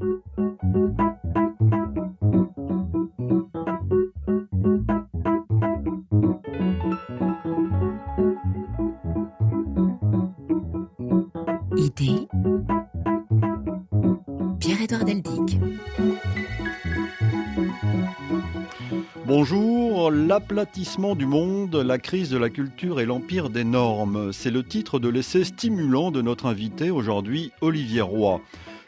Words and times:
Idée 0.00 0.06
Pierre-Édouard 14.58 15.04
Deldic. 15.04 15.58
Bonjour, 19.26 20.10
l'aplatissement 20.10 21.14
du 21.14 21.26
monde, 21.26 21.76
la 21.76 21.98
crise 21.98 22.30
de 22.30 22.38
la 22.38 22.48
culture 22.48 23.00
et 23.00 23.06
l'empire 23.06 23.50
des 23.50 23.64
normes. 23.64 24.32
C'est 24.32 24.50
le 24.50 24.64
titre 24.64 24.98
de 24.98 25.10
l'essai 25.10 25.44
stimulant 25.44 26.10
de 26.10 26.22
notre 26.22 26.46
invité 26.46 26.90
aujourd'hui, 26.90 27.52
Olivier 27.60 28.00
Roy. 28.00 28.40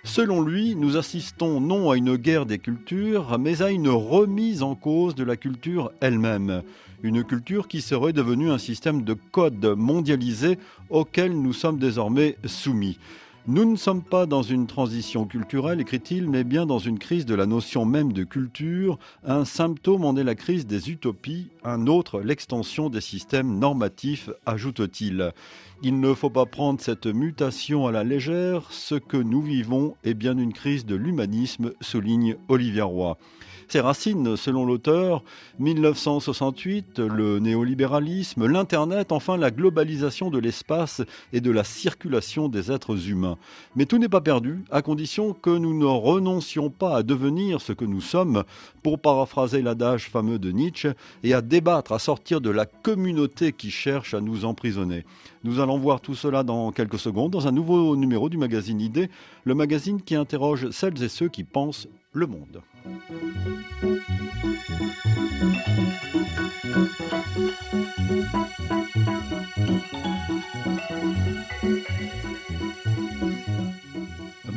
Selon 0.04 0.42
lui, 0.42 0.74
nous 0.74 0.96
assistons 0.96 1.60
non 1.60 1.90
à 1.90 1.96
une 1.96 2.16
guerre 2.16 2.44
des 2.44 2.58
cultures, 2.58 3.38
mais 3.38 3.62
à 3.62 3.70
une 3.70 3.88
remise 3.88 4.64
en 4.64 4.74
cause 4.74 5.14
de 5.14 5.22
la 5.22 5.36
culture 5.36 5.92
elle-même. 6.00 6.62
Une 7.04 7.22
culture 7.22 7.68
qui 7.68 7.80
serait 7.80 8.12
devenue 8.12 8.50
un 8.50 8.58
système 8.58 9.02
de 9.04 9.14
code 9.14 9.64
mondialisé 9.76 10.58
auquel 10.90 11.40
nous 11.40 11.52
sommes 11.52 11.78
désormais 11.78 12.36
soumis. 12.44 12.98
Nous 13.48 13.64
ne 13.64 13.74
sommes 13.74 14.04
pas 14.04 14.26
dans 14.26 14.42
une 14.42 14.68
transition 14.68 15.24
culturelle, 15.24 15.80
écrit-il, 15.80 16.30
mais 16.30 16.44
bien 16.44 16.64
dans 16.64 16.78
une 16.78 17.00
crise 17.00 17.26
de 17.26 17.34
la 17.34 17.44
notion 17.44 17.84
même 17.84 18.12
de 18.12 18.22
culture. 18.22 19.00
Un 19.24 19.44
symptôme 19.44 20.04
en 20.04 20.14
est 20.14 20.22
la 20.22 20.36
crise 20.36 20.64
des 20.64 20.92
utopies, 20.92 21.48
un 21.64 21.88
autre 21.88 22.20
l'extension 22.20 22.88
des 22.88 23.00
systèmes 23.00 23.58
normatifs, 23.58 24.30
ajoute-t-il. 24.46 25.32
Il 25.82 25.98
ne 25.98 26.14
faut 26.14 26.30
pas 26.30 26.46
prendre 26.46 26.80
cette 26.80 27.06
mutation 27.06 27.88
à 27.88 27.90
la 27.90 28.04
légère, 28.04 28.68
ce 28.70 28.94
que 28.94 29.16
nous 29.16 29.42
vivons 29.42 29.96
est 30.04 30.14
bien 30.14 30.38
une 30.38 30.52
crise 30.52 30.86
de 30.86 30.94
l'humanisme, 30.94 31.72
souligne 31.80 32.36
Olivier 32.48 32.82
Roy. 32.82 33.18
Ses 33.72 33.80
racines, 33.80 34.36
selon 34.36 34.66
l'auteur, 34.66 35.24
1968, 35.58 36.98
le 36.98 37.38
néolibéralisme, 37.38 38.44
l'Internet, 38.44 39.12
enfin 39.12 39.38
la 39.38 39.50
globalisation 39.50 40.28
de 40.28 40.38
l'espace 40.38 41.00
et 41.32 41.40
de 41.40 41.50
la 41.50 41.64
circulation 41.64 42.50
des 42.50 42.70
êtres 42.70 43.08
humains. 43.08 43.38
Mais 43.74 43.86
tout 43.86 43.96
n'est 43.96 44.10
pas 44.10 44.20
perdu, 44.20 44.62
à 44.70 44.82
condition 44.82 45.32
que 45.32 45.48
nous 45.48 45.72
ne 45.72 45.86
renoncions 45.86 46.68
pas 46.68 46.96
à 46.96 47.02
devenir 47.02 47.62
ce 47.62 47.72
que 47.72 47.86
nous 47.86 48.02
sommes, 48.02 48.44
pour 48.82 48.98
paraphraser 48.98 49.62
l'adage 49.62 50.10
fameux 50.10 50.38
de 50.38 50.50
Nietzsche, 50.50 50.90
et 51.22 51.32
à 51.32 51.40
débattre, 51.40 51.92
à 51.92 51.98
sortir 51.98 52.42
de 52.42 52.50
la 52.50 52.66
communauté 52.66 53.52
qui 53.54 53.70
cherche 53.70 54.12
à 54.12 54.20
nous 54.20 54.44
emprisonner. 54.44 55.06
Nous 55.44 55.60
allons 55.60 55.78
voir 55.78 56.02
tout 56.02 56.14
cela 56.14 56.42
dans 56.42 56.72
quelques 56.72 56.98
secondes 56.98 57.32
dans 57.32 57.48
un 57.48 57.52
nouveau 57.52 57.96
numéro 57.96 58.28
du 58.28 58.36
magazine 58.36 58.82
Idée, 58.82 59.08
le 59.44 59.54
magazine 59.54 60.02
qui 60.02 60.14
interroge 60.14 60.68
celles 60.72 61.02
et 61.02 61.08
ceux 61.08 61.28
qui 61.28 61.42
pensent 61.42 61.88
le 62.12 62.26
monde. 62.26 62.60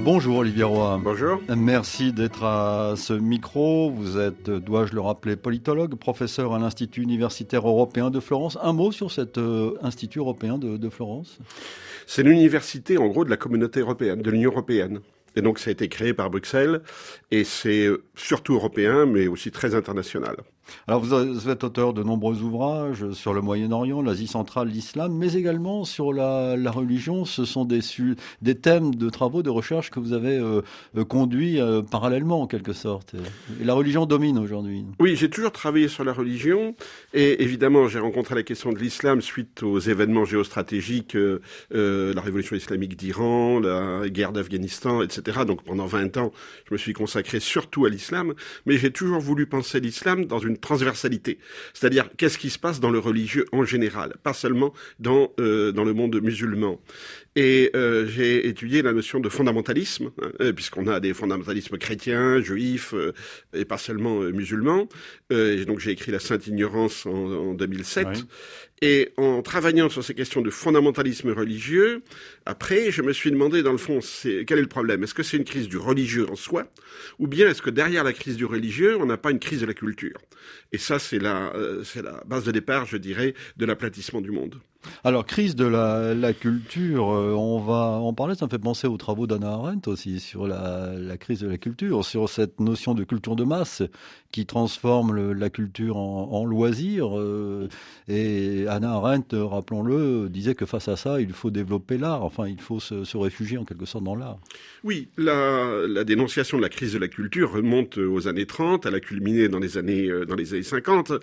Bonjour 0.05 0.37
Olivier 0.37 0.63
Roy. 0.63 0.99
Bonjour. 1.03 1.41
Merci 1.57 2.13
d'être 2.13 2.43
à 2.43 2.93
ce 2.95 3.13
micro. 3.13 3.89
Vous 3.89 4.19
êtes, 4.19 4.51
dois-je 4.51 4.93
le 4.93 5.01
rappeler, 5.01 5.35
politologue, 5.35 5.95
professeur 5.95 6.53
à 6.53 6.59
l'Institut 6.59 7.01
universitaire 7.01 7.67
européen 7.67 8.11
de 8.11 8.19
Florence. 8.19 8.57
Un 8.61 8.73
mot 8.73 8.91
sur 8.91 9.11
cet 9.11 9.39
euh, 9.39 9.73
Institut 9.81 10.19
européen 10.19 10.59
de, 10.59 10.77
de 10.77 10.89
Florence? 10.89 11.39
C'est 12.05 12.21
l'université, 12.21 12.99
en 12.99 13.07
gros, 13.07 13.25
de 13.25 13.31
la 13.31 13.37
communauté 13.37 13.79
européenne, 13.79 14.21
de 14.21 14.29
l'Union 14.29 14.51
européenne. 14.51 14.99
Et 15.35 15.41
donc, 15.41 15.59
ça 15.59 15.69
a 15.69 15.73
été 15.73 15.89
créé 15.89 16.13
par 16.13 16.29
Bruxelles, 16.29 16.81
et 17.31 17.43
c'est 17.43 17.89
surtout 18.15 18.55
européen, 18.55 19.05
mais 19.05 19.27
aussi 19.27 19.51
très 19.51 19.75
international. 19.75 20.37
Alors 20.87 21.01
vous 21.01 21.49
êtes 21.49 21.63
auteur 21.63 21.93
de 21.93 22.03
nombreux 22.03 22.41
ouvrages 22.41 23.11
sur 23.11 23.33
le 23.33 23.41
Moyen-Orient, 23.41 24.01
l'Asie 24.01 24.27
centrale, 24.27 24.67
l'islam, 24.67 25.13
mais 25.15 25.33
également 25.33 25.85
sur 25.85 26.13
la, 26.13 26.55
religion. 26.71 27.25
Ce 27.25 27.45
sont 27.45 27.65
des, 27.65 27.81
thèmes 28.55 28.95
de 28.95 29.09
travaux, 29.09 29.43
de 29.43 29.49
recherche 29.49 29.89
que 29.91 29.99
vous 29.99 30.13
avez 30.13 30.37
euh, 30.37 30.61
euh, 30.97 31.05
conduits 31.05 31.59
euh, 31.59 31.81
parallèlement 31.81 32.41
en 32.41 32.47
quelque 32.47 32.73
sorte. 32.73 33.15
La 33.61 33.73
religion 33.73 34.05
domine 34.05 34.37
aujourd'hui. 34.37 34.85
Oui, 34.99 35.15
j'ai 35.15 35.29
toujours 35.29 35.51
travaillé 35.51 35.87
sur 35.87 36.03
la 36.03 36.13
religion 36.13 36.75
et 37.13 37.43
évidemment 37.43 37.87
j'ai 37.87 37.99
rencontré 37.99 38.35
la 38.35 38.43
question 38.43 38.71
de 38.71 38.79
l'islam 38.79 39.21
suite 39.21 39.63
aux 39.63 39.79
événements 39.79 40.25
géostratégiques, 40.25 41.17
la 41.71 42.21
révolution 42.21 42.55
islamique 42.55 42.95
d'Iran, 42.95 43.59
la 43.59 44.09
guerre 44.09 44.31
d'Afghanistan, 44.31 45.01
etc. 45.01 45.39
Donc 45.45 45.63
pendant 45.63 45.85
20 45.85 46.17
ans, 46.17 46.31
je 46.67 46.73
me 46.73 46.77
suis 46.77 46.93
consacré 46.93 47.39
surtout 47.39 47.85
à 47.85 47.89
l'islam, 47.89 48.33
mais 48.65 48.77
j'ai 48.77 48.91
toujours 48.91 49.19
voulu 49.19 49.45
penser 49.45 49.79
l'islam 49.79 50.25
dans 50.25 50.39
une 50.39 50.54
transversalité. 50.57 51.39
C'est-à-dire, 51.73 52.09
qu'est-ce 52.17 52.37
qui 52.37 52.49
se 52.49 52.59
passe 52.59 52.79
dans 52.79 52.91
le 52.91 52.99
religieux 52.99 53.45
en 53.51 53.63
général, 53.65 54.15
pas 54.23 54.33
seulement 54.33 54.73
dans, 54.99 55.31
euh, 55.39 55.71
dans 55.71 55.83
le 55.83 55.93
monde 55.93 56.19
musulman. 56.21 56.79
Et 57.35 57.71
euh, 57.75 58.07
j'ai 58.07 58.47
étudié 58.47 58.81
la 58.81 58.93
notion 58.93 59.19
de 59.19 59.27
fondamentalisme, 59.27 60.11
hein, 60.21 60.31
euh, 60.41 60.53
puisqu'on 60.53 60.87
a 60.87 60.99
des 60.99 61.13
fondamentalismes 61.13 61.77
chrétiens, 61.77 62.41
juifs, 62.41 62.93
et 63.53 63.65
pas 63.65 63.77
seulement 63.77 64.19
musulmans. 64.19 64.87
et 65.29 65.65
donc 65.65 65.79
j'ai 65.79 65.91
écrit 65.91 66.11
La 66.11 66.19
Sainte 66.19 66.47
Ignorance 66.47 67.05
en 67.05 67.53
2007. 67.53 68.25
Et 68.81 69.13
en 69.15 69.41
travaillant 69.41 69.89
sur 69.89 70.03
ces 70.03 70.13
questions 70.13 70.41
de 70.41 70.49
fondamentalisme 70.49 71.31
religieux, 71.31 72.03
après, 72.45 72.91
je 72.91 73.01
me 73.01 73.13
suis 73.13 73.31
demandé, 73.31 73.63
dans 73.63 73.71
le 73.71 73.77
fond, 73.77 73.99
quel 74.23 74.57
est 74.57 74.61
le 74.61 74.67
problème? 74.67 75.03
Est-ce 75.03 75.13
que 75.13 75.23
c'est 75.23 75.37
une 75.37 75.45
crise 75.45 75.69
du 75.69 75.77
religieux 75.77 76.29
en 76.29 76.35
soi? 76.35 76.67
Ou 77.19 77.27
bien 77.27 77.49
est-ce 77.49 77.61
que 77.61 77.69
derrière 77.69 78.03
la 78.03 78.13
crise 78.13 78.35
du 78.35 78.45
religieux, 78.45 78.97
on 78.99 79.05
n'a 79.05 79.17
pas 79.17 79.31
une 79.31 79.39
crise 79.39 79.61
de 79.61 79.65
la 79.65 79.73
culture? 79.73 80.19
Et 80.73 80.77
ça, 80.77 80.99
c'est 80.99 81.19
la, 81.19 81.53
c'est 81.83 82.01
la 82.01 82.21
base 82.25 82.43
de 82.43 82.51
départ, 82.51 82.85
je 82.85 82.97
dirais, 82.97 83.33
de 83.55 83.65
l'aplatissement 83.65 84.21
du 84.21 84.31
monde. 84.31 84.59
Alors, 85.03 85.25
crise 85.25 85.55
de 85.55 85.65
la, 85.65 86.33
culture, 86.33 87.09
euh, 87.11 87.33
on 87.33 87.59
va 87.59 87.99
en 87.99 88.13
parler, 88.13 88.35
ça 88.35 88.45
me 88.45 88.49
fait 88.49 88.59
penser 88.59 88.87
aux 88.87 88.97
travaux 88.97 89.27
d'Anna 89.27 89.51
Arendt 89.51 89.89
aussi, 89.89 90.19
sur 90.19 90.47
la, 90.47 91.17
crise 91.19 91.39
de 91.39 91.47
la 91.47 91.57
culture, 91.57 92.03
sur 92.03 92.29
cette 92.29 92.59
notion 92.59 92.93
de 92.93 93.03
culture 93.03 93.35
de 93.35 93.43
masse 93.43 93.83
qui 94.31 94.45
transforme 94.45 95.31
la 95.31 95.49
culture 95.49 95.95
en, 95.95 96.45
loisir. 96.45 97.17
Euh, 97.17 97.69
et 98.09 98.65
Anna 98.67 98.91
Arendt, 98.91 99.33
rappelons-le, 99.33 100.27
disait 100.29 100.55
que 100.55 100.65
face 100.65 100.89
à 100.89 100.97
ça, 100.97 101.21
il 101.21 101.31
faut 101.31 101.51
développer 101.51 101.97
l'art, 101.97 102.23
enfin, 102.23 102.47
il 102.47 102.59
faut 102.59 102.81
se, 102.81 103.15
réfugier 103.15 103.57
en 103.57 103.63
quelque 103.63 103.85
sorte 103.85 104.03
dans 104.03 104.15
l'art. 104.15 104.37
Oui, 104.83 105.07
la, 105.17 106.03
dénonciation 106.03 106.57
de 106.57 106.63
la 106.63 106.69
crise 106.69 106.91
de 106.91 106.99
la 106.99 107.07
culture 107.07 107.53
remonte 107.53 107.97
aux 107.97 108.27
années 108.27 108.45
30, 108.45 108.85
elle 108.85 108.95
a 108.95 108.99
culminé 108.99 109.47
dans 109.47 109.59
les 109.59 109.77
années, 109.77 110.07
euh, 110.09 110.25
dans 110.25 110.35
les 110.35 110.53
années 110.53 110.63
50, 110.63 111.13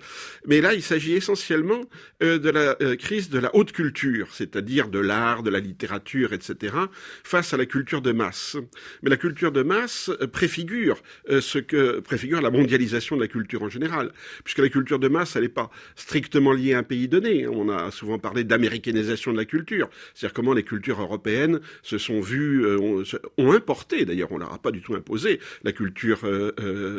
mais 0.47 0.59
là, 0.59 0.73
il 0.73 0.81
s'agit 0.81 1.13
essentiellement 1.13 1.81
de 2.19 2.49
la 2.49 2.75
crise 2.95 3.29
de 3.29 3.37
la 3.37 3.52
haute 3.53 3.71
culture, 3.71 4.27
c'est-à-dire 4.31 4.89
de 4.89 4.99
l'art, 4.99 5.43
de 5.43 5.49
la 5.49 5.59
littérature, 5.59 6.33
etc., 6.33 6.75
face 7.23 7.53
à 7.53 7.57
la 7.57 7.65
culture 7.65 8.01
de 8.01 8.11
masse. 8.11 8.57
Mais 9.01 9.09
la 9.09 9.17
culture 9.17 9.51
de 9.51 9.63
masse 9.63 10.09
euh, 10.21 10.27
préfigure 10.27 11.01
euh, 11.29 11.41
ce 11.41 11.59
que 11.59 11.99
préfigure 11.99 12.41
la 12.41 12.51
mondialisation 12.51 13.15
de 13.15 13.21
la 13.21 13.27
culture 13.27 13.63
en 13.63 13.69
général, 13.69 14.11
puisque 14.43 14.59
la 14.59 14.69
culture 14.69 14.99
de 14.99 15.07
masse, 15.07 15.35
elle 15.35 15.43
n'est 15.43 15.49
pas 15.49 15.69
strictement 15.95 16.51
liée 16.51 16.73
à 16.73 16.79
un 16.79 16.83
pays 16.83 17.07
donné. 17.07 17.47
On 17.47 17.69
a 17.69 17.91
souvent 17.91 18.19
parlé 18.19 18.43
d'américanisation 18.43 19.31
de 19.31 19.37
la 19.37 19.45
culture, 19.45 19.89
c'est-à-dire 20.13 20.33
comment 20.33 20.53
les 20.53 20.63
cultures 20.63 21.01
européennes 21.01 21.59
se 21.83 21.97
sont 21.97 22.21
vues, 22.21 22.65
euh, 22.65 23.03
ont, 23.37 23.51
importé, 23.53 24.05
d'ailleurs, 24.05 24.31
on 24.31 24.37
leur 24.37 24.53
a 24.53 24.57
pas 24.59 24.71
du 24.71 24.81
tout 24.81 24.95
imposé 24.95 25.39
la 25.63 25.71
culture 25.71 26.19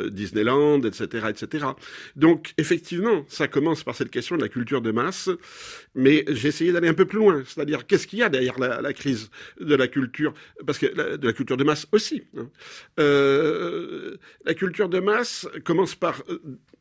Disneyland, 0.09 0.81
etc., 0.81 1.27
etc. 1.29 1.65
Donc, 2.15 2.53
effectivement, 2.57 3.25
ça 3.27 3.47
commence 3.47 3.83
par 3.83 3.95
cette 3.95 4.09
question 4.09 4.37
de 4.37 4.41
la 4.41 4.49
culture 4.49 4.81
de 4.81 4.91
masse, 4.91 5.29
mais 5.95 6.23
j'ai 6.45 6.49
essayé 6.49 6.71
d'aller 6.71 6.89
un 6.89 6.93
peu 6.93 7.05
plus 7.05 7.17
loin, 7.17 7.43
c'est-à-dire 7.43 7.87
qu'est-ce 7.87 8.05
qu'il 8.05 8.19
y 8.19 8.23
a 8.23 8.29
derrière 8.29 8.59
la, 8.59 8.93
crise 8.93 9.31
de 9.59 9.73
la 9.73 9.87
culture, 9.87 10.31
parce 10.63 10.77
que 10.77 10.85
de 11.17 11.25
la 11.25 11.33
culture 11.33 11.57
de 11.57 11.63
masse 11.63 11.87
aussi. 11.91 12.23
Hein. 12.37 12.49
Euh, 12.99 14.17
la 14.45 14.53
culture 14.53 14.87
de 14.87 14.99
masse 14.99 15.47
commence 15.63 15.95
par 15.95 16.21
euh, 16.29 16.39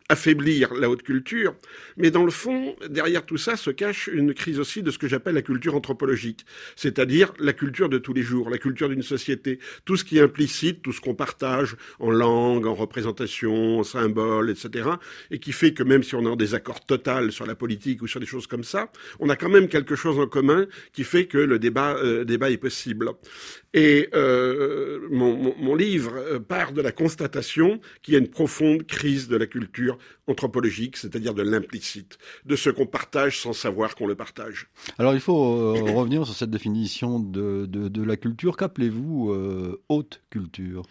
affaiblir 0.08 0.74
la 0.74 0.90
haute 0.90 1.02
culture, 1.02 1.54
mais 1.96 2.10
dans 2.10 2.24
le 2.24 2.30
fond, 2.30 2.76
derrière 2.88 3.24
tout 3.24 3.38
ça 3.38 3.56
se 3.56 3.70
cache 3.70 4.08
une 4.12 4.34
crise 4.34 4.60
aussi 4.60 4.82
de 4.82 4.90
ce 4.90 4.98
que 4.98 5.08
j'appelle 5.08 5.34
la 5.34 5.42
culture 5.42 5.74
anthropologique, 5.74 6.44
c'est-à-dire 6.76 7.32
la 7.38 7.54
culture 7.54 7.88
de 7.88 7.96
tous 7.96 8.12
les 8.12 8.22
jours, 8.22 8.50
la 8.50 8.58
culture 8.58 8.90
d'une 8.90 9.02
société, 9.02 9.58
tout 9.86 9.96
ce 9.96 10.04
qui 10.04 10.18
est 10.18 10.20
implicite, 10.20 10.82
tout 10.82 10.92
ce 10.92 11.00
qu'on 11.00 11.14
partage 11.14 11.76
en 12.00 12.10
langue, 12.10 12.66
en 12.66 12.74
représentation, 12.74 13.78
en 13.78 13.84
symbole, 13.84 14.50
etc., 14.50 14.90
et 15.30 15.38
qui 15.38 15.52
fait 15.52 15.72
que 15.72 15.82
même 15.82 16.02
si 16.02 16.14
on 16.14 16.22
est 16.24 16.30
en 16.30 16.36
désaccord 16.36 16.84
total 16.84 17.32
sur 17.32 17.46
la 17.46 17.54
politique 17.54 18.02
ou 18.02 18.06
sur 18.06 18.20
des 18.20 18.26
choses 18.26 18.46
comme 18.46 18.64
ça, 18.64 18.90
on 19.20 19.30
a 19.30 19.36
quand 19.36 19.48
même 19.48 19.68
quelque 19.68 19.96
chose 19.96 20.18
en 20.18 20.26
commun 20.26 20.66
qui 20.92 21.04
fait 21.04 21.26
que 21.26 21.38
le 21.38 21.58
débat, 21.58 21.96
euh, 21.96 22.24
est 22.26 22.58
possible. 22.58 23.10
Et 23.72 24.08
euh, 24.14 25.00
mon, 25.10 25.54
mon 25.56 25.74
livre 25.74 26.14
euh, 26.16 26.38
part 26.38 26.72
de 26.72 26.82
la 26.82 26.92
constatation 26.92 27.80
qu'il 28.02 28.14
y 28.14 28.16
a 28.16 28.20
une 28.20 28.28
profonde 28.28 28.86
crise 28.86 29.28
de 29.28 29.36
la 29.36 29.46
culture 29.46 29.93
anthropologique, 30.26 30.96
c'est-à-dire 30.96 31.34
de 31.34 31.42
l'implicite, 31.42 32.18
de 32.44 32.56
ce 32.56 32.70
qu'on 32.70 32.86
partage 32.86 33.40
sans 33.40 33.52
savoir 33.52 33.94
qu'on 33.94 34.06
le 34.06 34.14
partage. 34.14 34.68
Alors 34.98 35.14
il 35.14 35.20
faut 35.20 35.76
euh, 35.76 35.82
revenir 35.94 36.26
sur 36.26 36.34
cette 36.34 36.50
définition 36.50 37.18
de, 37.20 38.02
la 38.04 38.16
culture. 38.16 38.56
Qu'appelez-vous 38.56 39.30
euh, 39.30 39.82
haute 39.88 40.20
culture? 40.30 40.82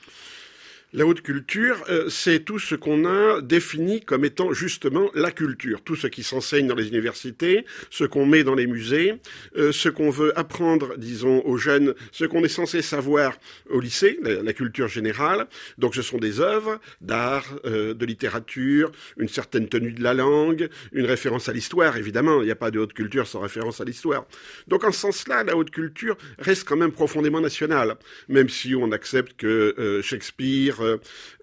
La 0.95 1.07
haute 1.07 1.21
culture, 1.21 1.83
euh, 1.89 2.07
c'est 2.07 2.41
tout 2.41 2.59
ce 2.59 2.75
qu'on 2.75 3.05
a 3.05 3.41
défini 3.41 4.01
comme 4.01 4.25
étant 4.25 4.53
justement 4.53 5.09
la 5.15 5.31
culture, 5.31 5.81
tout 5.81 5.95
ce 5.95 6.05
qui 6.05 6.21
s'enseigne 6.21 6.67
dans 6.67 6.75
les 6.75 6.89
universités, 6.89 7.65
ce 7.89 8.03
qu'on 8.03 8.27
met 8.27 8.43
dans 8.43 8.53
les 8.53 8.67
musées, 8.67 9.15
euh, 9.57 9.71
ce 9.71 9.89
qu'on 9.89 10.11
veut 10.11 10.37
apprendre, 10.37 10.95
disons, 10.97 11.41
aux 11.45 11.57
jeunes, 11.57 11.95
ce 12.11 12.25
qu'on 12.25 12.43
est 12.43 12.47
censé 12.47 12.83
savoir 12.83 13.39
au 13.71 13.79
lycée, 13.79 14.19
la, 14.21 14.53
culture 14.53 14.87
générale. 14.87 15.47
Donc 15.79 15.95
ce 15.95 16.03
sont 16.03 16.19
des 16.19 16.41
œuvres 16.41 16.79
d'art, 17.01 17.47
euh, 17.65 17.95
de 17.95 18.05
littérature, 18.05 18.91
une 19.17 19.29
certaine 19.29 19.67
tenue 19.67 19.93
de 19.93 20.03
la 20.03 20.13
langue, 20.13 20.69
une 20.91 21.07
référence 21.07 21.49
à 21.49 21.53
l'histoire, 21.53 21.97
évidemment, 21.97 22.43
il 22.43 22.45
n'y 22.45 22.51
a 22.51 22.55
pas 22.55 22.69
de 22.69 22.77
haute 22.77 22.93
culture 22.93 23.25
sans 23.25 23.39
référence 23.39 23.81
à 23.81 23.83
l'histoire. 23.83 24.27
Donc 24.67 24.83
en 24.83 24.91
ce 24.91 24.99
sens-là, 24.99 25.43
la 25.43 25.57
haute 25.57 25.71
culture 25.71 26.17
reste 26.37 26.67
quand 26.67 26.77
même 26.77 26.91
profondément 26.91 27.41
nationale, 27.41 27.95
même 28.29 28.49
si 28.49 28.75
on 28.75 28.91
accepte 28.91 29.35
que 29.37 30.01
Shakespeare, 30.03 30.82
euh, 30.83 30.97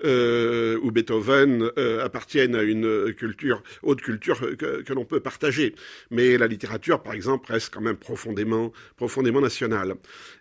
euh, 0.04 0.78
ou 0.82 0.90
Beethoven 0.90 1.70
euh, 1.78 2.04
appartiennent 2.04 2.54
à 2.54 2.62
une 2.62 3.12
culture, 3.14 3.62
haute 3.82 4.00
culture 4.00 4.38
que, 4.56 4.92
l'on 4.92 5.04
peut 5.04 5.20
partager. 5.20 5.74
Mais 6.10 6.38
la 6.38 6.46
littérature, 6.46 7.02
par 7.02 7.14
exemple, 7.14 7.52
reste 7.52 7.72
quand 7.72 7.80
même 7.80 7.96
profondément, 7.96 8.72
profondément 8.96 9.40
nationale. 9.40 9.94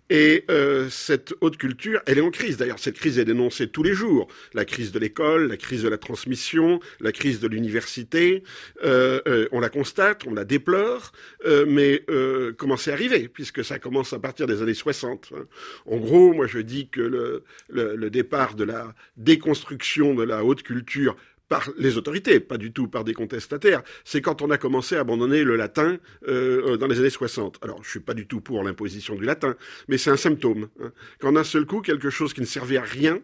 Et 0.10 0.46
euh, 0.50 0.90
cette 0.90 1.34
haute 1.42 1.58
culture, 1.58 2.02
elle 2.06 2.18
est 2.18 2.22
en 2.22 2.32
crise. 2.32 2.58
D'ailleurs, 2.58 2.80
cette 2.80 2.96
crise 2.96 3.20
est 3.20 3.26
dénoncée 3.26 3.68
tous 3.68 3.84
les 3.84 3.94
jours. 3.94 4.28
La 4.54 4.66
crise 4.66 4.92
de 4.92 5.00
l'école, 5.00 5.48
la 5.48 5.58
crise 5.58 5.84
de 5.84 5.90
la 5.90 5.98
transmission, 5.98 6.80
la 7.00 7.12
crise 7.12 7.40
de 7.40 7.48
l'université. 7.48 8.44
Euh, 8.84 9.22
euh, 9.28 9.48
on 9.52 9.60
la 9.60 9.70
constate, 9.70 10.26
on 10.26 10.34
la 10.34 10.46
déplore, 10.46 11.12
euh, 11.46 11.66
mais 11.68 12.04
comment 12.58 12.78
c'est 12.78 12.92
arrivé? 12.92 13.28
Puisque 13.28 13.64
ça 13.64 13.80
commence 13.80 14.14
à 14.14 14.20
partir 14.20 14.48
des 14.48 14.62
années 14.62 14.74
60. 14.74 15.34
Hein. 15.36 15.46
En 15.86 15.98
gros, 15.98 16.34
moi 16.34 16.48
je 16.48 16.60
dis 16.60 16.90
que 16.90 17.42
le 17.70 18.10
départ 18.10 18.56
de 18.56 18.64
la 18.64 18.94
déconstruction 19.18 20.16
de 20.16 20.24
la 20.24 20.44
haute 20.44 20.64
culture 20.64 21.16
par 21.50 21.70
les 21.78 21.98
autorités, 21.98 22.40
pas 22.40 22.58
du 22.58 22.72
tout 22.72 22.88
par 22.88 23.04
des 23.04 23.14
contestataires. 23.14 23.82
C'est 24.06 24.22
quand 24.22 24.42
on 24.42 24.52
a 24.52 24.58
commencé 24.58 24.96
à 24.96 25.02
abandonner 25.02 25.44
le 25.44 25.56
latin 25.56 25.98
euh, 26.28 26.78
dans 26.78 26.88
les 26.88 27.00
années 27.00 27.10
60. 27.10 27.58
Alors, 27.62 27.84
je 27.84 27.90
suis 27.90 28.00
pas 28.00 28.14
du 28.14 28.28
tout 28.28 28.40
pour 28.40 28.64
l'imposition 28.64 29.16
du 29.16 29.26
latin, 29.26 29.56
mais 29.88 29.98
c'est 29.98 30.12
un 30.12 30.18
symptôme. 30.18 30.68
Hein. 30.82 30.92
Quand 31.20 31.32
d'un 31.34 31.44
seul 31.44 31.66
coup, 31.66 31.82
quelque 31.82 32.10
chose 32.10 32.34
qui 32.34 32.42
ne 32.42 32.46
servait 32.46 32.78
à 32.78 32.84
rien, 32.84 33.20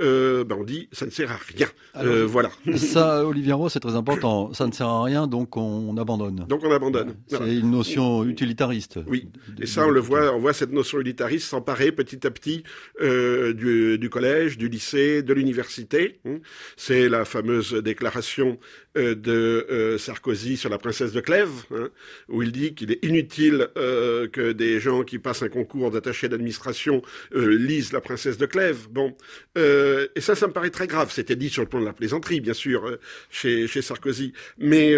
euh, 0.00 0.44
ben 0.44 0.56
on 0.60 0.64
dit 0.64 0.88
ça 0.92 1.06
ne 1.06 1.10
sert 1.10 1.32
à 1.32 1.38
rien. 1.56 1.68
euh, 1.96 2.26
voilà. 2.26 2.50
Ça, 2.76 3.24
Olivier 3.26 3.52
Roy, 3.52 3.70
c'est 3.70 3.80
très 3.80 3.94
important. 3.94 4.52
Ça 4.52 4.66
ne 4.66 4.72
sert 4.72 4.86
à 4.86 5.04
rien, 5.04 5.26
donc 5.26 5.56
on, 5.56 5.96
abandonne. 5.96 6.46
Donc 6.48 6.62
on 6.64 6.70
abandonne. 6.70 7.14
C'est 7.28 7.36
voilà. 7.36 7.52
une 7.52 7.70
notion 7.70 8.24
utilitariste. 8.24 8.98
Oui. 9.06 9.30
Et 9.60 9.66
ça, 9.66 9.86
on 9.86 9.90
le 9.90 10.00
voit, 10.00 10.34
on 10.34 10.38
voit 10.38 10.52
cette 10.52 10.72
notion 10.72 10.98
utilitariste 10.98 11.48
s'emparer 11.48 11.92
petit 11.92 12.26
à 12.26 12.30
petit 12.30 12.62
euh, 13.00 13.52
du, 13.52 13.98
du, 13.98 14.10
collège, 14.10 14.58
du 14.58 14.68
lycée, 14.68 15.22
de 15.22 15.32
l'université. 15.32 16.20
Hein. 16.26 16.38
C'est 16.76 17.08
la 17.08 17.24
fameuse 17.24 17.69
déclaration 17.74 18.58
euh, 18.96 19.14
de 19.14 19.66
euh, 19.70 19.98
Sarkozy 19.98 20.56
sur 20.56 20.68
la 20.70 20.78
princesse 20.78 21.12
de 21.12 21.20
Clèves, 21.20 21.64
hein, 21.72 21.90
où 22.28 22.42
il 22.42 22.52
dit 22.52 22.74
qu'il 22.74 22.90
est 22.90 23.04
inutile 23.04 23.68
euh, 23.76 24.28
que 24.28 24.52
des 24.52 24.80
gens 24.80 25.04
qui 25.04 25.18
passent 25.18 25.42
un 25.42 25.48
concours 25.48 25.90
d'attaché 25.90 26.28
d'administration 26.28 27.02
lisent 27.32 27.92
la 27.92 28.00
princesse 28.00 28.36
de 28.36 28.46
Clèves. 28.46 28.88
Bon, 28.90 29.16
et 29.56 30.20
ça, 30.20 30.34
ça 30.34 30.46
me 30.46 30.52
paraît 30.52 30.70
très 30.70 30.86
grave. 30.86 31.12
C'était 31.12 31.36
dit 31.36 31.50
sur 31.50 31.62
le 31.62 31.68
plan 31.68 31.80
de 31.80 31.84
la 31.84 31.92
plaisanterie, 31.92 32.40
bien 32.40 32.54
sûr, 32.54 32.98
chez, 33.30 33.66
chez 33.66 33.82
Sarkozy, 33.82 34.32
mais 34.58 34.94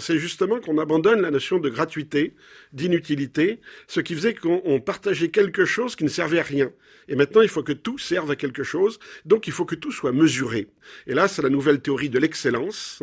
c'est 0.00 0.18
justement 0.18 0.60
qu'on 0.60 0.78
abandonne 0.78 1.20
la 1.22 1.30
notion 1.30 1.58
de 1.58 1.68
gratuité, 1.68 2.34
d'inutilité, 2.72 3.60
ce 3.86 4.00
qui 4.00 4.14
faisait 4.14 4.34
qu'on 4.34 4.80
partageait 4.80 5.28
quelque 5.28 5.64
chose 5.64 5.96
qui 5.96 6.04
ne 6.04 6.08
servait 6.08 6.40
à 6.40 6.42
rien. 6.42 6.70
Et 7.08 7.16
maintenant, 7.16 7.42
il 7.42 7.48
faut 7.48 7.62
que 7.62 7.72
tout 7.72 7.98
serve 7.98 8.30
à 8.30 8.36
quelque 8.36 8.62
chose, 8.62 8.98
donc 9.24 9.46
il 9.46 9.52
faut 9.52 9.64
que 9.64 9.74
tout 9.74 9.92
soit 9.92 10.12
mesuré. 10.12 10.68
Et 11.06 11.14
là, 11.14 11.28
c'est 11.28 11.42
la 11.42 11.48
nouvelle 11.48 11.80
théorie 11.80 12.01
de 12.08 12.18
l'excellence, 12.18 13.02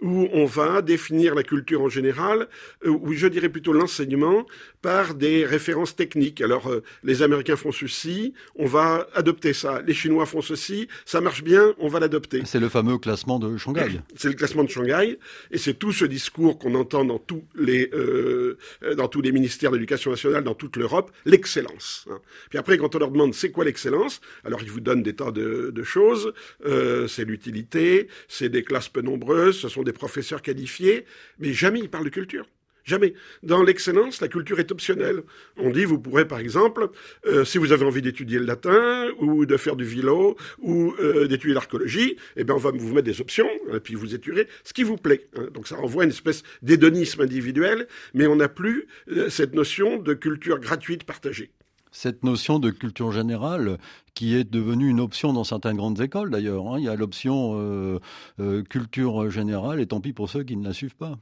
où 0.00 0.28
on 0.32 0.44
va 0.44 0.82
définir 0.82 1.34
la 1.34 1.42
culture 1.42 1.82
en 1.82 1.88
général, 1.88 2.48
euh, 2.84 2.90
ou 2.90 3.12
je 3.12 3.26
dirais 3.26 3.48
plutôt 3.48 3.72
l'enseignement, 3.72 4.46
par 4.80 5.14
des 5.14 5.44
références 5.44 5.94
techniques. 5.94 6.40
Alors, 6.40 6.68
euh, 6.68 6.82
les 7.04 7.22
Américains 7.22 7.56
font 7.56 7.72
ceci, 7.72 8.34
on 8.56 8.66
va 8.66 9.06
adopter 9.14 9.52
ça. 9.52 9.82
Les 9.86 9.94
Chinois 9.94 10.26
font 10.26 10.42
ceci, 10.42 10.88
ça 11.04 11.20
marche 11.20 11.42
bien, 11.42 11.74
on 11.78 11.88
va 11.88 12.00
l'adopter. 12.00 12.42
C'est 12.44 12.60
le 12.60 12.68
fameux 12.68 12.98
classement 12.98 13.38
de 13.38 13.56
Shanghai. 13.56 14.00
C'est 14.16 14.28
le 14.28 14.34
classement 14.34 14.64
de 14.64 14.70
Shanghai, 14.70 15.18
et 15.50 15.58
c'est 15.58 15.74
tout 15.74 15.92
ce 15.92 16.04
discours 16.04 16.58
qu'on 16.58 16.74
entend 16.74 17.04
dans 17.04 17.18
tous 17.18 17.44
les 17.54 17.90
euh, 17.92 18.56
dans 18.96 19.08
tous 19.08 19.20
les 19.20 19.32
ministères 19.32 19.70
de 19.70 19.76
l'éducation 19.76 20.10
nationale, 20.10 20.44
dans 20.44 20.54
toute 20.54 20.76
l'Europe, 20.76 21.10
l'excellence. 21.24 22.06
Puis 22.50 22.58
après, 22.58 22.76
quand 22.78 22.94
on 22.94 22.98
leur 22.98 23.10
demande 23.10 23.34
c'est 23.34 23.50
quoi 23.50 23.64
l'excellence, 23.64 24.20
alors 24.44 24.62
ils 24.62 24.70
vous 24.70 24.80
donnent 24.80 25.02
des 25.02 25.14
tas 25.14 25.30
de, 25.30 25.70
de 25.74 25.82
choses. 25.82 26.32
Euh, 26.66 27.06
c'est 27.08 27.24
l'utilité, 27.24 28.08
c'est 28.32 28.48
des 28.48 28.62
classes 28.62 28.88
peu 28.88 29.02
nombreuses, 29.02 29.58
ce 29.58 29.68
sont 29.68 29.82
des 29.82 29.92
professeurs 29.92 30.40
qualifiés, 30.40 31.04
mais 31.38 31.52
jamais 31.52 31.80
ils 31.80 31.90
parlent 31.90 32.06
de 32.06 32.08
culture. 32.08 32.46
Jamais. 32.84 33.12
Dans 33.42 33.62
l'excellence, 33.62 34.20
la 34.22 34.28
culture 34.28 34.58
est 34.58 34.72
optionnelle. 34.72 35.22
On 35.56 35.70
dit, 35.70 35.84
vous 35.84 36.00
pourrez, 36.00 36.26
par 36.26 36.40
exemple, 36.40 36.88
euh, 37.26 37.44
si 37.44 37.58
vous 37.58 37.72
avez 37.72 37.84
envie 37.84 38.02
d'étudier 38.02 38.38
le 38.38 38.46
latin, 38.46 39.08
ou 39.20 39.46
de 39.46 39.56
faire 39.56 39.76
du 39.76 39.84
vélo, 39.84 40.36
ou 40.58 40.94
euh, 40.98 41.28
d'étudier 41.28 41.54
l'archéologie, 41.54 42.16
eh 42.36 42.42
bien, 42.42 42.54
on 42.54 42.58
va 42.58 42.72
vous 42.72 42.94
mettre 42.94 43.06
des 43.06 43.20
options, 43.20 43.48
puis 43.84 43.94
vous 43.94 44.14
étudierez 44.14 44.48
ce 44.64 44.72
qui 44.72 44.82
vous 44.82 44.96
plaît. 44.96 45.28
Hein. 45.36 45.48
Donc 45.52 45.68
ça 45.68 45.76
renvoie 45.76 46.02
à 46.02 46.06
une 46.06 46.10
espèce 46.10 46.42
d'hédonisme 46.62 47.20
individuel, 47.20 47.86
mais 48.14 48.26
on 48.26 48.36
n'a 48.36 48.48
plus 48.48 48.88
euh, 49.10 49.28
cette 49.28 49.54
notion 49.54 49.98
de 49.98 50.14
culture 50.14 50.58
gratuite 50.58 51.04
partagée 51.04 51.50
cette 51.92 52.24
notion 52.24 52.58
de 52.58 52.70
culture 52.70 53.12
générale 53.12 53.78
qui 54.14 54.36
est 54.36 54.44
devenue 54.44 54.88
une 54.88 55.00
option 55.00 55.32
dans 55.32 55.44
certaines 55.44 55.76
grandes 55.76 56.00
écoles 56.00 56.30
d'ailleurs. 56.30 56.66
Hein. 56.66 56.76
Il 56.78 56.84
y 56.84 56.88
a 56.88 56.96
l'option 56.96 57.54
euh, 57.56 57.98
euh, 58.40 58.62
culture 58.62 59.30
générale 59.30 59.80
et 59.80 59.86
tant 59.86 60.00
pis 60.00 60.12
pour 60.12 60.28
ceux 60.28 60.42
qui 60.42 60.56
ne 60.56 60.64
la 60.64 60.72
suivent 60.72 60.96
pas. 60.96 61.18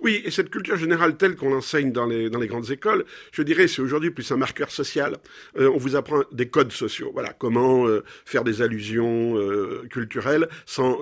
Oui, 0.00 0.22
et 0.24 0.30
cette 0.30 0.50
culture 0.50 0.76
générale 0.76 1.16
telle 1.16 1.36
qu'on 1.36 1.50
l'enseigne 1.50 1.92
dans 1.92 2.06
les, 2.06 2.30
grandes 2.48 2.70
écoles, 2.70 3.04
je 3.32 3.42
dirais 3.42 3.66
c'est 3.66 3.82
aujourd'hui 3.82 4.10
plus 4.10 4.30
un 4.30 4.36
marqueur 4.36 4.70
social. 4.70 5.16
Euh, 5.58 5.70
on 5.74 5.78
vous 5.78 5.96
apprend 5.96 6.22
des 6.32 6.48
codes 6.48 6.72
sociaux. 6.72 7.10
Voilà, 7.12 7.32
comment 7.32 7.86
faire 8.24 8.44
des 8.44 8.62
allusions 8.62 9.34
culturelles 9.90 10.48
sans, 10.66 10.98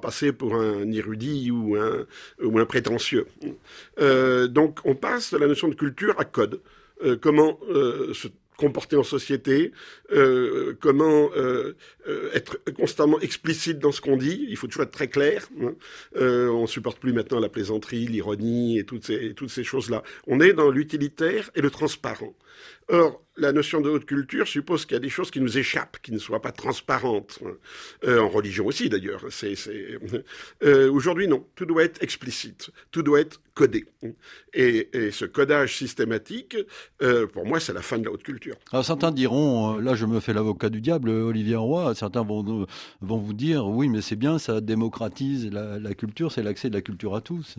passer 0.00 0.32
pour 0.32 0.54
un 0.56 0.90
érudit 0.92 1.50
ou 1.50 1.76
un 1.76 2.64
prétentieux. 2.66 3.26
donc 3.98 4.80
on 4.84 4.94
passe 4.94 5.32
de 5.32 5.38
la 5.38 5.46
notion 5.46 5.68
de 5.68 5.74
culture 5.74 6.14
à 6.18 6.24
code. 6.24 6.60
Euh, 7.04 7.16
comment 7.16 7.58
euh, 7.68 8.14
se 8.14 8.28
comporter 8.56 8.96
en 8.96 9.02
société, 9.02 9.72
euh, 10.12 10.76
comment 10.80 11.30
euh, 11.36 11.74
être 12.32 12.58
constamment 12.76 13.20
explicite 13.20 13.78
dans 13.78 13.92
ce 13.92 14.00
qu'on 14.00 14.16
dit. 14.16 14.46
Il 14.48 14.56
faut 14.56 14.66
toujours 14.66 14.84
être 14.84 14.90
très 14.90 15.08
clair. 15.08 15.48
Hein. 15.60 15.74
Euh, 16.16 16.48
on 16.48 16.66
supporte 16.66 16.98
plus 16.98 17.12
maintenant 17.12 17.38
la 17.38 17.48
plaisanterie, 17.48 18.06
l'ironie 18.06 18.78
et 18.78 18.84
toutes 18.84 19.04
ces, 19.04 19.34
toutes 19.34 19.50
ces 19.50 19.64
choses-là. 19.64 20.02
On 20.26 20.40
est 20.40 20.52
dans 20.52 20.70
l'utilitaire 20.70 21.50
et 21.54 21.60
le 21.60 21.70
transparent. 21.70 22.34
Or, 22.88 23.22
la 23.36 23.52
notion 23.52 23.80
de 23.80 23.90
haute 23.90 24.06
culture 24.06 24.46
suppose 24.46 24.86
qu'il 24.86 24.94
y 24.94 24.96
a 24.96 25.00
des 25.00 25.08
choses 25.08 25.30
qui 25.30 25.40
nous 25.40 25.58
échappent, 25.58 25.98
qui 26.02 26.12
ne 26.12 26.18
soient 26.18 26.40
pas 26.40 26.52
transparentes. 26.52 27.40
Euh, 28.04 28.20
en 28.20 28.28
religion 28.28 28.66
aussi, 28.66 28.88
d'ailleurs. 28.88 29.26
Euh, 30.62 30.90
aujourd'hui, 30.90 31.28
non. 31.28 31.44
Tout 31.54 31.66
doit 31.66 31.82
être 31.82 32.02
explicite. 32.02 32.70
Tout 32.92 33.02
doit 33.02 33.20
être 33.20 33.40
codé. 33.54 33.86
Et, 34.54 34.88
ce 35.10 35.24
codage 35.24 35.76
systématique, 35.76 36.56
euh, 37.02 37.26
pour 37.26 37.44
moi, 37.44 37.60
c'est 37.60 37.72
la 37.72 37.82
fin 37.82 37.98
de 37.98 38.04
la 38.04 38.12
haute 38.12 38.22
culture. 38.22 38.56
Alors, 38.72 38.84
certains 38.84 39.10
diront, 39.10 39.78
là, 39.78 39.94
je 39.94 40.06
me 40.06 40.20
fais 40.20 40.32
l'avocat 40.32 40.70
du 40.70 40.80
diable, 40.80 41.10
Olivier 41.10 41.56
Roy. 41.56 41.94
Certains 41.94 42.22
vont, 42.22 42.66
vous 43.00 43.32
dire, 43.34 43.66
oui, 43.66 43.88
mais 43.88 44.00
c'est 44.00 44.16
bien, 44.16 44.38
ça 44.38 44.60
démocratise 44.60 45.50
la 45.50 45.94
culture, 45.94 46.32
c'est 46.32 46.42
l'accès 46.42 46.70
de 46.70 46.74
la 46.74 46.82
culture 46.82 47.14
à 47.14 47.20
tous. 47.20 47.58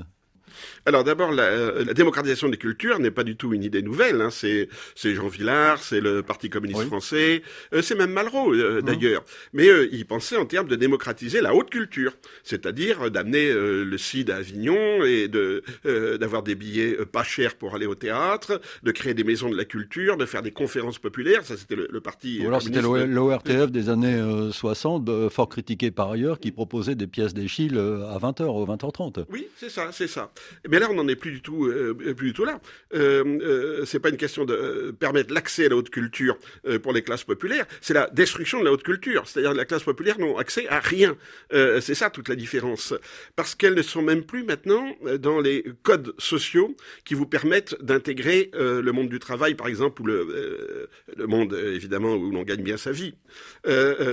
Alors 0.86 1.04
d'abord, 1.04 1.32
la, 1.32 1.84
la, 1.84 1.94
démocratisation 1.94 2.50
des 2.50 2.58
cultures 2.58 3.00
n'est 3.00 3.12
pas 3.12 3.24
du 3.24 3.36
tout 3.36 3.54
une 3.54 3.63
idée 3.63 3.82
nouvelle. 3.82 4.22
Hein. 4.22 4.30
C'est, 4.30 4.70
Jean 4.96 5.27
Villard, 5.27 5.82
c'est 5.82 6.01
le 6.01 6.24
Parti 6.24 6.50
communiste 6.50 6.82
oui. 6.82 6.88
français, 6.88 7.42
euh, 7.74 7.82
c'est 7.82 7.96
même 7.96 8.12
Malraux 8.12 8.54
euh, 8.54 8.82
d'ailleurs. 8.82 9.22
Mmh. 9.22 9.48
Mais 9.54 9.70
euh, 9.70 9.88
il 9.92 10.06
pensait 10.06 10.38
en 10.38 10.46
termes 10.46 10.68
de 10.68 10.75
démocratiser 10.75 11.42
la 11.42 11.54
haute 11.54 11.70
culture, 11.70 12.13
c'est-à-dire 12.44 13.10
d'amener 13.12 13.50
euh, 13.50 13.84
le 13.84 13.98
CID 13.98 14.30
à 14.30 14.38
Avignon 14.38 15.04
et 15.04 15.27
de 15.27 15.63
euh, 15.86 16.18
d'avoir 16.18 16.44
des 16.44 16.56
billets 16.56 17.06
pas 17.06 17.24
chers 17.24 17.56
pour 17.56 17.75
aller 17.75 17.86
au 17.86 17.96
théâtre, 17.96 18.62
de 18.84 18.92
créer 18.92 19.13
des 19.13 19.24
maisons 19.24 19.50
de 19.50 19.56
la 19.56 19.66
culture, 19.66 20.18
de 20.18 20.25
faire 20.25 20.42
des 20.42 20.51
conférences 20.51 21.00
populaires. 21.00 21.46
Ça, 21.46 21.58
c'était 21.58 21.75
le, 21.75 21.88
le, 21.92 22.01
Parti. 22.01 22.39
Ou 22.44 22.48
alors 22.48 22.62
c'était 22.62 22.82
l'ORTF 22.82 23.72
des 23.72 23.89
années 23.89 24.22
60, 24.51 25.30
fort 25.30 25.50
critiqué 25.50 25.92
par 25.92 26.12
ailleurs, 26.12 26.39
qui 26.39 26.51
proposait 26.51 26.96
des 26.96 27.08
pièces 27.08 27.34
d'Échille 27.34 27.77
à 27.77 28.18
20h 28.18 28.44
ou 28.44 28.66
20h30. 28.66 29.25
Oui, 29.30 29.48
c'est 29.58 29.70
ça, 29.70 29.89
c'est 29.92 30.08
ça. 30.08 30.32
Mais 30.70 30.79
là, 30.79 30.88
on 30.89 30.96
n'en 30.96 31.08
est 31.08 31.15
plus 31.15 31.32
du 31.32 31.41
tout, 31.41 31.65
euh, 31.65 31.94
plus 32.15 32.27
du 32.27 32.34
tout 32.34 32.46
là. 32.46 32.60
Euh, 32.94 33.24
euh, 33.41 33.86
c'est 33.86 34.00
pas 34.00 34.10
une 34.10 34.17
question 34.17 34.46
de 34.46 34.96
permettre 35.00 35.34
l'accès 35.34 35.65
à 35.65 35.70
la 35.70 35.75
haute 35.75 35.89
culture 35.89 36.38
pour 36.84 36.94
les 36.94 37.01
classes 37.01 37.24
populaires, 37.24 37.65
c'est 37.82 37.94
la 37.94 38.10
destruction 38.12 38.60
de 38.60 38.65
la 38.65 38.72
haute 38.72 38.84
culture. 38.84 39.27
C'est-à-dire 39.27 39.51
que 39.51 39.58
la 39.58 39.65
classe 39.65 39.84
populaire 39.84 40.20
n'ont 40.20 40.38
accès 40.38 40.67
à 40.67 40.79
rien. 40.79 41.15
c'est 41.51 41.96
ça 41.96 42.10
toute 42.10 42.29
la 42.29 42.36
différence. 42.36 42.94
Parce 43.36 43.56
qu'elles 43.56 43.74
ne 43.74 43.82
sont 43.82 44.01
même 44.01 44.24
plus 44.24 44.44
maintenant 44.44 44.96
dans 45.20 45.39
les 45.39 45.63
codes 45.84 46.13
sociaux 46.17 46.75
qui 47.06 47.13
vous 47.13 47.25
permettent 47.25 47.75
d'intégrer 47.82 48.51
le 48.53 48.91
monde 48.91 49.10
du 49.10 49.20
travail, 49.20 49.56
par 49.56 49.67
exemple, 49.67 50.01
ou 50.01 50.06
le, 50.06 50.89
monde, 51.27 51.53
évidemment, 51.53 52.15
où 52.15 52.32
l'on 52.32 52.44
gagne 52.44 52.63
bien 52.63 52.77
sa 52.77 52.91
vie. 52.91 53.13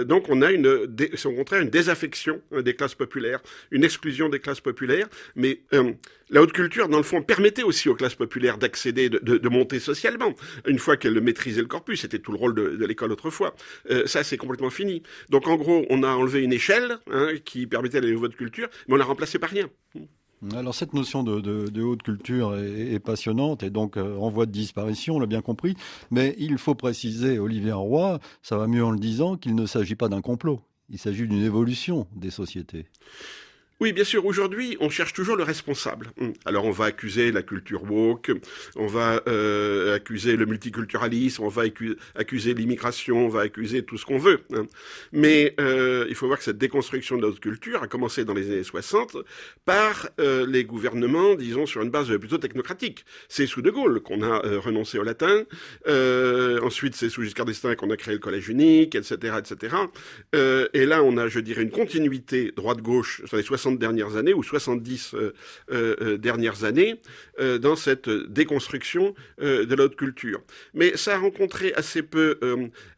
donc 0.04 0.28
on 0.28 0.42
a 0.42 0.52
une, 0.52 0.66
au 0.66 1.32
contraire 1.32 1.62
une 1.62 1.70
désaffection 1.70 2.40
des 2.52 2.74
classes 2.74 2.94
populaires, 2.94 3.40
une 3.70 3.84
exclusion 3.84 4.28
des 4.28 4.40
classes 4.40 4.60
populaires, 4.60 5.08
mais 5.34 5.60
la 6.30 6.42
haute 6.42 6.52
culture, 6.52 6.88
dans 6.88 6.96
le 6.96 7.02
fond, 7.02 7.22
permettait 7.22 7.62
aussi 7.62 7.88
aux 7.88 7.94
classes 7.94 8.14
populaires 8.14 8.58
d'accéder, 8.58 9.08
de, 9.08 9.48
monter 9.48 9.78
socialement. 9.78 10.34
Une 10.66 10.78
fois 10.78 10.96
qu'elles 10.96 11.20
maîtrisaient 11.20 11.60
le 11.60 11.66
corpus, 11.66 12.00
c'était 12.00 12.18
tout 12.18 12.32
le 12.32 12.38
rôle 12.38 12.54
de, 12.54 12.84
l'école 12.84 13.12
autrefois. 13.12 13.54
Euh, 13.90 14.06
ça, 14.06 14.24
c'est 14.24 14.36
complètement 14.36 14.70
fini. 14.70 15.02
Donc, 15.28 15.46
en 15.46 15.56
gros, 15.56 15.84
on 15.90 16.02
a 16.02 16.08
enlevé 16.08 16.42
une 16.42 16.52
échelle 16.52 16.98
hein, 17.10 17.28
qui 17.44 17.66
permettait 17.66 18.00
la 18.00 18.14
haute 18.16 18.36
culture, 18.36 18.68
mais 18.88 18.94
on 18.94 18.96
l'a 18.96 19.04
remplacée 19.04 19.38
par 19.38 19.50
rien. 19.50 19.68
Alors 20.52 20.74
cette 20.74 20.92
notion 20.92 21.22
de, 21.22 21.82
haute 21.82 22.02
culture 22.02 22.54
est, 22.56 22.98
passionnante 22.98 23.62
et 23.62 23.70
donc 23.70 23.96
euh, 23.96 24.16
en 24.18 24.28
voie 24.28 24.44
de 24.44 24.50
disparition, 24.50 25.16
on 25.16 25.20
l'a 25.20 25.26
bien 25.26 25.40
compris, 25.40 25.74
mais 26.10 26.36
il 26.38 26.58
faut 26.58 26.74
préciser, 26.74 27.38
Olivier 27.38 27.72
Roy, 27.72 28.18
ça 28.42 28.58
va 28.58 28.66
mieux 28.66 28.84
en 28.84 28.90
le 28.90 28.98
disant, 28.98 29.38
qu'il 29.38 29.54
ne 29.54 29.64
s'agit 29.64 29.94
pas 29.94 30.10
d'un 30.10 30.20
complot, 30.20 30.60
il 30.90 30.98
s'agit 30.98 31.26
d'une 31.26 31.42
évolution 31.42 32.06
des 32.14 32.30
sociétés. 32.30 32.84
Oui, 33.80 33.92
bien 33.92 34.04
sûr. 34.04 34.24
Aujourd'hui, 34.24 34.76
on 34.78 34.88
cherche 34.88 35.12
toujours 35.12 35.34
le 35.34 35.42
responsable. 35.42 36.12
Hum. 36.20 36.32
Alors, 36.44 36.64
on 36.64 36.70
va 36.70 36.84
accuser 36.86 37.32
la 37.32 37.42
culture 37.42 37.82
woke, 37.82 38.30
on 38.76 38.86
va 38.86 39.20
euh, 39.26 39.96
accuser 39.96 40.36
le 40.36 40.46
multiculturalisme, 40.46 41.42
on 41.42 41.48
va 41.48 41.64
accuser 42.14 42.54
l'immigration, 42.54 43.26
on 43.26 43.28
va 43.28 43.40
accuser 43.40 43.82
tout 43.82 43.98
ce 43.98 44.06
qu'on 44.06 44.18
veut. 44.18 44.40
Hein. 44.54 44.66
Mais 45.12 45.54
euh, 45.58 46.06
il 46.08 46.14
faut 46.14 46.28
voir 46.28 46.38
que 46.38 46.44
cette 46.44 46.58
déconstruction 46.58 47.16
de 47.16 47.22
notre 47.22 47.40
culture 47.40 47.82
a 47.82 47.88
commencé 47.88 48.24
dans 48.24 48.32
les 48.32 48.48
années 48.48 48.62
60 48.62 49.16
par 49.64 50.08
euh, 50.20 50.46
les 50.46 50.64
gouvernements, 50.64 51.34
disons, 51.34 51.66
sur 51.66 51.82
une 51.82 51.90
base 51.90 52.16
plutôt 52.18 52.38
technocratique. 52.38 53.04
C'est 53.28 53.46
sous 53.46 53.60
De 53.60 53.70
Gaulle 53.70 54.00
qu'on 54.00 54.22
a 54.22 54.38
renoncé 54.60 54.98
au 54.98 55.02
latin. 55.02 55.42
ensuite, 56.62 56.94
c'est 56.94 57.08
sous 57.08 57.24
Giscard 57.24 57.46
d'Estaing 57.46 57.74
qu'on 57.74 57.90
a 57.90 57.96
créé 57.96 58.14
le 58.14 58.20
collège 58.20 58.48
unique, 58.48 58.94
etc., 58.94 59.34
etc. 59.38 59.76
et 60.32 60.86
là, 60.86 61.02
on 61.02 61.16
a, 61.16 61.26
je 61.26 61.40
dirais, 61.40 61.62
une 61.62 61.70
continuité 61.70 62.52
droite-gauche 62.54 63.22
sur 63.26 63.36
les 63.36 63.42
60 63.42 63.63
dernières 63.72 64.16
années 64.16 64.34
ou 64.34 64.42
70 64.42 65.14
euh, 65.14 65.34
euh, 65.70 65.96
euh, 66.00 66.18
dernières 66.18 66.64
années 66.64 67.00
dans 67.60 67.76
cette 67.76 68.08
déconstruction 68.08 69.14
de 69.38 69.74
la 69.74 69.84
haute 69.84 69.96
culture. 69.96 70.42
Mais 70.72 70.96
ça 70.96 71.14
a 71.14 71.18
rencontré 71.18 71.72
assez 71.74 72.02
peu, 72.02 72.38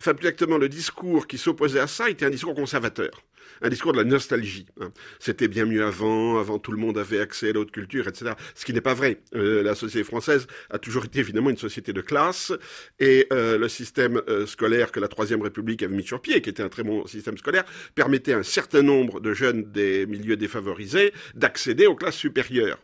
enfin 0.00 0.12
exactement 0.12 0.58
le 0.58 0.68
discours 0.68 1.26
qui 1.26 1.38
s'opposait 1.38 1.80
à 1.80 1.86
ça 1.86 2.10
était 2.10 2.26
un 2.26 2.30
discours 2.30 2.54
conservateur 2.54 3.22
un 3.62 3.68
discours 3.68 3.92
de 3.92 3.98
la 3.98 4.04
nostalgie. 4.04 4.66
Hein. 4.80 4.90
C'était 5.18 5.48
bien 5.48 5.64
mieux 5.64 5.84
avant, 5.84 6.38
avant 6.38 6.58
tout 6.58 6.72
le 6.72 6.78
monde 6.78 6.98
avait 6.98 7.20
accès 7.20 7.50
à 7.50 7.52
la 7.52 7.60
haute 7.60 7.70
culture, 7.70 8.08
etc. 8.08 8.32
Ce 8.54 8.64
qui 8.64 8.72
n'est 8.72 8.80
pas 8.80 8.94
vrai. 8.94 9.18
Euh, 9.34 9.62
la 9.62 9.74
société 9.74 10.04
française 10.04 10.46
a 10.70 10.78
toujours 10.78 11.04
été 11.04 11.20
évidemment 11.20 11.50
une 11.50 11.56
société 11.56 11.92
de 11.92 12.00
classe, 12.00 12.52
et 12.98 13.26
euh, 13.32 13.58
le 13.58 13.68
système 13.68 14.20
euh, 14.28 14.46
scolaire 14.46 14.92
que 14.92 15.00
la 15.00 15.08
Troisième 15.08 15.42
République 15.42 15.82
avait 15.82 15.94
mis 15.94 16.04
sur 16.04 16.20
pied, 16.20 16.40
qui 16.40 16.50
était 16.50 16.62
un 16.62 16.68
très 16.68 16.82
bon 16.82 17.06
système 17.06 17.38
scolaire, 17.38 17.64
permettait 17.94 18.32
à 18.32 18.38
un 18.38 18.42
certain 18.42 18.82
nombre 18.82 19.20
de 19.20 19.32
jeunes 19.32 19.70
des 19.70 20.06
milieux 20.06 20.36
défavorisés 20.36 21.12
d'accéder 21.34 21.86
aux 21.86 21.94
classes 21.94 22.16
supérieures. 22.16 22.78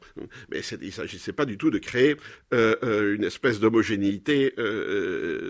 Mais 0.50 0.60
il 0.60 0.86
ne 0.86 0.90
s'agissait 0.90 1.32
pas 1.32 1.44
du 1.44 1.56
tout 1.56 1.70
de 1.70 1.78
créer 1.78 2.16
une 2.52 3.24
espèce 3.24 3.60
d'homogénéité, 3.60 4.54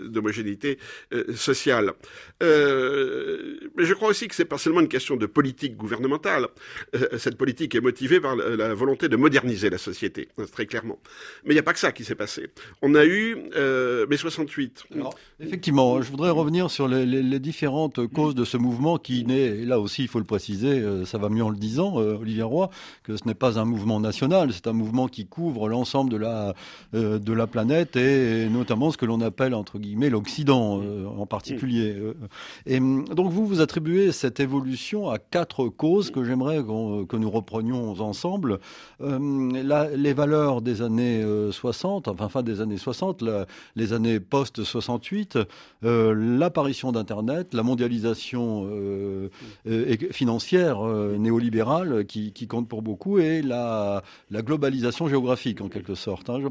d'homogénéité 0.05 0.77
sociale. 1.35 1.93
mais 2.41 3.85
je 3.85 3.93
crois 3.93 4.09
aussi 4.09 4.27
que 4.27 4.35
c'est 4.35 4.45
pas 4.45 4.57
seulement 4.57 4.81
une 4.81 4.87
question 4.87 5.12
de 5.17 5.25
politique 5.25 5.77
gouvernementale. 5.77 6.47
Euh, 6.95 7.17
cette 7.17 7.37
politique 7.37 7.75
est 7.75 7.81
motivée 7.81 8.19
par 8.19 8.35
la, 8.35 8.73
volonté 8.73 9.09
de 9.09 9.15
moderniser 9.15 9.69
la 9.69 9.77
société, 9.77 10.29
hein, 10.37 10.45
très 10.51 10.65
clairement. 10.65 10.99
Mais 11.43 11.51
il 11.51 11.55
n'y 11.55 11.59
a 11.59 11.63
pas 11.63 11.73
que 11.73 11.79
ça 11.79 11.91
qui 11.91 12.03
s'est 12.03 12.15
passé. 12.15 12.47
On 12.81 12.95
a 12.95 13.05
eu 13.05 13.37
euh, 13.55 14.05
mai 14.07 14.17
68. 14.17 14.85
effectivement, 15.39 16.01
je 16.01 16.09
voudrais 16.09 16.29
revenir 16.29 16.69
sur 16.71 16.87
les, 16.87 17.39
différentes 17.39 18.07
causes 18.07 18.35
de 18.35 18.45
ce 18.45 18.57
mouvement 18.57 18.97
qui 18.97 19.25
naît, 19.25 19.47
et 19.59 19.65
là 19.65 19.79
aussi 19.79 20.03
il 20.03 20.07
faut 20.07 20.19
le 20.19 20.25
préciser, 20.25 20.79
euh, 20.79 21.05
ça 21.05 21.17
va 21.17 21.29
mieux 21.29 21.43
en 21.43 21.49
le 21.49 21.57
disant, 21.57 21.95
Olivier 21.95 22.43
Roy, 22.43 22.69
que 23.03 23.17
ce 23.17 23.25
n'est 23.25 23.33
pas 23.33 23.59
un 23.59 23.65
mouvement 23.65 23.99
national, 23.99 24.53
c'est 24.53 24.67
un 24.67 24.73
mouvement 24.73 25.07
qui 25.07 25.25
couvre 25.25 25.67
l'ensemble 25.67 26.11
de 26.11 26.17
la, 26.17 26.53
de 26.93 27.33
la 27.33 27.47
planète 27.47 27.95
et, 27.95 28.47
notamment 28.49 28.91
ce 28.91 28.97
que 28.97 29.05
l'on 29.05 29.19
appelle 29.21 29.53
entre 29.53 29.77
guillemets 29.77 30.09
l'Occident 30.09 30.81
en 31.17 31.25
particulier. 31.25 31.95
Et 32.65 32.79
donc 32.79 33.31
vous 33.31 33.45
vous 33.45 33.61
attribuez 33.61 34.11
cette 34.11 34.39
évolution 34.39 35.02
à 35.09 35.17
quatre 35.19 35.67
causes 35.67 36.11
que 36.11 36.23
j'aimerais 36.23 36.63
que 36.63 37.15
nous 37.15 37.29
reprenions 37.29 37.91
ensemble. 37.99 38.59
Euh, 39.01 39.89
les 39.95 40.13
valeurs 40.13 40.61
des 40.61 40.81
années 40.81 41.23
60, 41.51 42.07
euh, 42.07 42.11
enfin 42.11 42.29
fin 42.29 42.43
des 42.43 42.61
années 42.61 42.77
60, 42.77 43.23
les 43.75 43.93
années 43.93 44.19
post-68, 44.19 45.45
euh, 45.83 46.13
l'apparition 46.13 46.91
d'Internet, 46.91 47.53
la 47.53 47.63
mondialisation 47.63 48.69
financière 50.11 50.83
néolibérale 50.83 52.05
qui, 52.05 52.47
compte 52.47 52.67
pour 52.67 52.81
beaucoup 52.81 53.19
et 53.19 53.41
la, 53.41 54.03
globalisation 54.31 55.07
géographique 55.07 55.61
en 55.61 55.69
quelque 55.69 55.95
sorte. 55.95 56.29
Hein. 56.29 56.49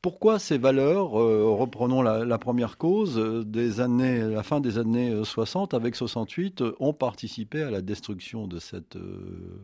Pourquoi 0.00 0.38
ces 0.38 0.58
valeurs, 0.58 1.20
euh, 1.20 1.50
reprenons 1.50 2.02
la, 2.02 2.38
première 2.38 2.78
cause, 2.78 3.18
euh, 3.18 3.42
des 3.44 3.80
années, 3.80 4.20
la 4.20 4.44
fin 4.44 4.60
des 4.60 4.78
années 4.78 5.12
60 5.24 5.74
avec 5.74 5.96
68, 5.96 6.62
ont 6.78 6.92
participé 6.92 7.62
à 7.62 7.70
la 7.70 7.80
destruction 7.80 8.46
de 8.46 8.60
cette 8.60 8.94
euh, 8.94 9.60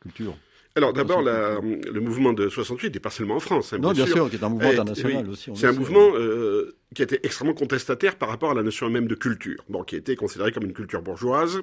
culture? 0.00 0.36
Alors 0.74 0.92
d'abord, 0.92 1.20
le 1.20 2.00
mouvement 2.00 2.32
de 2.32 2.48
68 2.48 2.94
n'est 2.94 3.00
pas 3.00 3.10
seulement 3.10 3.36
en 3.36 3.40
France. 3.40 3.72
Hein, 3.72 3.78
non, 3.78 3.92
bien, 3.92 4.06
sûr, 4.06 4.30
qui 4.30 4.36
est 4.36 4.44
un 4.44 4.48
mouvement 4.48 4.70
international 4.70 5.28
aussi. 5.28 5.50
C'est 5.54 5.66
un 5.66 5.72
mouvement 5.72 6.14
euh, 6.14 6.76
qui 6.94 7.02
était 7.02 7.20
extrêmement 7.22 7.54
contestataire 7.54 8.16
par 8.16 8.28
rapport 8.28 8.50
à 8.50 8.54
la 8.54 8.62
notion 8.62 8.88
même 8.90 9.06
de 9.06 9.14
culture, 9.14 9.64
bon, 9.68 9.82
qui 9.84 9.96
était 9.96 10.16
considérée 10.16 10.52
comme 10.52 10.64
une 10.64 10.72
culture 10.72 11.02
bourgeoise. 11.02 11.60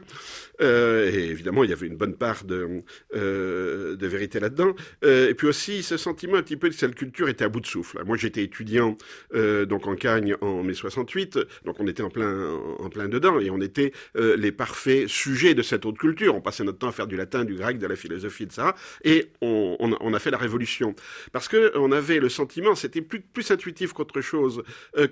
Euh, 0.62 1.12
et 1.12 1.30
évidemment, 1.30 1.64
il 1.64 1.70
y 1.70 1.74
avait 1.74 1.88
une 1.88 1.98
bonne 1.98 2.16
part 2.16 2.44
de, 2.44 2.84
euh, 3.16 3.96
de 3.96 4.08
vérité 4.08 4.40
là-dedans. 4.40 4.76
Euh, 5.04 5.30
et 5.30 5.34
puis 5.34 5.48
aussi, 5.48 5.84
ce 5.84 5.98
sentiment 5.98 6.36
un 6.36 6.44
petit 6.44 6.58
peu 6.58 6.70
que 6.70 6.76
cette 6.76 6.96
culture 6.96 7.30
était 7.30 7.46
à 7.46 7.50
bout 7.50 7.60
de 7.60 7.68
souffle. 7.68 8.04
Moi, 8.06 8.18
j'étais 8.18 8.44
étudiant 8.44 8.98
donc 9.34 9.88
en 9.88 9.96
Cagne 9.96 10.36
en 10.42 10.64
mai 10.64 10.74
68, 10.74 11.40
donc 11.66 11.80
on 11.80 11.88
était 11.88 12.04
en 12.04 12.10
plein, 12.10 12.54
en 12.80 12.90
plein 12.90 13.08
dedans, 13.08 13.40
et 13.40 13.50
on 13.50 13.62
était 13.62 13.92
les 14.16 14.52
parfaits 14.52 15.08
sujets 15.08 15.54
de 15.54 15.62
cette 15.62 15.86
haute 15.86 15.98
culture. 15.98 16.36
On 16.36 16.42
passait 16.42 16.64
notre 16.64 16.80
temps 16.80 16.88
à 16.88 16.92
faire 16.92 17.08
du 17.08 17.16
latin, 17.16 17.46
du 17.46 17.56
grec, 17.56 17.78
de 17.78 17.88
la 17.88 17.96
philosophie, 17.96 18.44
etc 18.44 18.70
et 19.04 19.32
on, 19.42 20.14
a 20.14 20.20
fait 20.20 20.32
la 20.32 20.38
révolution. 20.38 20.96
Parce 21.32 21.48
que 21.48 21.72
on 21.76 21.92
avait 21.92 22.20
le 22.20 22.30
sentiment, 22.30 22.76
c'était 22.76 23.02
plus, 23.02 23.22
plus 23.22 23.50
intuitif 23.52 23.94
qu'autre 23.94 24.22
chose, 24.22 24.64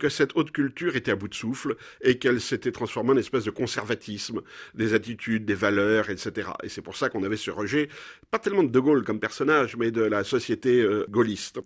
que 0.08 0.14
cette 0.14 0.32
haute 0.36 0.52
culture 0.52 0.96
était 0.96 1.12
à 1.12 1.16
bout 1.16 1.28
de 1.28 1.36
souffle 1.36 1.76
et 2.02 2.18
qu'elle 2.18 2.40
s'était 2.40 2.72
transformée 2.72 3.12
en 3.12 3.18
espèce 3.18 3.44
de 3.44 3.52
conservatisme 3.52 4.42
des 4.74 4.94
attitudes, 4.94 5.46
des 5.46 5.54
valeurs, 5.54 6.10
etc. 6.10 6.50
Et 6.64 6.70
c'est 6.70 6.82
pour 6.82 6.96
ça 6.96 7.10
qu'on 7.10 7.24
avait 7.24 7.38
ce 7.38 7.52
rejet, 7.52 7.90
pas 8.32 8.40
tellement 8.40 8.64
de 8.64 8.70
De 8.70 8.80
Gaulle 8.80 9.04
comme 9.04 9.20
personnage, 9.20 9.76
mais 9.76 9.92
de 9.92 10.02
la 10.02 10.24
société 10.24 10.82
euh, 10.82 11.06
gaulliste. 11.10 11.60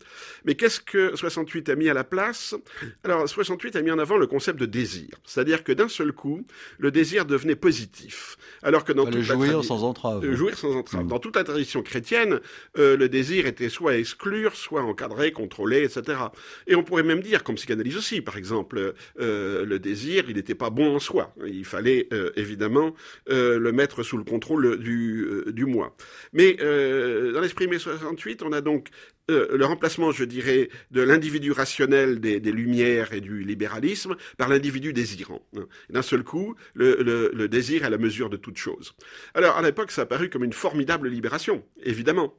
Mais 0.46 0.56
qu'est-ce 0.56 0.80
que 0.82 1.16
68 1.16 1.70
a 1.70 1.76
mis 1.76 1.90
à 1.90 1.94
la 1.94 2.04
place? 2.04 2.56
Alors 3.04 3.28
68 3.28 3.76
a 3.76 3.82
mis 3.82 3.92
en 3.92 4.00
avant 4.00 4.18
le 4.18 4.28
concept 4.28 4.60
de 4.60 4.66
désir, 4.66 5.10
c'est-à-dire 5.24 5.64
que 5.64 5.72
d'un 5.72 5.88
seul 5.88 6.12
coup, 6.12 6.46
le 6.80 6.92
désir 6.92 7.26
devenait 7.26 7.56
positif, 7.56 8.38
alors 8.64 8.84
que 8.84 8.94
dans 8.94 9.06
toute 9.06 9.22
jouir 9.22 9.64
sans 9.64 9.84
entrave. 9.84 10.30
jouir 10.34 10.58
sans 10.58 10.76
entrave. 10.76 11.06
Mmh. 11.06 11.08
Dans 11.08 11.20
toute 11.20 11.36
la 11.36 11.44
tradition 11.44 11.84
chrétienne 11.84 12.40
euh, 12.78 12.98
le 12.98 13.10
désir 13.10 13.46
était 13.46 13.70
soit 13.70 13.98
exclure, 13.98 14.56
soit 14.56 14.82
encadré, 14.82 15.32
contrôlé, 15.32 15.84
etc. 15.84 16.20
Et 16.68 16.76
on 16.76 16.84
pourrait 16.84 17.04
même 17.04 17.22
dire, 17.22 17.44
comme 17.44 17.56
psychanalyse 17.56 17.98
aussi, 17.98 18.22
par 18.32 18.38
exemple, 18.38 18.94
euh, 19.20 19.66
le 19.66 19.78
désir, 19.78 20.24
il 20.30 20.38
n'était 20.38 20.56
pas 20.56 20.70
bon 20.70 20.96
en 20.96 21.00
soi. 21.00 21.36
Il 21.46 21.66
fallait 21.66 22.08
euh, 22.14 22.32
évidemment 22.38 22.94
le 23.28 23.72
mettre 23.72 24.04
sous 24.04 24.18
le 24.18 24.24
contrôle 24.24 24.80
du, 24.80 25.28
du 25.48 25.66
moi. 25.66 25.98
Mais 26.32 26.54
dans 26.54 27.42
l'esprit 27.42 27.68
mai 27.68 27.78
68, 27.78 28.42
on 28.44 28.54
a 28.54 28.62
donc 28.62 28.88
euh, 29.30 29.56
le 29.56 29.66
remplacement, 29.66 30.12
je 30.12 30.24
dirais, 30.24 30.70
de 30.90 31.02
l'individu 31.02 31.52
rationnel 31.52 32.20
des, 32.20 32.40
Lumières 32.52 33.14
et 33.14 33.22
du 33.22 33.44
libéralisme 33.44 34.16
par 34.38 34.50
l'individu 34.50 34.92
désirant. 34.92 35.42
D'un 35.90 36.02
seul 36.02 36.24
coup, 36.24 36.56
le, 36.74 37.48
désir 37.48 37.86
est 37.86 37.90
la 37.90 37.98
mesure 37.98 38.30
de 38.30 38.36
toute 38.36 38.58
chose. 38.58 38.94
Alors, 39.34 39.58
à 39.58 39.62
l'époque, 39.62 39.92
ça 39.92 40.02
a 40.02 40.06
paru 40.06 40.30
comme 40.30 40.44
une 40.44 40.54
formidable 40.54 41.08
libération, 41.08 41.64
évidemment. 41.84 42.36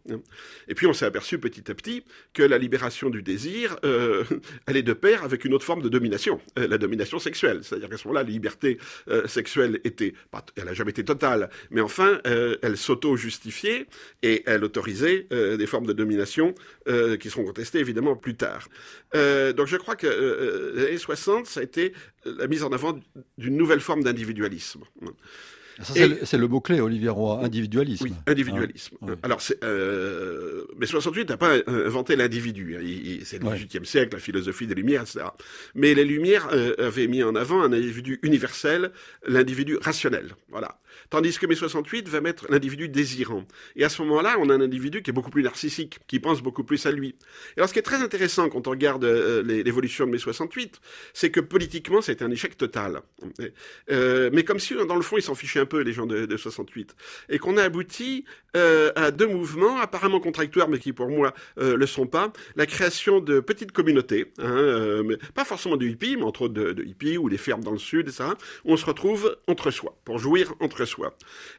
Et 0.68 0.74
puis, 0.74 0.86
on 0.86 0.92
s'est 0.92 1.06
aperçu 1.06 1.38
petit 1.38 1.70
à 1.70 1.74
petit 1.74 2.04
que 2.34 2.42
la 2.42 2.58
libération 2.58 3.08
du 3.08 3.22
désir, 3.22 3.76
euh, 3.84 4.24
est 4.66 4.82
de 4.82 4.92
pair 4.92 5.24
avec 5.24 5.44
une 5.44 5.54
autre 5.54 5.64
forme 5.64 5.82
de 5.82 5.88
domination, 5.88 6.40
euh, 6.58 6.66
la 6.66 6.78
domination 6.78 7.18
sexuelle. 7.18 7.60
C'est-à-dire 7.62 7.88
qu'à 7.88 7.96
ce 7.96 8.06
moment-là, 8.08 8.24
la 8.24 8.30
liberté 8.30 8.78
sexuelle 9.26 9.80
était, 9.84 10.14
elle 10.56 10.64
n'a 10.64 10.74
jamais 10.74 10.90
été 10.90 11.04
totale, 11.04 11.48
mais 11.70 11.80
enfin, 11.80 12.20
elle 12.24 12.76
s'auto-justifiait 12.76 13.86
et 14.22 14.42
elle 14.46 14.64
autorisait 14.64 15.26
des 15.30 15.66
formes 15.66 15.86
de 15.86 15.92
domination 15.92 16.54
euh, 16.88 17.16
qui 17.16 17.30
seront 17.30 17.44
contestés 17.44 17.78
évidemment 17.78 18.16
plus 18.16 18.34
tard. 18.34 18.68
Euh, 19.14 19.52
donc 19.52 19.66
je 19.66 19.76
crois 19.76 19.96
que 19.96 20.06
euh, 20.06 20.72
les 20.74 20.86
années 20.86 20.98
60, 20.98 21.46
ça 21.46 21.60
a 21.60 21.62
été 21.62 21.92
la 22.24 22.46
mise 22.46 22.64
en 22.64 22.72
avant 22.72 22.98
d'une 23.38 23.56
nouvelle 23.56 23.80
forme 23.80 24.02
d'individualisme. 24.02 24.80
C'est 25.82 26.36
le, 26.36 26.48
mot-clé, 26.48 26.80
Olivier 26.80 27.08
Roy, 27.08 27.40
individualisme. 27.42 28.04
Oui, 28.04 28.12
individualisme. 28.26 28.96
Ah, 29.02 29.12
Alors, 29.22 29.40
euh, 29.64 30.64
mais 30.76 30.86
68 30.86 31.30
n'a 31.30 31.36
pas 31.38 31.56
inventé 31.66 32.14
l'individu. 32.14 32.76
Hein. 32.76 33.20
C'est 33.24 33.42
le 33.42 33.48
XVIIIe 33.48 33.86
siècle, 33.86 34.14
la 34.14 34.20
philosophie 34.20 34.66
des 34.66 34.74
Lumières, 34.74 35.02
etc. 35.02 35.24
Mais 35.74 35.94
les 35.94 36.04
Lumières 36.04 36.48
avaient 36.78 37.06
mis 37.06 37.22
en 37.22 37.34
avant 37.34 37.62
un 37.62 37.72
individu 37.72 38.20
universel, 38.22 38.92
l'individu 39.26 39.78
rationnel. 39.80 40.34
Voilà. 40.50 40.78
Tandis 41.12 41.38
que 41.38 41.44
mai 41.44 41.54
68 41.54 42.08
va 42.08 42.22
mettre 42.22 42.46
l'individu 42.48 42.88
désirant. 42.88 43.44
Et 43.76 43.84
à 43.84 43.90
ce 43.90 44.00
moment-là, 44.00 44.36
on 44.40 44.48
a 44.48 44.54
un 44.54 44.62
individu 44.62 45.02
qui 45.02 45.10
est 45.10 45.12
beaucoup 45.12 45.28
plus 45.28 45.42
narcissique, 45.42 45.98
qui 46.06 46.18
pense 46.20 46.40
beaucoup 46.40 46.64
plus 46.64 46.86
à 46.86 46.90
lui. 46.90 47.08
Et 47.08 47.58
alors 47.58 47.68
ce 47.68 47.74
qui 47.74 47.78
est 47.78 47.82
très 47.82 48.02
intéressant 48.02 48.48
quand 48.48 48.66
on 48.66 48.70
regarde 48.70 49.04
euh, 49.04 49.42
l'évolution 49.42 50.06
de 50.06 50.10
mai 50.10 50.16
68, 50.16 50.80
c'est 51.12 51.30
que 51.30 51.40
politiquement, 51.40 52.00
c'est 52.00 52.22
un 52.22 52.30
échec 52.30 52.56
total. 52.56 53.02
Euh, 53.90 54.30
mais 54.32 54.42
comme 54.42 54.58
si, 54.58 54.74
dans 54.74 54.96
le 54.96 55.02
fond, 55.02 55.18
ils 55.18 55.22
s'en 55.22 55.34
fichaient 55.34 55.60
un 55.60 55.66
peu, 55.66 55.80
les 55.82 55.92
gens 55.92 56.06
de, 56.06 56.24
de 56.24 56.36
68. 56.38 56.96
Et 57.28 57.38
qu'on 57.38 57.58
a 57.58 57.62
abouti 57.64 58.24
euh, 58.56 58.90
à 58.96 59.10
deux 59.10 59.28
mouvements, 59.28 59.78
apparemment 59.80 60.18
contractoires, 60.18 60.70
mais 60.70 60.78
qui 60.78 60.94
pour 60.94 61.10
moi 61.10 61.34
le 61.58 61.84
sont 61.84 62.06
pas. 62.06 62.32
La 62.56 62.64
création 62.64 63.20
de 63.20 63.40
petites 63.40 63.72
communautés, 63.72 64.32
hein, 64.38 65.02
pas 65.34 65.44
forcément 65.44 65.76
de 65.76 65.84
hippies, 65.86 66.16
mais 66.16 66.22
entre 66.22 66.42
autres 66.42 66.54
de, 66.54 66.72
de 66.72 66.82
hippies 66.82 67.18
ou 67.18 67.28
des 67.28 67.36
fermes 67.36 67.62
dans 67.62 67.72
le 67.72 67.78
sud, 67.78 68.08
et 68.08 68.12
ça, 68.12 68.34
on 68.64 68.78
se 68.78 68.86
retrouve 68.86 69.36
entre 69.46 69.70
soi, 69.70 69.94
pour 70.06 70.18
jouir 70.18 70.54
entre 70.60 70.86
soi. 70.86 71.01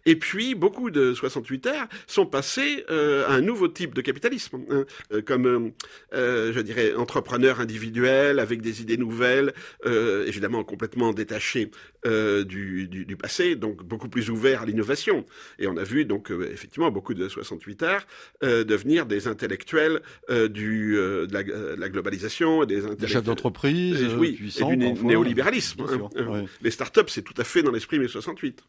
Et 0.06 0.16
puis, 0.16 0.56
beaucoup 0.56 0.90
de 0.90 1.14
68ers 1.14 1.88
sont 2.08 2.26
passés 2.26 2.86
euh, 2.90 3.28
à 3.28 3.34
un 3.34 3.42
nouveau 3.42 3.68
type 3.68 3.94
de 3.94 4.02
capitalisme, 4.02 4.60
hein, 4.70 4.86
euh, 5.12 5.22
comme, 5.22 5.72
je 6.12 6.60
dirais, 6.60 6.94
entrepreneurs 6.96 7.60
individuels, 7.60 8.40
avec 8.40 8.62
des 8.62 8.82
idées 8.82 8.98
nouvelles, 8.98 9.54
évidemment 9.86 10.64
complètement 10.64 11.14
détachés 11.14 11.72
du, 12.06 12.88
du, 12.88 13.06
du, 13.06 13.16
passé, 13.16 13.56
donc 13.56 13.84
beaucoup 13.84 14.10
plus 14.10 14.30
ouverts 14.30 14.64
à 14.64 14.66
l'innovation. 14.66 15.26
Et 15.60 15.68
on 15.68 15.78
a 15.78 15.84
vu, 15.84 16.06
donc, 16.06 16.32
effectivement, 16.32 16.92
beaucoup 16.92 17.14
de 17.14 17.28
68 17.28 17.84
heures, 17.84 18.06
euh, 18.44 18.64
devenir 18.64 19.06
des 19.06 19.28
intellectuels 19.28 20.02
euh, 20.30 20.48
du, 20.48 20.98
euh, 20.98 21.28
de, 21.28 21.80
la, 21.80 21.90
globalisation, 21.90 22.66
des, 22.66 22.82
des 22.96 23.08
chefs 23.08 23.24
d'entreprise, 23.24 24.02
oui, 24.18 24.38
et 24.60 24.76
du 24.76 25.04
néolibéralisme. 25.04 25.86
Hein, 25.90 26.46
Les 26.62 26.72
startups, 26.72 27.02
c'est 27.08 27.22
tout 27.22 27.34
à 27.38 27.44
fait 27.44 27.64
dans 27.64 27.72
l'esprit 27.72 28.00
mai 28.00 28.08
68. 28.08 28.64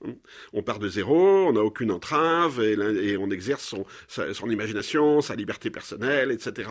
On 0.55 0.63
part 0.63 0.79
de 0.79 0.89
zéro, 0.89 1.49
on 1.49 1.53
n'a 1.53 1.61
aucune 1.61 1.91
entrave 1.91 2.63
et, 2.63 3.17
on 3.17 3.31
exerce 3.31 3.65
son, 3.65 3.85
son 4.07 4.51
imagination, 4.51 5.21
sa 5.21 5.35
liberté 5.35 5.69
personnelle, 5.69 6.31
etc. 6.31 6.71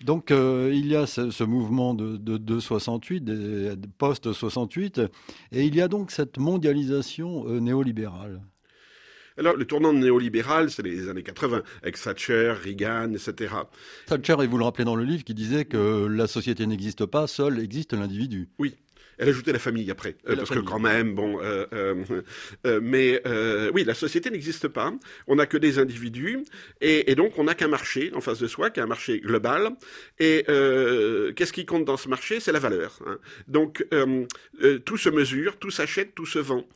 Donc 0.00 0.30
il 0.30 0.86
y 0.86 0.96
a 0.96 1.06
ce, 1.06 1.44
mouvement 1.44 1.94
de, 1.94 2.16
de, 2.16 2.38
de 2.38 2.58
68, 2.58 3.22
des 3.22 3.76
post-68, 3.98 5.08
et 5.52 5.64
il 5.64 5.74
y 5.74 5.82
a 5.82 5.88
donc 5.88 6.10
cette 6.10 6.38
mondialisation 6.38 7.44
néolibérale. 7.60 8.40
Alors, 9.40 9.56
le 9.56 9.64
tournant 9.64 9.94
néolibéral, 9.94 10.70
c'est 10.70 10.82
les 10.82 11.08
années 11.08 11.22
80, 11.22 11.62
avec 11.82 11.98
Thatcher, 11.98 12.52
Reagan, 12.62 13.14
etc. 13.14 13.54
Thatcher, 14.06 14.36
et 14.42 14.46
vous 14.46 14.58
le 14.58 14.64
rappelez 14.64 14.84
dans 14.84 14.96
le 14.96 15.04
livre, 15.04 15.24
qui 15.24 15.32
disait 15.32 15.64
que 15.64 16.06
la 16.06 16.26
société 16.26 16.66
n'existe 16.66 17.06
pas, 17.06 17.26
seul 17.26 17.58
existe 17.58 17.94
l'individu. 17.94 18.50
Oui, 18.58 18.76
elle 19.20 19.28
ajoutait 19.28 19.52
la 19.52 19.58
famille 19.58 19.90
après, 19.90 20.16
euh, 20.28 20.34
parce 20.34 20.48
que 20.48 20.60
quand 20.60 20.78
même, 20.78 21.14
bon, 21.14 21.38
euh, 21.42 21.66
euh, 21.74 22.80
mais 22.82 23.22
oui, 23.72 23.84
la 23.84 23.92
société 23.94 24.30
n'existe 24.30 24.66
pas. 24.68 24.92
On 25.26 25.36
n'a 25.36 25.46
que 25.46 25.58
des 25.58 25.78
individus, 25.78 26.42
et, 26.80 27.14
donc 27.14 27.38
on 27.38 27.44
n'a 27.44 27.54
qu'un 27.54 27.68
marché 27.68 28.10
en 28.14 28.22
face 28.22 28.38
de 28.38 28.48
soi, 28.48 28.70
qu'un 28.70 28.86
marché 28.86 29.20
global. 29.20 29.72
Et 30.18 30.44
qu'est-ce 31.36 31.52
qui 31.52 31.66
compte 31.66 31.84
dans 31.84 31.98
ce 31.98 32.08
marché? 32.08 32.40
C'est 32.40 32.52
la 32.52 32.58
valeur. 32.58 32.98
Hein. 33.06 33.18
Donc 33.46 33.86
tout 34.86 34.96
se 34.96 35.10
mesure, 35.10 35.58
tout 35.58 35.70
s'achète, 35.70 36.14
tout 36.14 36.26
se 36.26 36.38
vend. 36.38 36.66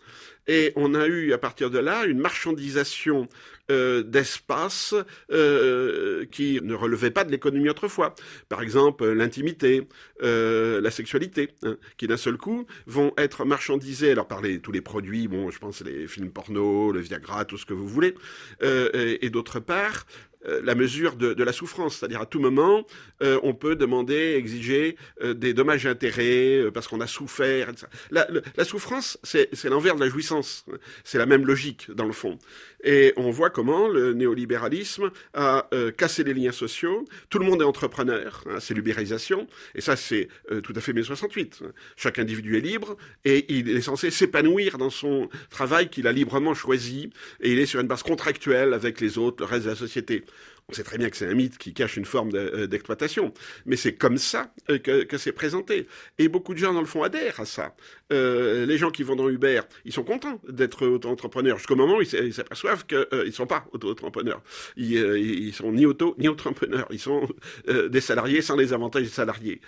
Et 0.47 0.73
on 0.77 0.95
a 0.95 1.07
eu 1.07 1.33
à 1.33 1.39
partir 1.39 1.71
de 1.71 1.79
là 1.79 2.05
une 2.05 2.19
marchandisation 2.19 3.29
euh, 3.71 4.03
d'espace 4.03 4.95
euh, 5.31 6.27
qui 6.27 6.61
ne 6.63 6.75
relevait 6.75 7.11
pas 7.11 7.25
de 7.25 7.31
l'économie 7.31 7.71
autrefois. 7.71 8.15
Par 8.51 8.61
exemple, 8.61 9.11
l'intimité, 9.13 9.89
euh, 10.23 10.83
la 10.83 10.91
sexualité, 10.91 11.49
hein, 11.63 11.79
qui 11.97 12.07
d'un 12.07 12.19
seul 12.19 12.37
coup 12.37 12.67
vont 12.87 13.13
être 13.17 13.47
marchandisés. 13.47 14.11
Alors 14.11 14.29
par 14.29 14.43
tous 14.63 14.73
les 14.73 14.83
produits, 14.83 15.29
bon, 15.29 15.51
je 15.51 15.59
pense 15.59 15.81
les 15.81 16.07
films 16.07 16.31
porno, 16.31 16.93
le 16.93 17.01
Viagra, 17.01 17.47
tout 17.47 17.57
ce 17.57 17.65
que 17.65 17.73
vous 17.73 17.89
voulez, 17.89 18.15
et 18.61 19.31
d'autre 19.31 19.61
part 19.61 20.05
euh, 20.47 20.61
la 20.63 20.75
mesure 20.75 21.17
de, 21.17 21.43
la 21.43 21.53
souffrance. 21.53 21.99
C'est-à-dire 21.99 22.21
à 22.21 22.27
tout 22.27 22.41
moment, 22.41 22.87
euh, 23.23 23.39
on 23.43 23.55
peut 23.55 23.77
demander, 23.77 24.35
exiger 24.37 24.97
euh, 25.23 25.35
des 25.35 25.55
dommages 25.55 25.87
intérêts 25.87 26.65
parce 26.73 26.89
qu'on 26.89 27.01
a 27.01 27.07
souffert. 27.07 27.73
La, 28.11 28.27
la, 28.57 28.65
souffrance, 28.65 29.19
c'est 29.23 29.65
l'envers 29.65 29.95
de 29.95 30.01
la 30.01 30.09
jouissance. 30.09 30.67
C'est 31.03 31.19
la 31.19 31.27
même 31.27 31.47
logique 31.47 31.91
dans 31.91 32.05
le 32.05 32.13
fond. 32.13 32.39
Et 32.83 33.15
on 33.17 33.31
voit 33.31 33.51
comment 33.51 33.89
le 33.89 34.13
néolibéralisme 34.13 35.11
a 35.33 35.69
cassé 35.97 36.25
les 36.25 36.35
liens 36.35 36.53
sociaux. 36.53 37.05
Tout 37.31 37.39
le 37.39 37.47
monde 37.47 37.63
est 37.63 37.65
entrepreneur. 37.65 38.45
Hein, 38.47 38.61
c'est 38.61 38.75
l'ubérisation. 38.75 39.47
Et 39.75 39.81
ça, 39.81 39.97
c'est 39.97 40.29
tout 40.63 40.73
à 40.77 40.81
fait 40.81 40.93
mai 40.93 41.03
68. 41.03 41.63
Chaque 41.97 42.19
individu 42.19 42.59
est 42.59 42.61
libre 42.61 42.97
et 43.25 43.47
il 43.49 43.71
est 43.71 43.81
censé 43.81 44.11
s'épanouir 44.11 44.77
dans 44.77 44.91
son 44.91 45.29
travail 45.49 45.89
qu'il 45.89 46.07
a 46.07 46.13
librement 46.13 46.55
choisi. 46.55 47.11
Et 47.41 47.53
il 47.53 47.59
est 47.59 47.67
sur 47.67 47.81
une 47.81 47.87
base 47.87 48.03
contractuelle 48.03 48.75
avec 48.75 49.01
les 49.01 49.17
autres, 49.17 49.43
le 49.43 49.47
reste 49.47 49.65
de 49.65 49.71
la 49.71 49.77
société. 49.77 50.25
On 50.71 50.73
sait 50.73 50.83
très 50.83 50.97
bien 50.97 51.11
que 51.11 51.17
c'est 51.17 51.27
un 51.27 51.35
mythe 51.35 51.59
qui 51.59 51.75
cache 51.75 51.99
une 51.99 52.07
forme 52.07 52.31
euh, 52.35 52.67
d'exploitation, 52.67 53.35
mais 53.67 53.77
c'est 53.77 53.93
comme 53.93 54.17
ça 54.17 54.51
euh, 54.71 54.79
que, 54.79 55.19
c'est 55.19 55.33
présenté. 55.33 55.87
Et 56.19 56.29
beaucoup 56.29 56.55
de 56.55 56.59
gens, 56.59 56.73
dans 56.73 56.81
le 56.81 56.87
fond, 56.87 57.03
adhèrent 57.03 57.39
à 57.39 57.45
ça. 57.45 57.77
Euh, 58.13 58.65
les 58.65 58.79
gens 58.79 58.91
qui 58.91 59.03
vont 59.03 59.15
dans 59.15 59.29
Uber, 59.29 59.61
ils 59.85 59.93
sont 59.93 60.05
contents 60.05 60.41
d'être 60.49 60.87
auto-entrepreneurs, 60.87 61.59
jusqu'au 61.59 61.77
moment 61.77 61.99
où 61.99 62.03
ils 62.03 62.33
s'aperçoivent 62.33 62.87
qu'ils 62.87 63.07
ne 63.13 63.31
sont 63.31 63.47
pas 63.47 63.67
auto-entrepreneurs. 63.73 64.43
Ils, 64.79 64.95
ils, 64.95 65.53
sont 65.53 65.71
ni 65.71 65.85
auto, 65.85 66.15
ni 66.19 66.29
entrepreneurs. 66.29 66.87
Ils 66.91 66.99
sont 66.99 67.29
des 67.67 68.01
salariés 68.01 68.41
sans 68.41 68.57
les 68.57 68.73
avantages 68.73 69.03
des 69.03 69.09
salariés. 69.09 69.61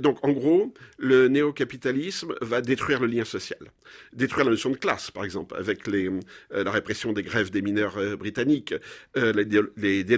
donc, 0.00 0.18
en 0.22 0.32
gros, 0.32 0.74
le 0.98 1.28
néo-capitalisme 1.28 2.34
va 2.42 2.60
détruire 2.60 3.00
le 3.00 3.06
lien 3.06 3.24
social. 3.24 3.58
Détruire 4.12 4.44
la 4.44 4.52
notion 4.52 4.70
de 4.70 4.76
classe, 4.76 5.10
par 5.10 5.24
exemple, 5.24 5.56
avec 5.56 5.86
la 5.86 6.70
répression 6.70 7.12
des 7.12 7.22
grèves 7.22 7.50
des 7.50 7.62
mineurs 7.62 7.96
britanniques, 8.18 8.74
les, 9.16 9.44
les 9.76 10.09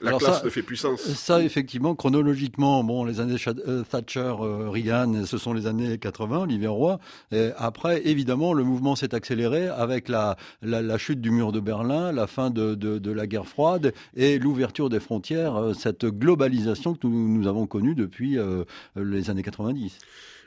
La 0.00 0.12
classe 0.12 0.44
ne 0.44 0.50
fait 0.50 0.62
puissance. 0.62 1.00
Ça, 1.00 1.42
effectivement, 1.42 1.94
chronologiquement, 1.94 2.84
bon, 2.84 3.04
les 3.04 3.20
années 3.20 3.36
euh, 3.46 3.82
Thatcher, 3.82 4.20
euh, 4.40 4.68
Reagan, 4.68 5.24
ce 5.26 5.38
sont 5.38 5.52
les 5.52 5.66
années 5.66 5.98
80, 5.98 6.42
Olivier 6.42 6.68
Roy. 6.68 6.98
après, 7.56 8.06
évidemment, 8.06 8.52
le 8.52 8.64
mouvement 8.64 8.96
s'est 8.96 9.14
accéléré 9.14 9.68
avec 9.68 10.08
la, 10.08 10.36
la, 10.62 10.98
chute 10.98 11.20
du 11.20 11.30
mur 11.30 11.52
de 11.52 11.60
Berlin, 11.60 12.12
la 12.12 12.26
fin 12.26 12.50
de, 12.50 12.74
de, 12.74 13.10
la 13.10 13.26
guerre 13.26 13.46
froide 13.46 13.92
et 14.16 14.38
l'ouverture 14.38 14.88
des 14.88 15.00
frontières, 15.00 15.56
euh, 15.56 15.74
cette 15.74 16.06
globalisation 16.06 16.94
que 16.94 17.06
nous, 17.06 17.28
nous 17.28 17.48
avons 17.48 17.66
connue 17.66 17.94
depuis 17.94 18.38
les 18.96 19.30
années 19.30 19.42
90. 19.42 19.98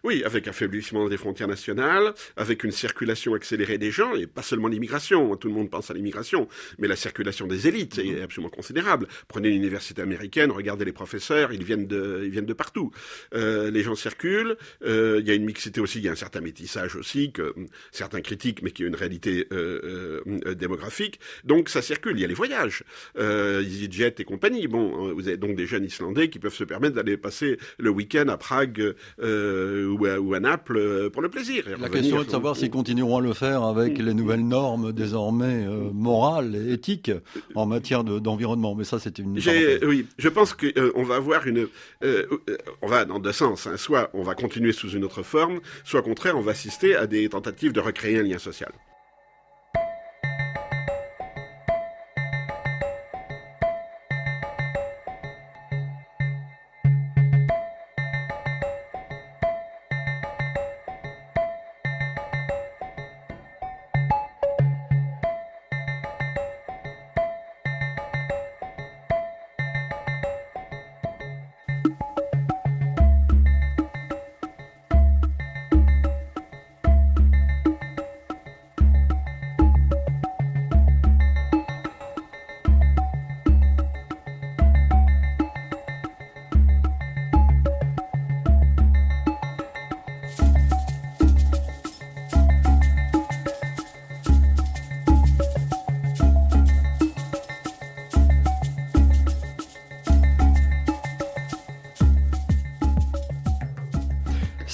Oui, 0.03 0.21
avec 0.25 0.49
affaiblissement 0.49 1.07
des 1.07 1.15
frontières 1.15 1.47
nationales, 1.47 2.13
avec 2.35 2.65
une 2.65 2.71
circulation 2.71 3.35
accélérée 3.35 3.77
des 3.77 3.89
gens, 3.89 4.13
et 4.15 4.27
pas 4.27 4.41
seulement 4.41 4.67
l'immigration, 4.67 5.37
tout 5.37 5.47
le 5.47 5.53
monde 5.53 5.69
pense 5.69 5.91
à 5.91 5.93
l'immigration, 5.93 6.49
mais 6.77 6.89
la 6.89 6.97
circulation 6.97 7.47
des 7.47 7.69
élites 7.69 7.99
est 7.99 8.17
mhm. 8.17 8.23
absolument 8.23 8.49
considérable. 8.49 9.07
Prenez 9.29 9.49
l'université 9.49 10.01
américaine, 10.01 10.51
regardez 10.51 10.83
les 10.83 10.91
professeurs, 10.91 11.53
ils 11.53 11.63
viennent 11.63 11.87
de, 11.87 12.23
ils 12.25 12.31
viennent 12.31 12.45
de 12.45 12.51
partout. 12.51 12.91
Euh, 13.33 13.71
les 13.71 13.81
gens 13.81 13.95
circulent, 13.95 14.57
euh, 14.85 15.19
il 15.21 15.27
y 15.27 15.31
a 15.31 15.35
une 15.35 15.45
mixité 15.45 15.79
aussi, 15.79 15.99
il 15.99 16.03
y 16.03 16.09
a 16.09 16.11
un 16.11 16.15
certain 16.15 16.41
métissage 16.41 16.97
aussi, 16.97 17.31
que 17.31 17.53
hum, 17.55 17.67
certains 17.93 18.19
critiquent, 18.19 18.61
mais 18.61 18.71
qui 18.71 18.83
est 18.83 18.87
une 18.87 18.97
réalité 18.97 19.47
euh, 19.53 20.21
euh, 20.27 20.53
démographique. 20.53 21.21
Donc 21.45 21.69
ça 21.69 21.81
circule, 21.81 22.17
il 22.17 22.21
y 22.21 22.25
a 22.25 22.27
les 22.27 22.33
voyages, 22.33 22.83
euh, 23.17 23.61
EasyJet 23.61 24.15
et 24.19 24.25
compagnie. 24.25 24.67
Bon, 24.67 25.13
vous 25.13 25.29
avez 25.29 25.37
donc 25.37 25.55
des 25.55 25.65
jeunes 25.65 25.85
Islandais 25.85 26.29
qui 26.29 26.39
peuvent 26.39 26.53
se 26.53 26.65
permettre 26.65 26.95
d'aller 26.95 27.15
passer 27.15 27.57
le 27.77 27.89
week-end 27.89 28.27
à 28.27 28.35
Prague 28.35 28.93
ou, 29.93 30.33
à, 30.33 30.39
Naples 30.39 31.09
pour 31.11 31.21
le 31.21 31.29
plaisir. 31.29 31.65
La 31.79 31.89
question 31.89 32.21
est 32.21 32.25
de 32.25 32.31
savoir 32.31 32.55
s'ils 32.55 32.69
continueront 32.69 33.17
à 33.17 33.21
le 33.21 33.33
faire 33.33 33.63
avec 33.63 33.97
les 33.97 34.13
nouvelles 34.13 34.45
normes 34.45 34.91
désormais 34.91 35.65
morales 35.93 36.55
et 36.55 36.73
éthiques 36.73 37.11
en 37.55 37.65
matière 37.65 38.03
d'environnement. 38.03 38.75
Mais 38.75 38.83
ça, 38.83 38.99
c'était 38.99 39.21
une. 39.21 39.39
Oui, 39.83 40.07
je 40.17 40.29
pense 40.29 40.53
qu'on 40.53 41.03
va 41.03 41.15
avoir 41.15 41.47
une. 41.47 41.67
on 42.81 42.87
va 42.87 43.05
dans 43.05 43.19
deux 43.19 43.31
sens. 43.31 43.67
Hein. 43.67 43.77
Soit 43.77 44.09
on 44.13 44.23
va 44.23 44.35
continuer 44.35 44.71
sous 44.71 44.89
une 44.89 45.03
autre 45.03 45.23
forme, 45.23 45.59
soit 45.83 46.01
au 46.01 46.03
contraire, 46.03 46.37
on 46.37 46.41
va 46.41 46.51
assister 46.51 46.95
à 46.95 47.07
des 47.07 47.29
tentatives 47.29 47.73
de 47.73 47.79
recréer 47.79 48.19
un 48.19 48.23
lien 48.23 48.39
social. 48.39 48.71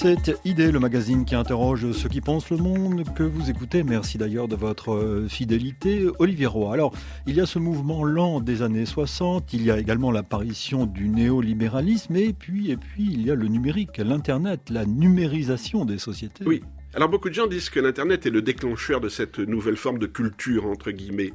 Cette 0.02 0.40
idée, 0.46 0.72
le 0.72 0.80
magazine 0.80 1.26
qui 1.26 1.36
interroge 1.36 1.92
ceux 1.92 2.08
qui 2.08 2.22
pensent 2.22 2.50
le 2.50 2.56
monde, 2.56 3.04
que 3.16 3.24
vous 3.24 3.50
écoutez. 3.50 3.84
Merci 3.84 4.18
d'ailleurs 4.18 4.48
de 4.48 4.56
votre 4.56 4.94
euh, 4.94 5.28
fidélité. 5.28 6.08
Olivier 6.20 6.46
Roy. 6.46 6.74
Alors, 6.74 6.94
il 7.28 7.36
y 7.36 7.42
a 7.42 7.46
ce 7.46 7.60
mouvement 7.60 8.06
lent 8.06 8.40
des 8.40 8.62
années 8.62 8.86
60, 8.86 9.52
il 9.52 9.62
y 9.62 9.72
a 9.72 9.78
également 9.78 10.10
l'apparition 10.10 10.86
du 10.86 11.10
néolibéralisme, 11.10 12.16
et 12.16 12.32
puis, 12.32 12.72
et 12.72 12.78
puis 12.78 13.10
il 13.12 13.26
y 13.26 13.30
a 13.30 13.36
le 13.36 13.50
numérique, 13.50 13.98
l'Internet, 13.98 14.70
la 14.70 14.86
numérisation 14.86 15.84
des 15.84 15.98
sociétés. 15.98 16.46
Oui, 16.48 16.64
alors 16.95 17.08
beaucoup 17.08 17.30
de 17.30 17.36
gens 17.36 17.45
disent 17.45 17.69
que 17.69 17.80
l'Internet 17.80 18.25
est 18.25 18.32
le 18.32 18.41
déclencheur 18.41 18.99
de 18.99 19.10
cette 19.10 19.38
nouvelle 19.38 19.78
forme 19.78 19.99
de 19.99 20.08
culture, 20.08 20.65
entre 20.65 20.89
guillemets. 20.89 21.32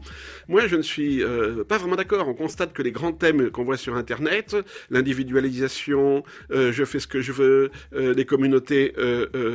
Moi, 0.49 0.67
je 0.67 0.75
ne 0.75 0.83
suis 0.83 1.23
euh, 1.23 1.63
pas 1.63 1.79
vraiment 1.79 1.95
d'accord. 1.95 2.27
On 2.27 2.35
constate 2.35 2.73
que 2.73 2.83
les 2.83 2.91
grands 2.91 3.13
thèmes 3.13 3.53
qu'on 3.53 3.63
voit 3.63 3.77
sur 3.77 3.95
Internet, 3.95 4.57
l'individualisation, 4.91 6.25
euh, 6.51 6.73
je 6.73 6.85
fais 6.85 6.99
ce 6.99 7.07
que 7.07 7.21
je 7.21 7.31
veux, 7.31 7.71
euh, 7.95 8.15
les 8.15 8.25
communautés 8.25 8.95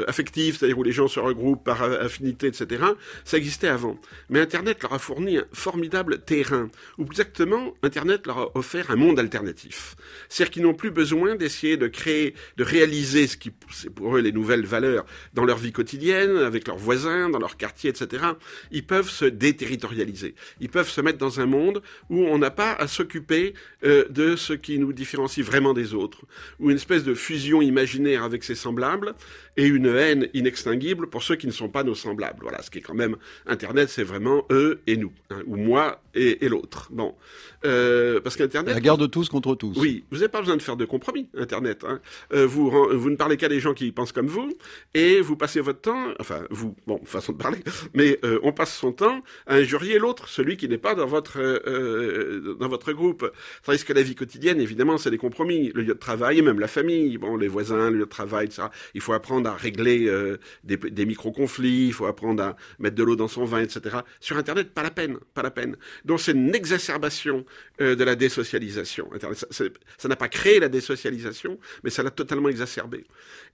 affectives, 0.07 0.57
c'est-à-dire 0.57 0.79
où 0.79 0.83
les 0.83 0.93
gens 0.93 1.09
se 1.09 1.19
regroupent 1.19 1.65
par 1.65 1.83
affinité, 1.83 2.47
etc., 2.47 2.83
ça 3.25 3.37
existait 3.37 3.67
avant. 3.67 3.99
Mais 4.29 4.39
Internet 4.39 4.81
leur 4.81 4.93
a 4.93 4.99
fourni 4.99 5.37
un 5.37 5.45
formidable 5.51 6.19
terrain, 6.19 6.69
ou 6.97 7.03
plus 7.03 7.19
exactement, 7.19 7.73
Internet 7.83 8.25
leur 8.25 8.37
a 8.37 8.57
offert 8.57 8.89
un 8.89 8.95
monde 8.95 9.19
alternatif. 9.19 9.95
C'est-à-dire 10.29 10.51
qu'ils 10.51 10.63
n'ont 10.63 10.73
plus 10.73 10.91
besoin 10.91 11.35
d'essayer 11.35 11.75
de 11.75 11.87
créer, 11.87 12.35
de 12.55 12.63
réaliser 12.63 13.27
ce 13.27 13.35
qui, 13.35 13.51
c'est 13.71 13.89
pour 13.89 14.15
eux 14.15 14.21
les 14.21 14.31
nouvelles 14.31 14.65
valeurs 14.65 15.05
dans 15.33 15.43
leur 15.43 15.57
vie 15.57 15.71
quotidienne 15.71 15.88
avec 16.45 16.67
leurs 16.67 16.77
voisins, 16.77 17.29
dans 17.29 17.39
leur 17.39 17.57
quartier, 17.57 17.89
etc., 17.89 18.23
ils 18.71 18.85
peuvent 18.85 19.09
se 19.09 19.25
déterritorialiser. 19.25 20.35
Ils 20.59 20.69
peuvent 20.69 20.89
se 20.89 21.01
mettre 21.01 21.17
dans 21.17 21.39
un 21.39 21.45
monde 21.45 21.81
où 22.09 22.23
on 22.25 22.37
n'a 22.37 22.51
pas 22.51 22.73
à 22.73 22.87
s'occuper 22.87 23.53
euh, 23.83 24.05
de 24.09 24.35
ce 24.35 24.53
qui 24.53 24.79
nous 24.79 24.93
différencie 24.93 25.45
vraiment 25.45 25.73
des 25.73 25.93
autres, 25.93 26.25
ou 26.59 26.69
une 26.69 26.75
espèce 26.75 27.03
de 27.03 27.13
fusion 27.13 27.61
imaginaire 27.61 28.23
avec 28.23 28.43
ses 28.43 28.55
semblables 28.55 29.13
et 29.59 29.65
une 29.65 29.87
haine 29.87 30.29
inextinguible 30.33 31.07
pour 31.07 31.21
ceux 31.21 31.35
qui 31.35 31.45
ne 31.45 31.51
sont 31.51 31.67
pas 31.67 31.83
nos 31.83 31.93
semblables. 31.93 32.39
Voilà, 32.41 32.61
ce 32.61 32.71
qui 32.71 32.77
est 32.77 32.81
quand 32.81 32.93
même 32.93 33.17
Internet, 33.45 33.89
c'est 33.89 34.05
vraiment 34.05 34.45
eux 34.51 34.79
et 34.87 34.95
nous, 34.95 35.11
hein, 35.29 35.41
ou 35.47 35.57
moi 35.57 36.01
et, 36.15 36.47
l'autre. 36.47 36.87
Bon, 36.91 37.13
euh, 37.65 38.21
parce 38.21 38.37
qu'Internet. 38.37 38.73
La 38.73 38.79
guerre 38.79 38.97
de 38.97 39.05
tous 39.05 39.27
contre 39.27 39.55
tous. 39.55 39.77
Oui, 39.77 40.05
vous 40.11 40.17
n'avez 40.17 40.29
pas 40.29 40.39
besoin 40.39 40.55
de 40.55 40.61
faire 40.61 40.77
de 40.77 40.85
compromis. 40.85 41.27
Internet, 41.37 41.83
hein. 41.85 41.99
euh, 42.33 42.47
vous 42.47 42.69
vous 42.69 43.09
ne 43.09 43.17
parlez 43.17 43.35
qu'à 43.35 43.49
des 43.49 43.59
gens 43.59 43.73
qui 43.73 43.91
pensent 43.91 44.13
comme 44.13 44.27
vous 44.27 44.57
et 44.93 45.19
vous 45.19 45.35
passez 45.35 45.59
votre 45.59 45.81
temps, 45.81 46.13
enfin 46.21 46.41
vous, 46.49 46.73
bon, 46.87 47.01
façon 47.03 47.33
de 47.33 47.37
parler, 47.37 47.59
mais 47.93 48.17
euh, 48.23 48.39
on 48.43 48.53
passe 48.53 48.73
son 48.73 48.93
temps 48.93 49.19
à 49.45 49.55
injurier 49.55 49.99
l'autre, 49.99 50.29
celui 50.29 50.55
qui 50.55 50.69
n'est 50.69 50.77
pas 50.77 50.95
dans 50.95 51.05
votre 51.05 51.39
dans 52.57 52.69
votre 52.69 52.93
groupe. 52.93 53.29
Tandis 53.63 53.83
que 53.83 53.91
la 53.91 54.03
vie 54.03 54.15
quotidienne, 54.15 54.61
évidemment, 54.61 54.97
c'est 54.97 55.11
des 55.11 55.17
compromis. 55.17 55.71
Le 55.75 55.81
lieu 55.81 55.93
de 55.93 55.99
travail, 55.99 56.41
même 56.41 56.61
la 56.61 56.69
famille, 56.69 57.17
bon, 57.17 57.35
les 57.35 57.49
voisins, 57.49 57.89
le 57.89 57.97
lieu 57.97 58.05
de 58.05 58.09
travail, 58.09 58.45
etc. 58.45 58.69
Il 58.93 59.01
faut 59.01 59.13
apprendre 59.13 59.48
régler 59.55 60.07
euh, 60.07 60.37
des, 60.63 61.05
micro-conflits, 61.05 61.87
il 61.87 61.93
faut 61.93 62.05
apprendre 62.05 62.43
à 62.43 62.55
mettre 62.79 62.95
de 62.95 63.03
l'eau 63.03 63.15
dans 63.15 63.27
son 63.27 63.45
vin, 63.45 63.61
etc. 63.61 63.97
Sur 64.19 64.37
Internet, 64.37 64.73
pas 64.73 64.83
la 64.83 64.91
peine, 64.91 65.17
pas 65.33 65.41
la 65.41 65.51
peine. 65.51 65.75
Donc 66.05 66.19
c'est 66.19 66.31
une 66.31 66.53
exacerbation 66.55 67.45
de 67.79 68.03
la 68.03 68.15
désocialisation. 68.15 69.09
Ça 69.97 70.07
n'a 70.07 70.15
pas 70.15 70.27
créé 70.27 70.59
la 70.59 70.69
désocialisation, 70.69 71.59
mais 71.83 71.89
ça 71.89 72.03
l'a 72.03 72.11
totalement 72.11 72.49
exacerbée. 72.49 73.05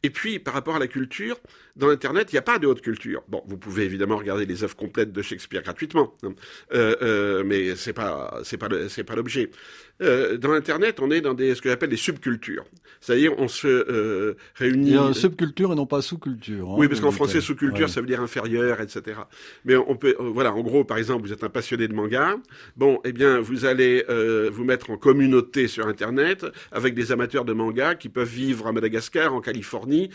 Et 0.04 0.10
puis, 0.10 0.40
par 0.40 0.54
rapport 0.54 0.76
à 0.76 0.80
la 0.80 0.88
culture, 0.88 1.38
dans 1.76 1.90
Internet, 1.90 2.32
il 2.32 2.36
n'y 2.36 2.40
a 2.40 2.44
pas 2.44 2.60
de 2.60 2.68
haute 2.68 2.82
culture. 2.82 3.24
Bon, 3.28 3.44
vous 3.48 3.58
pouvez 3.58 3.84
évidemment 3.84 4.18
regarder 4.18 4.46
les 4.46 4.64
œuvres 4.64 4.76
complètes 4.76 5.12
de 5.12 5.22
Shakespeare 5.22 5.62
gratuitement, 5.62 6.14
hein. 6.24 6.34
euh, 6.74 6.96
euh, 7.02 7.44
mais 7.46 7.76
c'est 7.76 7.94
pas, 7.94 8.42
pas, 8.60 9.16
l'objet. 9.16 9.50
Euh, 10.02 10.38
dans 10.38 10.52
Internet, 10.52 11.00
on 11.00 11.10
est 11.12 11.22
dans 11.22 11.38
ce 11.38 11.62
que 11.62 11.70
j'appelle 11.70 11.90
des 11.90 11.98
subcultures. 11.98 12.66
C'est-à-dire, 13.00 13.34
on 13.38 13.48
se 13.48 13.68
euh, 13.68 14.36
réunit. 14.56 14.90
Il 14.90 14.96
y 14.96 14.98
a 14.98 15.14
subculture 15.14 15.75
et 15.76 15.78
non 15.78 15.86
pas 15.86 16.02
sous-culture. 16.02 16.70
Hein, 16.70 16.76
oui, 16.78 16.88
parce 16.88 17.02
qu'en 17.02 17.12
français, 17.12 17.42
sous-culture, 17.42 17.90
ça 17.90 18.02
veut 18.02 18.08
dire 18.08 18.22
inférieur, 18.22 18.82
etc. 18.82 19.20
Mais 19.66 19.76
on 19.76 19.96
peut, 19.96 20.16
euh, 20.20 20.30
voilà, 20.34 20.54
en 20.54 20.62
gros, 20.62 20.84
par 20.84 20.98
exemple, 20.98 21.28
vous 21.28 21.34
êtes 21.34 21.44
un 21.44 21.50
passionné 21.50 21.88
de 21.88 21.94
manga. 21.94 22.38
Bon, 22.76 23.00
eh 23.04 23.12
bien, 23.12 23.40
vous 23.40 23.66
allez 23.66 24.06
euh, 24.10 24.50
vous 24.52 24.64
mettre 24.64 24.90
en 24.90 24.98
communauté 24.98 25.68
sur 25.68 25.88
Internet 25.88 26.46
avec 26.72 26.94
des 26.94 27.12
amateurs 27.12 27.46
de 27.46 27.54
manga 27.54 27.96
qui 27.96 28.10
peuvent 28.10 28.28
vivre 28.28 28.68
à 28.68 28.72
Madagascar, 28.72 29.34
en 29.34 29.42
Californie, 29.42 30.10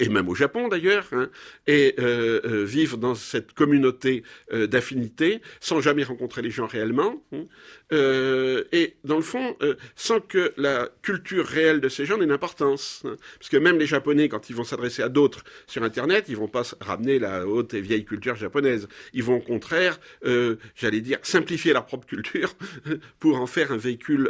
et 0.00 0.08
même 0.08 0.28
au 0.28 0.34
Japon 0.34 0.68
d'ailleurs, 0.68 1.06
hein, 1.12 1.28
et 1.66 1.94
euh, 1.98 2.40
euh, 2.44 2.64
vivre 2.64 2.96
dans 2.96 3.14
cette 3.14 3.52
communauté 3.52 4.24
euh, 4.52 4.66
d'affinité 4.66 5.40
sans 5.60 5.80
jamais 5.80 6.02
rencontrer 6.02 6.42
les 6.42 6.50
gens 6.50 6.66
réellement, 6.66 7.22
hein, 7.32 7.44
euh, 7.92 8.64
et 8.72 8.96
dans 9.04 9.16
le 9.16 9.22
fond, 9.22 9.56
euh, 9.62 9.74
sans 9.94 10.20
que 10.20 10.52
la 10.56 10.88
culture 11.02 11.46
réelle 11.46 11.80
de 11.80 11.88
ces 11.88 12.04
gens 12.04 12.20
ait 12.20 12.24
une 12.24 12.32
importance. 12.32 13.02
Hein. 13.04 13.16
Parce 13.38 13.48
que 13.48 13.56
même 13.56 13.78
les 13.78 13.86
Japonais, 13.86 14.28
quand 14.28 14.50
ils 14.50 14.56
vont 14.56 14.64
s'adresser 14.64 15.02
à 15.02 15.08
d'autres 15.08 15.44
sur 15.66 15.82
Internet, 15.84 16.26
ils 16.28 16.36
vont 16.36 16.48
pas 16.48 16.62
ramener 16.80 17.18
la 17.18 17.46
haute 17.46 17.74
et 17.74 17.80
vieille 17.80 18.04
culture 18.04 18.34
japonaise. 18.34 18.88
Ils 19.12 19.22
vont 19.22 19.36
au 19.36 19.40
contraire, 19.40 20.00
euh, 20.24 20.56
j'allais 20.74 21.00
dire, 21.00 21.18
simplifier 21.22 21.72
leur 21.72 21.86
propre 21.86 22.06
culture 22.06 22.54
pour 23.20 23.40
en 23.40 23.46
faire 23.46 23.72
un 23.72 23.76
véhicule 23.76 24.28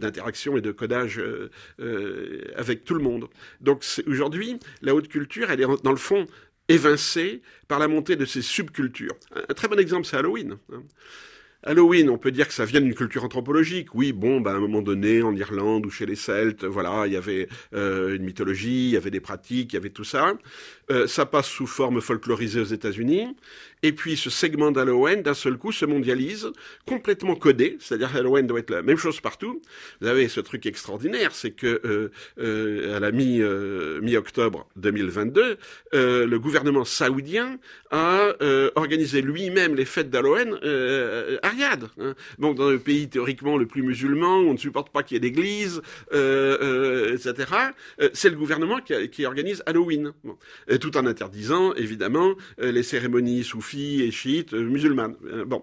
d'interaction 0.00 0.56
et 0.56 0.60
de 0.60 0.72
codage 0.72 1.22
avec 2.56 2.84
tout 2.84 2.94
le 2.94 3.02
monde. 3.02 3.28
Donc 3.60 3.84
aujourd'hui, 4.06 4.58
la 4.80 4.94
haute 4.94 5.08
culture, 5.08 5.50
elle 5.50 5.60
est 5.60 5.66
dans 5.82 5.90
le 5.90 5.96
fond 5.96 6.26
évincée 6.68 7.42
par 7.68 7.78
la 7.78 7.88
montée 7.88 8.16
de 8.16 8.24
ces 8.24 8.42
subcultures. 8.42 9.14
Un 9.48 9.54
très 9.54 9.68
bon 9.68 9.78
exemple, 9.78 10.06
c'est 10.06 10.16
Halloween. 10.16 10.56
Hein. 10.72 10.82
Halloween, 11.64 12.10
on 12.10 12.18
peut 12.18 12.32
dire 12.32 12.48
que 12.48 12.54
ça 12.54 12.64
vient 12.64 12.80
d'une 12.80 12.94
culture 12.94 13.22
anthropologique. 13.24 13.94
Oui, 13.94 14.12
bon, 14.12 14.40
bah, 14.40 14.52
à 14.52 14.54
un 14.56 14.58
moment 14.58 14.82
donné, 14.82 15.22
en 15.22 15.34
Irlande 15.34 15.86
ou 15.86 15.90
chez 15.90 16.06
les 16.06 16.16
Celtes, 16.16 16.64
voilà, 16.64 17.06
il 17.06 17.12
y 17.12 17.16
avait 17.16 17.48
euh, 17.74 18.16
une 18.16 18.24
mythologie, 18.24 18.88
il 18.88 18.90
y 18.90 18.96
avait 18.96 19.12
des 19.12 19.20
pratiques, 19.20 19.72
il 19.72 19.76
y 19.76 19.78
avait 19.78 19.90
tout 19.90 20.04
ça. 20.04 20.34
Euh, 20.90 21.06
ça 21.06 21.26
passe 21.26 21.46
sous 21.46 21.66
forme 21.66 22.00
folklorisée 22.00 22.60
aux 22.60 22.64
États-Unis. 22.64 23.36
Et 23.84 23.92
puis 23.92 24.16
ce 24.16 24.30
segment 24.30 24.70
d'Halloween, 24.70 25.22
d'un 25.22 25.34
seul 25.34 25.56
coup, 25.56 25.72
se 25.72 25.84
mondialise, 25.84 26.52
complètement 26.86 27.34
codé. 27.34 27.76
C'est-à-dire 27.80 28.14
Halloween 28.14 28.46
doit 28.46 28.60
être 28.60 28.70
la 28.70 28.82
même 28.82 28.96
chose 28.96 29.20
partout. 29.20 29.60
Vous 30.00 30.06
avez 30.06 30.28
ce 30.28 30.40
truc 30.40 30.66
extraordinaire, 30.66 31.32
c'est 31.34 31.50
que 31.50 31.80
euh, 31.84 32.10
euh, 32.38 32.96
à 32.96 33.00
la 33.00 33.10
mi 33.10 33.40
mi-octobre 34.02 34.68
2022, 34.76 35.56
le 35.92 36.36
gouvernement 36.36 36.84
saoudien 36.84 37.58
a 37.90 38.34
organisé 38.76 39.20
lui-même 39.20 39.74
les 39.74 39.84
fêtes 39.84 40.10
d'Halloween 40.10 40.54
à 41.42 41.48
Riyad. 41.48 41.88
Hein. 41.98 42.14
Donc 42.38 42.56
dans 42.56 42.70
le 42.70 42.78
pays 42.78 43.08
théoriquement 43.08 43.56
le 43.56 43.66
plus 43.66 43.82
musulman, 43.82 44.40
où 44.40 44.48
on 44.48 44.52
ne 44.52 44.58
supporte 44.58 44.90
pas 44.92 45.02
qu'il 45.02 45.16
y 45.16 45.18
ait 45.18 45.20
d'église, 45.20 45.82
etc. 46.12 47.34
c'est 48.12 48.30
le 48.30 48.36
gouvernement 48.36 48.78
qui, 48.80 49.26
organise 49.26 49.62
Halloween. 49.66 50.12
Tout 50.78 50.96
en 50.96 51.06
interdisant 51.06 51.74
évidemment 51.74 52.34
euh, 52.60 52.72
les 52.72 52.82
cérémonies 52.82 53.44
soufis 53.44 54.02
et 54.02 54.10
chiites 54.10 54.52
musulmanes. 54.52 55.16
bon, 55.46 55.62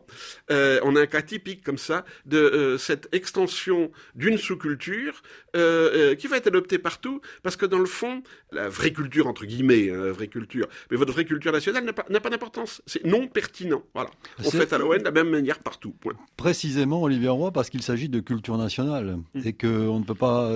on 0.49 0.95
a 0.95 1.01
un 1.01 1.05
cas 1.05 1.21
typique 1.21 1.63
comme 1.63 1.77
ça 1.77 2.05
de 2.25 2.75
cette 2.77 3.09
extension 3.11 3.91
d'une 4.15 4.37
sous-culture 4.37 5.21
qui 5.53 6.27
va 6.27 6.37
être 6.37 6.47
adoptée 6.47 6.77
partout, 6.77 7.21
parce 7.43 7.55
que 7.55 7.65
dans 7.65 7.79
le 7.79 7.85
fond, 7.85 8.21
la 8.51 8.69
vraie 8.69 8.91
culture 8.91 9.27
entre 9.27 9.45
guillemets, 9.45 9.89
hein, 9.89 10.05
la 10.05 10.11
vraie 10.11 10.27
culture, 10.27 10.67
mais 10.91 10.97
votre 10.97 11.13
vraie 11.13 11.25
culture 11.25 11.51
nationale 11.51 11.83
n'a 11.85 11.93
pas, 11.93 12.03
pas 12.03 12.29
d'importance. 12.29 12.81
C'est 12.85 13.05
non 13.05 13.27
pertinent. 13.27 13.83
Voilà. 13.93 14.09
On 14.43 14.51
fait 14.51 14.71
Halloween 14.73 14.99
de 14.99 15.05
la 15.05 15.11
même 15.11 15.29
manière 15.29 15.59
partout. 15.59 15.93
Précisément, 16.37 17.01
Olivier 17.01 17.29
Roy, 17.29 17.51
parce 17.51 17.69
qu'il 17.69 17.81
s'agit 17.81 18.09
de 18.09 18.19
culture 18.19 18.57
nationale 18.57 19.17
mmh. 19.33 19.41
et 19.45 19.53
qu'on 19.53 19.99
ne 19.99 20.03
peut 20.03 20.15
pas, 20.15 20.51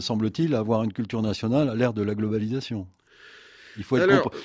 semble-t-il, 0.00 0.54
avoir 0.54 0.82
une 0.82 0.92
culture 0.92 1.22
nationale 1.22 1.68
à 1.68 1.74
l'ère 1.74 1.92
de 1.92 2.02
la 2.02 2.14
globalisation. 2.14 2.86
Il 3.76 3.84
faut, 3.84 3.98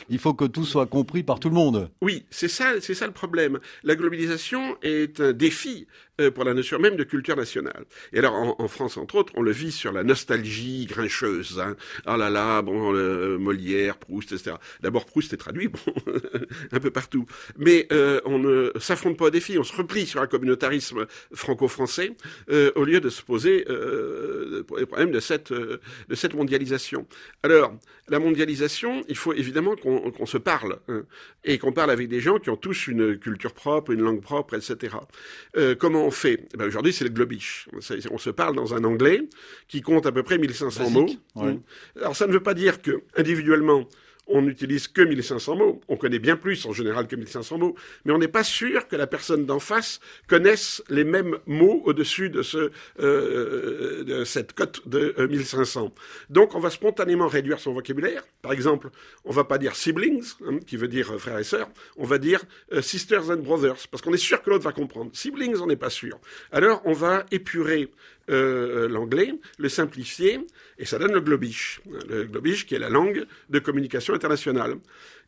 il 0.09 0.19
faut 0.19 0.33
que 0.33 0.45
tout 0.45 0.65
soit 0.65 0.85
compris 0.85 1.23
par 1.23 1.39
tout 1.39 1.49
le 1.49 1.55
monde. 1.55 1.89
Oui, 2.01 2.25
c'est 2.29 2.47
ça, 2.47 2.79
c'est 2.81 2.93
ça 2.93 3.07
le 3.07 3.13
problème. 3.13 3.59
La 3.83 3.95
globalisation 3.95 4.77
est 4.81 5.19
un 5.19 5.33
défi 5.33 5.87
pour 6.33 6.43
la 6.43 6.53
notion 6.53 6.79
même 6.79 6.95
de 6.95 7.03
culture 7.03 7.35
nationale. 7.35 7.85
Et 8.13 8.19
alors, 8.19 8.59
en, 8.59 8.67
France, 8.67 8.97
entre 8.97 9.15
autres, 9.15 9.33
on 9.35 9.41
le 9.41 9.51
vit 9.51 9.71
sur 9.71 9.91
la 9.91 10.03
nostalgie 10.03 10.85
grincheuse. 10.85 11.59
Hein. 11.59 11.75
Oh 12.05 12.15
là 12.15 12.29
là, 12.29 12.61
bon, 12.61 12.93
Molière, 13.37 13.97
Proust, 13.97 14.31
etc. 14.31 14.55
D'abord, 14.81 15.05
Proust 15.05 15.33
est 15.33 15.37
traduit, 15.37 15.67
bon, 15.67 15.79
un 16.71 16.79
peu 16.79 16.91
partout. 16.91 17.25
Mais 17.57 17.87
euh, 17.91 18.21
on 18.25 18.39
ne 18.39 18.71
s'affronte 18.79 19.17
pas 19.17 19.25
au 19.25 19.29
défi, 19.29 19.57
on 19.57 19.63
se 19.63 19.75
replie 19.75 20.05
sur 20.05 20.21
un 20.21 20.27
communautarisme 20.27 21.05
franco-français 21.33 22.11
euh, 22.49 22.71
au 22.75 22.83
lieu 22.83 22.99
de 22.99 23.09
se 23.09 23.21
poser 23.21 23.65
euh, 23.69 24.63
les 24.77 24.85
problèmes 24.85 25.11
de 25.11 25.19
cette, 25.19 25.51
de 25.51 26.15
cette 26.15 26.33
mondialisation. 26.33 27.07
Alors, 27.43 27.73
la 28.09 28.19
mondialisation, 28.19 29.03
il 29.09 29.17
faut 29.17 29.33
évidemment 29.33 29.75
qu'on 29.75 30.25
se 30.25 30.37
parle, 30.37 30.79
hein, 30.87 31.03
et 31.43 31.57
qu'on 31.57 31.73
parle 31.73 31.91
avec 31.91 32.07
des 32.07 32.19
gens 32.19 32.39
qui 32.39 32.49
ont 32.49 32.55
tous 32.55 32.87
une 32.87 33.17
culture 33.17 33.53
propre, 33.53 33.91
une 33.91 34.01
langue 34.01 34.21
propre, 34.21 34.55
etc. 34.55 34.95
comment 35.79 36.06
on 36.07 36.11
fait 36.11 36.47
eh 36.53 36.57
ben, 36.57 36.65
Aujourd'hui, 36.65 36.93
c'est 36.93 37.03
le 37.03 37.09
globish. 37.09 37.67
On 38.11 38.17
se 38.17 38.29
parle 38.29 38.55
dans 38.55 38.73
un 38.73 38.83
anglais 38.83 39.21
qui 39.67 39.81
compte 39.81 40.05
à 40.05 40.11
peu 40.11 40.23
près 40.23 40.37
1500 40.37 40.89
mots. 40.89 41.07
Alors, 41.97 42.15
ça 42.15 42.27
ne 42.27 42.31
veut 42.31 42.43
pas 42.43 42.53
dire 42.53 42.81
que, 42.81 43.03
individuellement, 43.15 43.87
on 44.27 44.41
n'utilise 44.41 44.87
que 44.87 45.01
1500 45.01 45.55
mots. 45.55 45.81
On 45.87 45.97
connaît 45.97 46.19
bien 46.19 46.37
plus 46.37 46.65
en 46.65 46.73
général 46.73 47.07
que 47.07 47.15
1500 47.15 47.57
mots, 47.57 47.75
mais 48.05 48.13
on 48.13 48.17
n'est 48.17 48.27
pas 48.27 48.43
sûr 48.43 48.87
que 48.87 48.95
la 48.95 49.07
personne 49.07 49.45
d'en 49.45 49.59
face 49.59 49.99
connaisse 50.27 50.83
les 50.89 51.03
mêmes 51.03 51.37
mots 51.45 51.81
au-dessus 51.85 52.29
de, 52.29 52.41
ce, 52.41 52.71
euh, 52.99 54.25
cette 54.25 54.53
cote 54.53 54.87
de 54.87 55.15
1500. 55.29 55.85
Euh, 55.85 56.01
Donc 56.29 56.55
on 56.55 56.59
va 56.59 56.69
spontanément 56.69 57.27
réduire 57.27 57.59
son 57.59 57.73
vocabulaire. 57.73 58.23
Par 58.41 58.51
exemple, 58.51 58.89
on 59.25 59.31
va 59.31 59.43
pas 59.43 59.57
dire 59.57 59.75
siblings, 59.75 60.23
hein, 60.45 60.59
qui 60.65 60.77
veut 60.77 60.87
dire 60.87 61.19
frères 61.19 61.39
et 61.39 61.43
sœurs, 61.43 61.69
on 61.97 62.05
va 62.05 62.17
dire 62.17 62.43
euh, 62.73 62.81
sisters 62.81 63.29
and 63.29 63.37
brothers, 63.37 63.87
parce 63.91 64.01
qu'on 64.01 64.13
est 64.13 64.17
sûr 64.17 64.41
que 64.41 64.49
l'autre 64.49 64.63
va 64.63 64.71
comprendre. 64.71 65.11
Siblings, 65.13 65.57
on 65.61 65.67
n'est 65.67 65.75
pas 65.75 65.89
sûr. 65.89 66.19
Alors 66.51 66.81
on 66.85 66.93
va 66.93 67.25
épurer 67.31 67.89
euh, 68.29 68.87
l'anglais, 68.87 69.33
le 69.57 69.69
simplifier, 69.69 70.39
et 70.77 70.85
ça 70.85 70.99
donne 70.99 71.13
le 71.13 71.21
globish. 71.21 71.81
Le 72.09 72.25
globish 72.25 72.65
qui 72.65 72.75
est 72.75 72.79
la 72.79 72.89
langue 72.89 73.25
de 73.49 73.59
communication 73.59 74.13
internationale. 74.13 74.77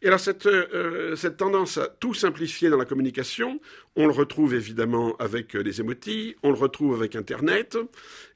Et 0.02 0.08
alors 0.08 0.20
cette, 0.20 0.46
euh, 0.46 1.16
cette 1.16 1.38
tendance 1.38 1.78
à 1.78 1.88
tout 1.88 2.14
simplifier 2.14 2.70
dans 2.70 2.78
la 2.78 2.86
communication, 2.86 3.60
on 3.96 4.06
le 4.06 4.14
retrouve 4.14 4.54
évidemment 4.54 5.16
avec 5.18 5.56
euh, 5.56 5.62
les 5.62 5.82
émotis, 5.82 6.36
on 6.42 6.50
le 6.50 6.58
retrouve 6.58 6.96
avec 6.96 7.16
Internet, 7.16 7.78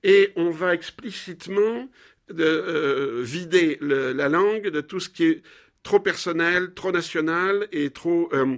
et 0.04 0.32
on 0.36 0.50
va 0.50 0.74
explicitement 0.74 1.90
de, 2.30 3.22
vider 3.22 3.78
la 3.82 4.30
langue 4.30 4.70
de 4.70 4.82
tout 4.82 5.00
ce 5.00 5.10
qui 5.10 5.26
est 5.26 5.44
trop 5.84 6.00
personnel, 6.00 6.74
trop 6.74 6.92
national 6.92 7.68
et 7.72 7.90
trop 7.92 8.30
euh, 8.34 8.58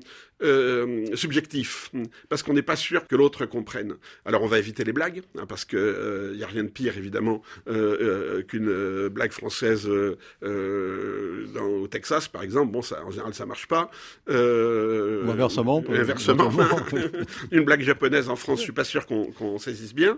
subjectif, 1.16 1.92
parce 2.30 2.44
qu'on 2.44 2.54
n'est 2.54 2.62
pas 2.62 2.76
sûr 2.76 3.08
que 3.08 3.16
l'autre 3.16 3.46
comprenne. 3.46 3.96
Alors 4.26 4.44
on 4.44 4.48
va 4.48 4.60
éviter 4.60 4.84
les 4.84 4.94
blagues, 4.94 5.22
hein, 5.38 5.46
parce 5.48 5.66
que 5.66 5.78
il 5.78 5.82
euh, 5.82 6.36
n'y 6.36 6.44
a 6.44 6.48
rien 6.48 6.64
de 6.64 6.70
pire 6.70 6.98
évidemment 6.98 7.42
euh, 7.68 8.42
qu'une 8.44 9.08
blague 9.10 9.32
française 9.32 9.90
dans, 10.42 11.66
au 11.66 11.88
Texas, 11.88 12.28
par 12.28 12.44
exemple. 12.44 12.72
Bon, 12.72 12.82
ça, 12.82 13.04
en 13.06 13.12
général, 13.12 13.34
ça 13.34 13.46
marche 13.46 13.68
pas. 13.68 13.90
Ou 14.28 14.32
inversement. 15.30 15.84
Inversement. 15.88 16.52
une 17.52 17.64
blague 17.64 17.82
japonaise 17.82 18.30
en 18.30 18.36
France, 18.36 18.60
je 18.60 18.64
suis 18.64 18.74
pas 18.74 18.84
sûr 18.84 19.06
qu'on 19.06 19.58
saisisse 19.58 19.94
bien. 19.94 20.18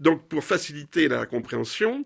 Donc 0.00 0.28
pour 0.28 0.44
faciliter 0.44 1.08
la 1.08 1.26
compréhension, 1.26 2.04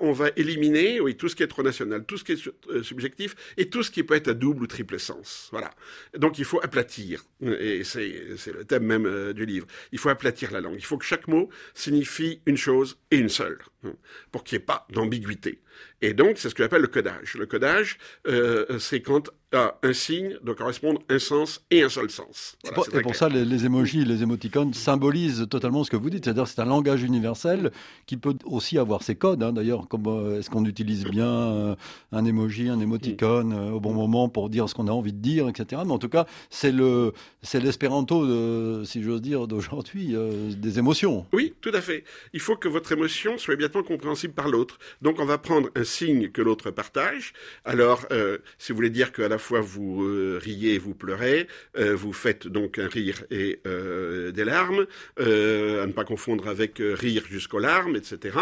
on 0.00 0.12
va 0.12 0.30
éliminer, 0.36 1.00
oui, 1.00 1.16
tout 1.16 1.28
ce 1.28 1.36
qui 1.36 1.42
est 1.42 1.48
trop 1.48 1.62
national, 1.62 2.04
tout 2.04 2.18
ce 2.18 2.24
qui 2.24 2.32
est 2.32 2.82
subjectif 2.82 3.34
et 3.56 3.68
tout 3.68 3.82
ce 3.82 3.90
qui 3.90 4.02
peut 4.02 4.14
être 4.14 4.28
à 4.28 4.34
double 4.34 4.64
ou 4.64 4.66
triple 4.66 4.98
sens. 4.98 5.48
Voilà. 5.50 5.70
Donc 6.16 6.38
il 6.38 6.44
faut 6.44 6.60
aplatir 6.62 6.99
et 7.42 7.84
c'est 7.84 8.52
le 8.52 8.64
thème 8.64 8.84
même 8.84 9.06
euh, 9.06 9.32
du 9.32 9.46
livre. 9.46 9.66
Il 9.92 9.98
faut 9.98 10.08
aplatir 10.08 10.50
la 10.50 10.60
langue. 10.60 10.76
Il 10.76 10.84
faut 10.84 10.98
que 10.98 11.04
chaque 11.04 11.28
mot 11.28 11.48
signifie 11.74 12.40
une 12.46 12.56
chose 12.56 12.98
et 13.10 13.16
une 13.16 13.28
seule, 13.28 13.58
hein, 13.84 13.94
pour 14.32 14.44
qu'il 14.44 14.58
n'y 14.58 14.62
ait 14.62 14.66
pas 14.66 14.86
d'ambiguïté. 14.90 15.60
Et 16.02 16.14
donc, 16.14 16.38
c'est 16.38 16.48
ce 16.48 16.54
que 16.54 16.62
j'appelle 16.62 16.82
le 16.82 16.88
codage. 16.88 17.34
Le 17.34 17.46
codage, 17.46 17.98
euh, 18.26 18.78
c'est 18.78 19.02
quand 19.02 19.30
un 19.52 19.92
signe 19.92 20.38
doit 20.44 20.54
correspondre 20.54 21.02
un 21.08 21.18
sens 21.18 21.64
et 21.72 21.82
un 21.82 21.88
seul 21.88 22.08
sens. 22.08 22.56
et 22.64 23.00
pour 23.02 23.16
ça, 23.16 23.28
les, 23.28 23.44
les 23.44 23.66
emojis, 23.66 24.04
les 24.04 24.22
émoticônes 24.22 24.72
symbolisent 24.74 25.46
totalement 25.50 25.82
ce 25.82 25.90
que 25.90 25.96
vous 25.96 26.08
dites. 26.08 26.24
C'est-à-dire 26.24 26.46
c'est 26.46 26.60
un 26.60 26.66
langage 26.66 27.02
universel 27.02 27.72
qui 28.06 28.16
peut 28.16 28.36
aussi 28.44 28.78
avoir 28.78 29.02
ses 29.02 29.16
codes. 29.16 29.42
Hein. 29.42 29.52
D'ailleurs, 29.52 29.86
euh, 29.92 30.38
est-ce 30.38 30.50
qu'on 30.50 30.64
utilise 30.64 31.04
bien 31.04 31.26
euh, 31.26 31.74
un 32.12 32.24
emoji, 32.24 32.68
un 32.68 32.78
émoticône 32.78 33.52
au 33.52 33.80
bon 33.80 33.92
moment 33.92 34.28
pour 34.28 34.50
dire 34.50 34.68
ce 34.68 34.74
qu'on 34.74 34.86
a 34.86 34.92
envie 34.92 35.12
de 35.12 35.18
dire, 35.18 35.48
etc. 35.48 35.82
Mais 35.84 35.92
en 35.92 35.98
tout 35.98 36.08
cas, 36.08 36.26
c'est 36.48 36.72
le 36.72 37.12
c'est 37.42 37.60
l'espéranto, 37.60 38.84
si 38.84 39.02
j'ose 39.02 39.20
dire, 39.20 39.48
d'aujourd'hui, 39.48 40.14
des 40.56 40.78
émotions. 40.78 41.26
Oui, 41.32 41.54
tout 41.60 41.72
à 41.74 41.80
fait. 41.80 42.04
Il 42.32 42.40
faut 42.40 42.56
que 42.56 42.68
votre 42.68 42.92
émotion 42.92 43.36
soit 43.38 43.54
immédiatement 43.54 43.82
compréhensible 43.82 44.34
par 44.34 44.48
l'autre. 44.48 44.78
Donc, 45.02 45.18
on 45.18 45.24
va 45.24 45.38
prendre 45.38 45.69
un 45.74 45.84
signe 45.84 46.30
que 46.30 46.42
l'autre 46.42 46.70
partage. 46.70 47.32
Alors, 47.64 48.06
euh, 48.12 48.38
si 48.58 48.72
vous 48.72 48.76
voulez 48.76 48.90
dire 48.90 49.12
qu'à 49.12 49.28
la 49.28 49.38
fois 49.38 49.60
vous 49.60 50.04
euh, 50.04 50.38
riez 50.42 50.74
et 50.74 50.78
vous 50.78 50.94
pleurez, 50.94 51.48
euh, 51.78 51.94
vous 51.94 52.12
faites 52.12 52.46
donc 52.46 52.78
un 52.78 52.88
rire 52.88 53.24
et 53.30 53.60
des 53.64 54.44
larmes, 54.44 54.86
à 55.18 55.22
ne 55.22 55.92
pas 55.92 56.04
confondre 56.04 56.48
avec 56.48 56.76
rire 56.78 57.24
jusqu'aux 57.28 57.58
larmes, 57.58 57.96
etc. 57.96 58.38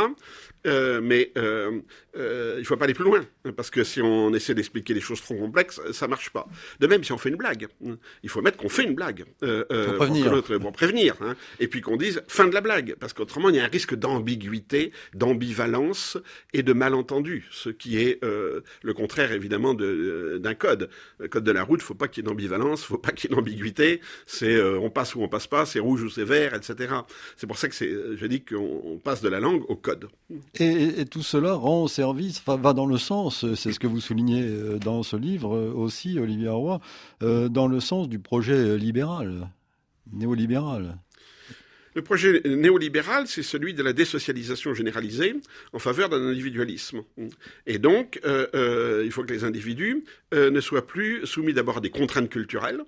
mais 0.65 1.33
il 1.35 1.41
ne 2.21 2.63
faut 2.65 2.77
pas 2.77 2.85
aller 2.85 2.95
plus 2.95 3.05
loin, 3.05 3.25
parce 3.57 3.71
que 3.71 3.85
si 3.85 4.01
on 4.01 4.33
essaie 4.35 4.55
d'expliquer 4.55 4.95
des 4.95 5.01
choses 5.01 5.21
trop 5.21 5.37
complexes, 5.37 5.81
ça 5.93 6.09
marche 6.09 6.31
pas. 6.31 6.47
De 6.81 6.87
même, 6.87 7.05
si 7.05 7.13
on 7.13 7.19
fait 7.19 7.29
une 7.29 7.37
blague, 7.37 7.69
il 8.23 8.29
faut 8.29 8.43
mettre 8.43 8.57
qu'on 8.57 8.69
fait 8.69 8.85
une 8.85 8.95
blague 8.95 9.25
pour 9.41 9.95
prévenir, 9.97 10.43
pour 10.61 10.73
prévenir 10.73 11.17
hein. 11.21 11.37
et 11.61 11.69
puis 11.69 11.81
qu'on 11.81 11.97
dise 11.97 12.23
fin 12.29 12.47
de 12.47 12.55
la 12.55 12.61
blague, 12.61 12.97
parce 12.99 13.13
qu'autrement 13.13 13.49
il 13.49 13.57
y 13.57 13.61
a 13.61 13.65
un 13.65 13.69
risque 13.69 13.95
d'ambiguïté, 13.95 14.93
d'ambivalence 15.15 16.19
et 16.53 16.63
de 16.63 16.73
malentendu 16.73 17.47
ce 17.51 17.71
qui 17.71 17.99
est 17.99 18.23
euh, 18.25 18.61
le 18.83 18.95
contraire 18.95 19.33
évidemment 19.33 19.75
euh, 19.81 20.39
d'un 20.39 20.55
code. 20.55 20.91
Le 21.19 21.29
code 21.29 21.45
de 21.45 21.53
la 21.53 21.63
route, 21.63 21.83
faut 21.83 21.95
pas 21.95 22.09
qu'il 22.09 22.23
y 22.23 22.27
ait 22.27 22.29
d'ambivalence, 22.29 22.85
faut 22.85 22.99
pas 22.99 23.13
qu'il 23.13 23.31
y 23.31 23.33
ait 23.33 23.37
d'ambiguïté. 23.37 24.01
C'est 24.27 24.55
euh, 24.55 24.79
on 24.79 24.91
passe 24.91 25.15
ou 25.15 25.23
on 25.23 25.29
passe 25.29 25.47
pas, 25.47 25.67
c'est 25.67 25.81
rouge 25.81 26.03
ou 26.03 26.11
c'est 26.11 26.25
vert, 26.25 26.55
etc. 26.55 26.95
C'est 27.37 27.47
pour 27.47 27.59
ça 27.59 27.69
que 27.69 27.75
je 27.75 28.27
dis 28.27 28.45
qu'on 28.45 29.01
passe 29.03 29.23
de 29.23 29.29
la 29.29 29.41
langue 29.41 29.65
au 29.69 29.77
code. 29.77 30.09
Et, 30.61 31.05
tout 31.05 31.23
cela 31.23 31.55
rend 31.55 31.87
service, 31.89 32.43
va 32.47 32.73
dans 32.73 32.87
le 32.87 32.99
sens, 32.99 33.45
c'est 33.55 33.73
ce 33.73 33.79
que 33.79 33.87
vous 33.87 34.01
soulignez 34.01 34.79
dans 34.85 35.03
ce 35.03 35.17
livre 35.17 35.57
aussi, 35.75 36.19
Olivier 36.19 36.49
Roy, 36.49 36.81
dans 37.21 37.69
le 37.69 37.81
sens 37.81 38.09
du 38.09 38.19
projet 38.19 38.77
libéral, 38.77 39.49
néolibéral. 40.13 40.99
Le 41.99 42.03
projet 42.03 42.43
néolibéral, 42.45 43.27
c'est 43.27 43.43
celui 43.43 43.75
de 43.75 43.83
la 43.83 43.93
désocialisation 43.93 44.73
généralisée 44.73 45.35
en 45.73 45.81
faveur 45.81 46.09
d'un 46.09 46.29
individualisme. 46.29 47.03
Et 47.67 47.79
donc, 47.79 48.21
euh, 48.25 48.47
euh, 48.55 49.03
il 49.05 49.11
faut 49.11 49.25
que 49.25 49.33
les 49.33 49.43
individus 49.43 50.05
euh, 50.33 50.49
ne 50.49 50.61
soient 50.61 50.87
plus 50.87 51.27
soumis 51.27 51.55
d'abord 51.55 51.79
à 51.79 51.81
des 51.81 51.91
contraintes 51.91 52.31
culturelles 52.31 52.85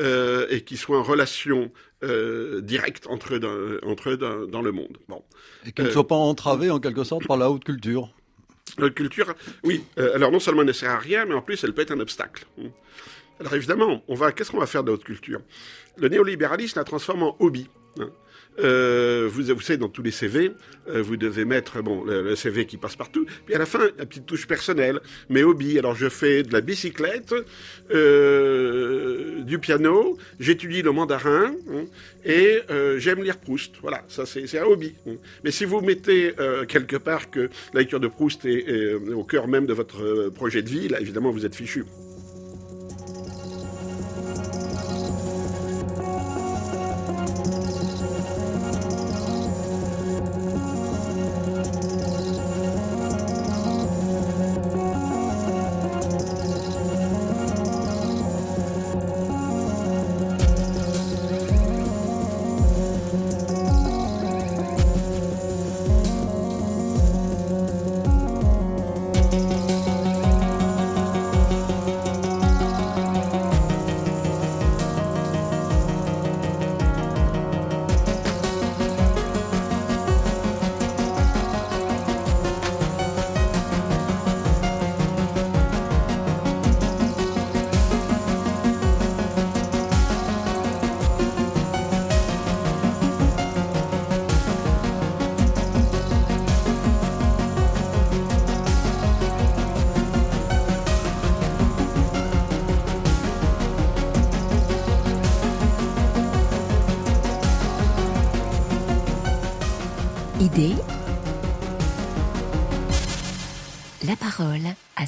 et 0.00 0.62
qu'ils 0.62 0.78
soient 0.78 0.98
en 0.98 1.02
relation 1.02 1.70
directe 2.02 3.06
entre 3.08 3.34
eux, 3.34 3.40
dans, 3.40 3.88
entre 3.88 4.14
dans, 4.14 4.62
le 4.62 4.72
monde. 4.72 4.98
Bon. 5.08 5.22
Et 5.66 5.72
qu'ils 5.72 5.84
ne 5.84 5.90
soient 5.90 6.06
pas 6.06 6.14
entravés 6.14 6.70
en 6.70 6.78
quelque 6.78 7.04
sorte 7.04 7.26
par 7.26 7.36
la 7.36 7.50
haute 7.50 7.64
culture. 7.64 8.10
La 8.78 8.86
haute 8.86 8.94
culture, 8.94 9.34
oui. 9.64 9.84
alors 10.14 10.30
non 10.30 10.38
seulement 10.38 10.60
elle 10.60 10.68
ne 10.68 10.72
sert 10.72 10.90
à 10.90 10.98
rien, 10.98 11.24
mais 11.24 11.34
en 11.34 11.42
plus 11.42 11.62
elle 11.64 11.74
peut 11.74 11.82
être 11.82 11.90
un 11.90 12.00
obstacle. 12.00 12.46
Alors 13.40 13.54
évidemment, 13.54 14.02
on 14.08 14.14
va, 14.14 14.32
qu'est-ce 14.32 14.50
qu'on 14.50 14.58
va 14.58 14.66
faire 14.66 14.82
de 14.82 14.88
la 14.88 14.94
haute 14.94 15.04
culture? 15.04 15.40
Le 15.96 16.08
néolibéralisme 16.08 16.78
la 16.78 16.84
transforme 16.84 17.22
en 17.22 17.36
hobby. 17.40 17.68
Hein. 17.98 18.10
Euh, 18.60 19.28
vous, 19.30 19.42
savez, 19.60 19.76
dans 19.76 19.88
tous 19.88 20.02
les 20.02 20.10
CV, 20.10 20.52
euh, 20.88 21.02
vous 21.02 21.16
devez 21.16 21.44
mettre 21.44 21.82
bon 21.82 22.04
le, 22.04 22.34
CV 22.34 22.66
qui 22.66 22.76
passe 22.76 22.96
partout, 22.96 23.26
puis 23.46 23.54
à 23.54 23.58
la 23.58 23.66
fin, 23.66 23.90
la 23.98 24.06
petite 24.06 24.26
touche 24.26 24.46
personnelle, 24.46 25.00
mes 25.28 25.42
hobbies. 25.42 25.78
Alors 25.78 25.94
je 25.94 26.08
fais 26.08 26.42
de 26.42 26.52
la 26.52 26.60
bicyclette, 26.60 27.34
euh, 27.92 29.42
du 29.42 29.58
piano, 29.58 30.18
j'étudie 30.40 30.82
le 30.82 30.92
mandarin 30.92 31.54
hein, 31.70 31.84
et 32.24 32.60
j'aime 32.98 33.22
lire 33.22 33.38
Proust. 33.38 33.74
Voilà, 33.80 34.04
ça 34.08 34.26
c'est 34.26 34.58
un 34.58 34.64
hobby. 34.64 34.94
Hein. 35.06 35.14
Mais 35.44 35.50
si 35.50 35.64
vous 35.64 35.80
mettez 35.80 36.34
quelque 36.68 36.96
part 36.96 37.30
que 37.30 37.48
la 37.72 37.80
lecture 37.80 38.00
de 38.00 38.08
Proust 38.08 38.44
est 38.44 38.94
au 38.94 39.24
cœur 39.24 39.48
même 39.48 39.66
de 39.66 39.74
votre 39.74 40.30
projet 40.30 40.62
de 40.62 40.68
vie, 40.68 40.88
là 40.88 41.00
évidemment 41.00 41.30
vous 41.30 41.46
êtes 41.46 41.54
fichu. 41.54 41.84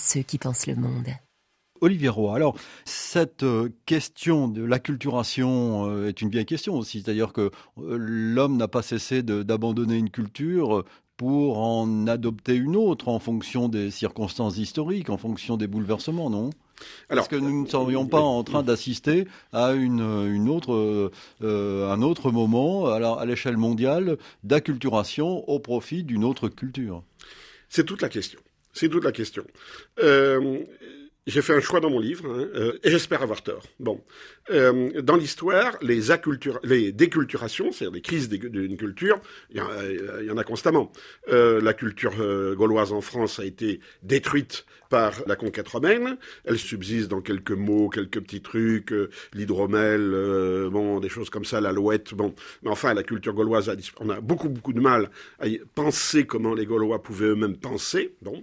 Ceux 0.00 0.22
qui 0.22 0.38
pensent 0.38 0.66
le 0.66 0.76
monde. 0.76 1.08
Olivier 1.80 2.10
Roy, 2.10 2.34
alors 2.34 2.56
cette 2.84 3.42
euh, 3.42 3.70
question 3.86 4.48
de 4.48 4.62
l'acculturation 4.62 5.88
euh, 5.88 6.08
est 6.08 6.20
une 6.20 6.28
vieille 6.28 6.44
question 6.44 6.74
aussi, 6.74 7.00
c'est-à-dire 7.00 7.32
que 7.32 7.50
euh, 7.78 7.96
l'homme 7.98 8.58
n'a 8.58 8.68
pas 8.68 8.82
cessé 8.82 9.22
d'abandonner 9.22 9.96
une 9.96 10.10
culture 10.10 10.84
pour 11.16 11.58
en 11.58 12.06
adopter 12.06 12.54
une 12.54 12.76
autre 12.76 13.08
en 13.08 13.18
fonction 13.18 13.68
des 13.68 13.90
circonstances 13.90 14.58
historiques, 14.58 15.10
en 15.10 15.18
fonction 15.18 15.56
des 15.56 15.66
bouleversements, 15.66 16.30
non? 16.30 16.50
Alors, 17.08 17.24
Est-ce 17.24 17.30
que 17.30 17.36
nous 17.36 17.62
ne 17.62 17.68
serions 17.68 18.06
pas 18.06 18.20
en 18.20 18.42
train 18.42 18.62
d'assister 18.62 19.26
à 19.52 19.72
une, 19.72 20.00
une 20.00 20.48
autre, 20.48 21.10
euh, 21.42 21.92
un 21.92 22.02
autre 22.02 22.30
moment 22.30 22.86
à 22.86 23.24
l'échelle 23.26 23.58
mondiale 23.58 24.16
d'acculturation 24.44 25.48
au 25.48 25.58
profit 25.58 26.04
d'une 26.04 26.24
autre 26.24 26.48
culture 26.48 27.02
C'est 27.68 27.84
toute 27.84 28.00
la 28.00 28.08
question. 28.08 28.40
C'est 28.72 28.88
toute 28.88 29.04
la 29.04 29.12
question. 29.12 29.44
Euh, 30.02 30.60
j'ai 31.26 31.42
fait 31.42 31.54
un 31.54 31.60
choix 31.60 31.80
dans 31.80 31.90
mon 31.90 31.98
livre, 31.98 32.24
hein, 32.26 32.48
euh, 32.54 32.78
et 32.82 32.90
j'espère 32.90 33.22
avoir 33.22 33.42
tort. 33.42 33.62
Bon, 33.78 34.02
euh, 34.50 35.00
dans 35.02 35.16
l'histoire, 35.16 35.76
les, 35.82 36.00
les 36.64 36.92
déculturations, 36.92 37.72
c'est-à-dire 37.72 37.92
des 37.92 38.00
crises 38.00 38.28
d'une 38.28 38.76
culture, 38.76 39.20
il 39.50 39.58
y, 39.58 40.30
en 40.30 40.36
a 40.36 40.44
constamment. 40.44 40.90
Euh, 41.28 41.60
la 41.60 41.74
culture 41.74 42.14
euh, 42.20 42.54
gauloise 42.54 42.92
en 42.92 43.00
France 43.00 43.38
a 43.38 43.44
été 43.44 43.80
détruite 44.02 44.64
par 44.88 45.22
la 45.26 45.36
conquête 45.36 45.68
romaine. 45.68 46.16
Elle 46.44 46.58
subsiste 46.58 47.08
dans 47.08 47.20
quelques 47.20 47.52
mots, 47.52 47.88
quelques 47.88 48.20
petits 48.20 48.42
trucs, 48.42 48.92
euh, 48.92 49.10
l'hydromel, 49.34 50.10
bon, 50.70 51.00
des 51.00 51.08
choses 51.08 51.30
comme 51.30 51.44
ça, 51.44 51.60
l'alouette. 51.60 52.14
Bon, 52.14 52.34
mais 52.62 52.70
enfin, 52.70 52.94
la 52.94 53.02
culture 53.02 53.34
gauloise, 53.34 53.68
a, 53.68 53.74
on 54.00 54.10
a 54.10 54.20
beaucoup 54.20 54.48
beaucoup 54.48 54.72
de 54.72 54.80
mal 54.80 55.10
à 55.38 55.46
penser 55.74 56.26
comment 56.26 56.54
les 56.54 56.66
Gaulois 56.66 57.02
pouvaient 57.02 57.28
eux-mêmes 57.28 57.56
penser. 57.56 58.14
Bon. 58.22 58.42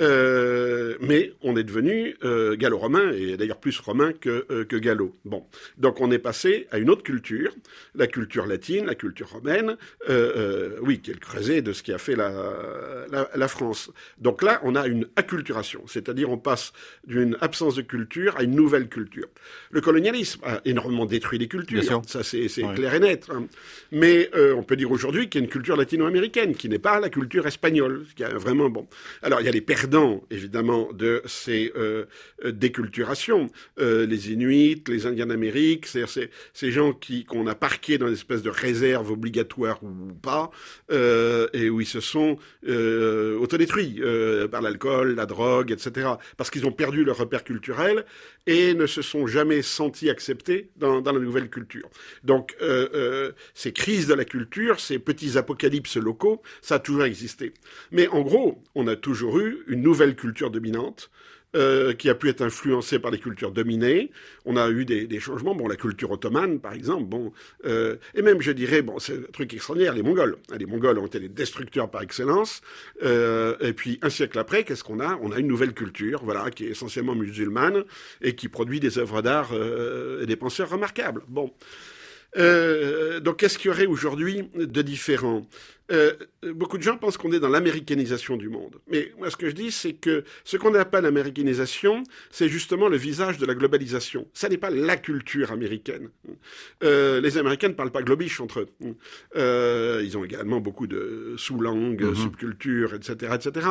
Euh, 0.00 0.96
mais 1.00 1.32
on 1.42 1.56
est 1.56 1.64
devenu 1.64 2.16
euh, 2.24 2.56
gallo-romain, 2.56 3.12
et 3.12 3.36
d'ailleurs 3.36 3.60
plus 3.60 3.78
romain 3.78 4.12
que, 4.12 4.46
euh, 4.50 4.64
que 4.64 4.76
gallo. 4.76 5.14
Bon, 5.24 5.44
donc 5.76 6.00
on 6.00 6.10
est 6.10 6.18
passé 6.18 6.66
à 6.70 6.78
une 6.78 6.88
autre 6.90 7.02
culture, 7.02 7.54
la 7.94 8.06
culture 8.06 8.46
latine, 8.46 8.86
la 8.86 8.94
culture 8.94 9.28
romaine, 9.28 9.76
oui, 10.80 11.00
qui 11.00 11.10
est 11.10 11.14
le 11.14 11.20
creuset 11.20 11.62
de 11.62 11.72
ce 11.72 11.82
qui 11.82 11.92
a 11.92 11.98
fait 11.98 12.16
la, 12.16 12.32
la, 13.10 13.28
la 13.34 13.48
France. 13.48 13.90
Donc 14.18 14.42
là, 14.42 14.60
on 14.62 14.74
a 14.74 14.86
une 14.86 15.06
acculturation, 15.16 15.82
c'est-à-dire 15.86 16.30
on 16.30 16.38
passe 16.38 16.72
d'une 17.06 17.36
absence 17.40 17.76
de 17.76 17.82
culture 17.82 18.36
à 18.36 18.42
une 18.42 18.54
nouvelle 18.54 18.88
culture. 18.88 19.28
Le 19.70 19.80
colonialisme 19.80 20.40
a 20.44 20.60
énormément 20.64 21.06
détruit 21.06 21.38
les 21.38 21.48
cultures, 21.48 22.02
ça 22.06 22.22
c'est 22.22 22.48
clair 22.74 22.94
et 22.94 23.00
net. 23.00 23.28
Hein. 23.30 23.46
Mais 23.90 24.30
on 24.34 24.62
peut 24.62 24.76
dire 24.76 24.90
aujourd'hui 24.90 25.28
qu'il 25.28 25.40
y 25.40 25.42
a 25.42 25.44
une 25.44 25.50
culture 25.50 25.76
latino-américaine 25.76 26.54
qui 26.54 26.68
n'est 26.68 26.78
pas 26.78 27.00
la 27.00 27.10
culture 27.10 27.46
espagnole, 27.46 28.04
qui 28.16 28.24
a 28.24 28.28
vraiment 28.30 28.70
bon. 28.70 28.86
Alors 29.22 29.40
il 29.40 29.44
y 29.44 29.48
a 29.48 29.52
les 29.52 29.60
évidemment, 30.30 30.92
de 30.92 31.22
ces 31.26 31.72
euh, 31.76 32.06
euh, 32.44 32.52
déculturations. 32.52 33.50
Euh, 33.78 34.06
les 34.06 34.32
Inuits, 34.32 34.82
les 34.88 35.06
Indiens 35.06 35.26
d'Amérique, 35.26 35.86
c'est-à-dire 35.86 36.28
ces, 36.52 36.70
gens 36.70 36.92
qui 36.92 37.24
qu'on 37.24 37.46
a 37.46 37.54
parqués 37.54 37.98
dans 37.98 38.06
une 38.06 38.14
espèce 38.14 38.42
de 38.42 38.50
réserve 38.50 39.10
obligatoire 39.10 39.82
ou 39.82 40.12
pas, 40.14 40.50
et 40.90 41.68
où 41.70 41.80
ils 41.80 41.86
se 41.86 42.00
sont 42.00 42.38
autodétruits 42.64 44.00
par 44.50 44.62
l'alcool, 44.62 45.14
la 45.14 45.26
drogue, 45.26 45.70
etc. 45.70 46.10
Parce 46.36 46.50
qu'ils 46.50 46.66
ont 46.66 46.72
perdu 46.72 47.04
leur 47.04 47.18
repère 47.18 47.44
culturel 47.44 48.04
et 48.46 48.74
ne 48.74 48.86
se 48.86 49.02
sont 49.02 49.26
jamais 49.26 49.62
sentis 49.62 50.08
acceptés 50.08 50.70
dans, 50.76 51.00
dans 51.00 51.12
la 51.12 51.20
nouvelle 51.20 51.50
culture. 51.50 51.88
Donc, 52.24 52.56
ces 53.54 53.72
crises 53.72 54.06
de 54.06 54.14
la 54.14 54.24
culture, 54.24 54.80
ces 54.80 54.98
petits 54.98 55.36
apocalypses 55.36 55.96
locaux, 55.96 56.42
ça 56.62 56.76
a 56.76 56.78
toujours 56.78 57.04
existé. 57.04 57.52
Mais 57.90 58.08
en 58.08 58.22
gros, 58.22 58.62
on 58.74 58.86
a 58.86 58.96
toujours 58.96 59.38
eu 59.40 59.64
une 59.72 59.82
nouvelle 59.82 60.14
culture 60.14 60.50
dominante 60.50 61.10
euh, 61.54 61.92
qui 61.92 62.08
a 62.08 62.14
pu 62.14 62.30
être 62.30 62.40
influencée 62.40 62.98
par 62.98 63.10
les 63.10 63.18
cultures 63.18 63.52
dominées. 63.52 64.10
On 64.46 64.56
a 64.56 64.70
eu 64.70 64.86
des, 64.86 65.20
changements. 65.20 65.54
Bon, 65.54 65.68
la 65.68 65.76
culture 65.76 66.10
ottomane, 66.10 66.60
par 66.60 66.72
exemple. 66.72 67.04
Bon, 67.04 67.30
euh, 67.66 67.96
et 68.14 68.22
même, 68.22 68.40
je 68.40 68.52
dirais, 68.52 68.80
bon, 68.80 68.98
c'est 68.98 69.18
un 69.18 69.30
truc 69.34 69.52
extraordinaire. 69.52 69.92
Les 69.92 70.02
Mongols. 70.02 70.38
Les 70.58 70.64
Mongols 70.64 70.98
ont 70.98 71.04
été 71.04 71.20
des 71.20 71.28
destructeurs 71.28 71.90
par 71.90 72.00
excellence. 72.00 72.62
Euh, 73.02 73.54
et 73.60 73.74
puis, 73.74 73.98
un 74.00 74.08
siècle 74.08 74.38
après, 74.38 74.64
qu'est-ce 74.64 74.82
qu'on 74.82 74.98
a? 74.98 75.18
On 75.20 75.30
a 75.30 75.38
une 75.40 75.46
nouvelle 75.46 75.74
culture, 75.74 76.24
voilà, 76.24 76.50
qui 76.50 76.64
est 76.64 76.70
essentiellement 76.70 77.14
musulmane 77.14 77.84
et 78.22 78.34
qui 78.34 78.48
produit 78.48 78.80
des 78.80 78.96
œuvres 78.96 79.20
d'art 79.20 79.50
et 80.22 80.24
des 80.24 80.36
penseurs 80.36 80.70
remarquables. 80.70 81.20
Bon. 81.28 81.52
Donc, 82.34 83.36
qu'est-ce 83.36 83.58
qu'il 83.58 83.70
y 83.70 83.74
aurait 83.74 83.84
aujourd'hui 83.84 84.48
de 84.54 84.80
différent? 84.80 85.46
Euh, 85.90 86.12
Beaucoup 86.54 86.78
de 86.78 86.82
gens 86.82 86.96
pensent 86.96 87.16
qu'on 87.16 87.32
est 87.32 87.40
dans 87.40 87.48
l'américanisation 87.48 88.36
du 88.36 88.48
monde. 88.48 88.80
Mais 88.90 89.12
moi, 89.18 89.30
ce 89.30 89.36
que 89.36 89.48
je 89.48 89.54
dis, 89.54 89.70
c'est 89.70 89.92
que 89.92 90.24
ce 90.44 90.56
qu'on 90.56 90.74
appelle 90.74 91.04
l'américanisation, 91.04 92.02
c'est 92.30 92.48
justement 92.48 92.88
le 92.88 92.96
visage 92.96 93.38
de 93.38 93.46
la 93.46 93.54
globalisation. 93.54 94.26
Ça 94.32 94.48
n'est 94.48 94.58
pas 94.58 94.70
la 94.70 94.96
culture 94.96 95.52
américaine. 95.52 96.10
Euh, 96.82 97.20
les 97.20 97.38
Américains 97.38 97.68
ne 97.68 97.74
parlent 97.74 97.92
pas 97.92 98.02
globish 98.02 98.40
entre 98.40 98.60
eux. 98.60 98.68
Euh, 99.36 100.02
ils 100.04 100.16
ont 100.18 100.24
également 100.24 100.60
beaucoup 100.60 100.86
de 100.86 101.34
sous-langues, 101.36 102.02
mm-hmm. 102.02 102.22
subcultures, 102.22 102.94
etc., 102.94 103.34
etc. 103.34 103.68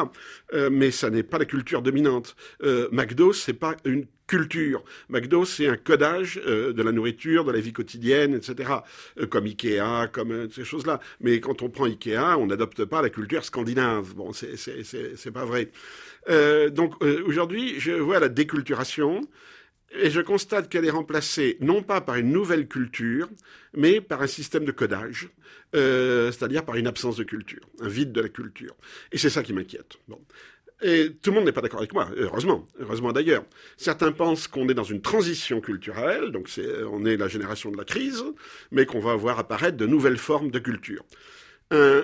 Mais 0.71 0.91
ça 0.91 1.09
n'est 1.09 1.23
pas 1.23 1.37
la 1.37 1.45
culture 1.45 1.81
dominante. 1.81 2.35
McDo, 2.91 3.33
c'est 3.33 3.53
pas 3.53 3.75
une 3.85 4.05
culture. 4.31 4.81
McDo, 5.09 5.43
c'est 5.43 5.67
un 5.67 5.75
codage 5.75 6.39
euh, 6.45 6.71
de 6.71 6.81
la 6.81 6.93
nourriture, 6.93 7.43
de 7.43 7.51
la 7.51 7.59
vie 7.59 7.73
quotidienne, 7.73 8.33
etc. 8.33 8.75
Euh, 9.19 9.27
comme 9.27 9.45
Ikea, 9.45 10.07
comme 10.09 10.31
euh, 10.31 10.47
ces 10.49 10.63
choses-là. 10.63 11.01
Mais 11.19 11.41
quand 11.41 11.61
on 11.61 11.69
prend 11.69 11.83
On 12.07 12.47
n'adopte 12.47 12.85
pas 12.85 13.01
la 13.01 13.09
culture 13.09 13.43
scandinave. 13.43 14.13
Bon, 14.13 14.33
c'est 14.33 15.31
pas 15.31 15.45
vrai. 15.45 15.71
donc 16.71 17.01
aujourd'hui, 17.03 17.79
je 17.79 17.91
vois 17.91 18.19
la 18.19 18.29
déculturation. 18.29 19.21
Et 19.93 20.09
je 20.09 20.21
constate 20.21 20.69
qu'elle 20.69 20.85
est 20.85 20.89
remplacée 20.89 21.57
non 21.59 21.83
pas 21.83 21.99
par 21.99 22.15
une 22.15 22.31
nouvelle 22.31 22.69
culture, 22.69 23.27
mais 23.73 23.99
par 23.99 24.21
un 24.21 24.27
système 24.27 24.63
de 24.63 24.71
codage, 24.71 25.29
c'est-à-dire 25.73 26.63
par 26.63 26.77
une 26.77 26.87
absence 26.87 27.17
de 27.17 27.25
culture, 27.25 27.67
un 27.81 27.89
vide 27.89 28.13
de 28.13 28.21
la 28.21 28.29
culture. 28.29 28.73
Et 29.11 29.17
c'est 29.17 29.29
ça 29.29 29.43
qui 29.43 29.51
m'inquiète. 29.51 29.97
Et 30.81 31.11
tout 31.21 31.31
le 31.31 31.35
monde 31.35 31.45
n'est 31.45 31.51
pas 31.51 31.59
d'accord 31.59 31.81
avec 31.81 31.93
moi, 31.93 32.09
heureusement, 32.15 32.65
heureusement 32.79 33.11
d'ailleurs. 33.11 33.43
Certains 33.75 34.13
pensent 34.13 34.47
qu'on 34.47 34.69
est 34.69 34.73
dans 34.73 34.85
une 34.85 35.01
transition 35.01 35.59
culturelle, 35.59 36.31
donc 36.31 36.49
on 36.89 37.03
est 37.03 37.17
la 37.17 37.27
génération 37.27 37.69
de 37.69 37.77
la 37.77 37.83
crise, 37.83 38.23
mais 38.71 38.85
qu'on 38.85 39.01
va 39.01 39.15
voir 39.15 39.39
apparaître 39.39 39.75
de 39.75 39.87
nouvelles 39.87 40.17
formes 40.17 40.51
de 40.51 40.59
culture. 40.59 41.03
Un, 41.71 42.03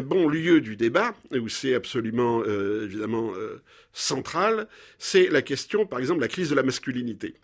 bon 0.00 0.28
lieu 0.28 0.60
du 0.60 0.76
débat, 0.76 1.14
où 1.32 1.48
c'est 1.48 1.74
absolument 1.74 2.42
euh, 2.46 2.84
évidemment 2.84 3.32
euh, 3.34 3.60
central, 3.92 4.66
c'est 4.98 5.28
la 5.28 5.42
question, 5.42 5.84
par 5.84 5.98
exemple, 5.98 6.20
de 6.20 6.24
la 6.24 6.28
crise 6.28 6.48
de 6.48 6.54
la 6.54 6.62
masculinité. 6.62 7.34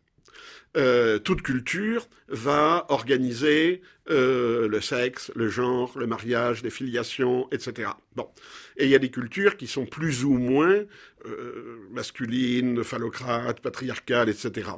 Euh, 0.77 1.19
toute 1.19 1.43
culture 1.43 2.09
va 2.29 2.87
organiser 2.89 3.83
euh, 4.11 4.69
le 4.69 4.81
sexe, 4.81 5.31
le 5.35 5.49
genre, 5.49 5.99
le 5.99 6.07
mariage, 6.07 6.63
les 6.63 6.71
filiations, 6.71 7.49
etc. 7.51 7.91
Bon. 8.17 8.29
Et 8.77 8.85
il 8.85 8.91
y 8.91 8.95
a 8.95 8.99
des 8.99 9.11
cultures 9.11 9.57
qui 9.57 9.67
sont 9.67 9.87
plus 9.87 10.25
ou 10.25 10.33
moins 10.33 10.85
euh, 11.27 11.79
masculines, 11.91 12.85
phallocrates, 12.85 13.61
patriarcales, 13.61 14.29
etc. 14.29 14.71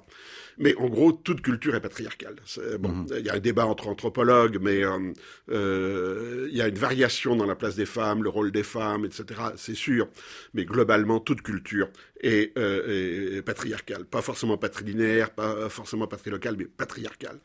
Mais 0.61 0.77
en 0.77 0.89
gros, 0.89 1.13
toute 1.13 1.41
culture 1.41 1.75
est 1.75 1.81
patriarcale. 1.81 2.37
bon, 2.79 2.91
mhm. 2.91 3.07
il 3.19 3.25
y 3.25 3.31
a 3.31 3.35
un 3.35 3.41
débat 3.41 3.67
entre 3.67 3.89
anthropologues, 3.89 4.59
mais 4.61 4.85
euh, 4.85 5.13
euh, 5.51 6.49
il 6.51 6.57
y 6.57 6.61
a 6.61 6.69
une 6.69 6.79
variation 6.79 7.35
dans 7.35 7.47
la 7.47 7.57
place 7.57 7.77
des 7.77 7.87
femmes, 7.87 8.23
le 8.23 8.29
rôle 8.29 8.53
des 8.53 8.63
femmes, 8.63 9.07
etc. 9.07 9.41
C'est 9.57 9.75
sûr. 9.75 10.09
Mais 10.53 10.67
globalement, 10.67 11.19
toute 11.19 11.41
culture 11.41 11.89
est, 12.21 12.57
euh, 12.59 13.39
est 13.39 13.43
patriarcale. 13.43 14.05
Pas 14.05 14.21
forcément 14.21 14.59
patrilinéaire, 14.59 15.31
pas 15.31 15.71
forcément 15.71 16.07
patrilocale, 16.07 16.57
mais 16.59 16.67
patriarcale 16.67 17.41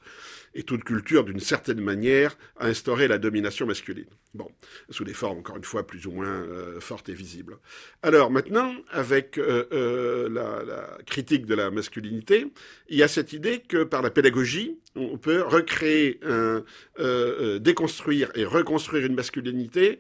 et 0.56 0.64
toute 0.64 0.86
culture, 0.86 1.26
d'une 1.26 1.42
certaine 1.42 1.82
manière, 1.82 2.38
a 2.58 2.68
instauré 2.68 3.08
la 3.08 3.18
domination 3.18 3.68
masculine. 3.68 4.08
Bon, 4.34 4.50
sous 4.90 5.04
des 5.04 5.14
formes, 5.14 5.40
encore 5.40 5.58
une 5.58 5.66
fois, 5.66 5.86
plus 5.86 6.08
ou 6.08 6.12
moins 6.12 6.28
euh, 6.28 6.80
fortes 6.80 7.10
et 7.10 7.14
visibles. 7.14 7.58
Alors 8.02 8.32
maintenant, 8.32 8.74
avec 8.90 9.38
euh, 9.38 9.66
euh, 9.74 10.30
la, 10.30 10.64
la, 10.64 10.98
critique 11.06 11.46
de 11.46 11.56
la 11.56 11.72
masculinité, 11.72 12.48
il 12.88 12.98
y 12.98 13.04
a 13.04 13.10
cette 13.10 13.34
idée 13.34 13.60
que 13.60 13.84
par 13.84 14.02
la 14.02 14.10
pédagogie, 14.10 14.80
on 14.96 15.18
peut 15.18 15.42
recréer, 15.42 16.20
un, 16.24 16.64
déconstruire 17.60 18.32
et 18.36 18.46
reconstruire 18.46 19.06
une 19.06 19.16
masculinité 19.16 20.00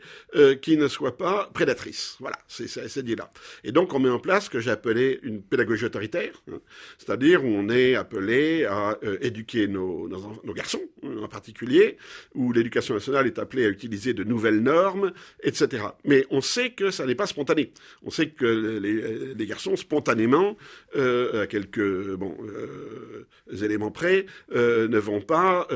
qui 0.62 0.78
ne 0.78 0.88
soit 0.88 1.18
pas 1.18 1.50
prédatrice. 1.54 2.16
Voilà, 2.20 2.38
c'est 2.48 2.68
cette 2.68 2.96
idée-là. 2.96 3.30
Et 3.64 3.72
donc 3.72 3.94
on 3.94 4.00
met 4.00 4.10
en 4.10 4.20
place 4.20 4.46
ce 4.46 4.50
que 4.50 4.60
j'ai 4.60 4.72
appelé 4.72 5.20
une 5.24 5.42
pédagogie 5.42 5.86
autoritaire, 5.86 6.34
hein, 6.52 6.60
c'est-à-dire 6.98 7.44
où 7.44 7.48
on 7.48 7.70
est 7.70 7.96
appelé 7.96 8.66
à 8.66 8.98
éduquer 9.22 9.68
nos, 9.68 10.08
nos, 10.08 10.42
nos 10.44 10.54
garçons 10.54 10.82
en 11.04 11.28
particulier, 11.28 11.98
où 12.34 12.52
l'éducation 12.52 12.94
nationale 12.94 13.28
est 13.28 13.40
appelée 13.40 13.66
à 13.66 13.70
utiliser 13.70 14.14
de 14.14 14.24
nouvelles 14.24 14.62
normes, 14.62 15.12
etc. 15.44 15.84
Mais 16.04 16.26
on 16.30 16.42
sait 16.42 16.72
que 16.72 16.92
ça 16.92 17.06
n'est 17.06 17.16
pas 17.16 17.28
spontané. 17.28 17.72
On 18.04 18.10
sait 18.10 18.30
que 18.30 18.46
les, 18.46 19.46
garçons, 19.46 19.76
spontanément, 19.76 20.58
euh, 20.96 21.44
à 21.44 21.48
quelques 21.48 22.16
bon, 22.16 22.36
euh, 22.44 23.26
éléments 23.64 23.92
près, 23.92 24.26
euh, 24.54 24.85
ne 24.88 25.00
vont 25.00 25.22
pas 25.22 25.68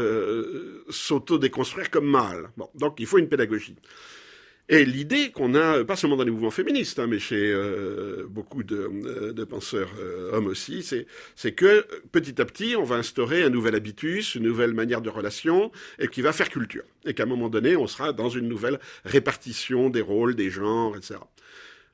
s'auto-déconstruire 0.89 1.89
comme 1.89 2.07
mâles. 2.07 2.49
Donc 2.75 2.95
il 2.99 3.05
faut 3.05 3.17
une 3.17 3.29
pédagogie. 3.29 3.75
Et 4.71 4.85
l'idée 4.85 5.31
qu'on 5.31 5.55
a, 5.55 5.83
pas 5.83 5.95
seulement 5.95 6.15
dans 6.15 6.23
les 6.23 6.29
mouvements 6.29 6.51
féministes, 6.51 6.99
hein, 6.99 7.07
mais 7.07 7.17
chez 7.17 7.51
euh, 7.51 8.27
beaucoup 8.29 8.61
de, 8.61 8.87
euh, 9.03 9.45
penseurs 9.47 9.89
euh, 9.97 10.31
hommes 10.31 10.45
aussi, 10.45 10.87
c'est 11.35 11.51
que 11.53 11.87
petit 12.11 12.39
à 12.39 12.45
petit, 12.45 12.75
on 12.75 12.83
va 12.83 12.97
instaurer 12.97 13.41
un 13.43 13.49
nouvel 13.49 13.73
habitus, 13.73 14.35
une 14.35 14.43
nouvelle 14.43 14.75
manière 14.75 15.01
de 15.01 15.09
relation, 15.09 15.71
et 15.97 16.07
qui 16.07 16.21
va 16.21 16.33
faire 16.33 16.49
culture. 16.49 16.83
Et 17.03 17.15
qu'à 17.15 17.23
un 17.23 17.25
moment 17.25 17.49
donné, 17.49 17.75
on 17.75 17.87
sera 17.87 18.13
dans 18.13 18.29
une 18.29 18.47
nouvelle 18.47 18.79
répartition 19.05 19.89
des 19.89 20.01
rôles, 20.01 20.35
des 20.35 20.51
genres, 20.51 20.95
etc. 20.95 21.15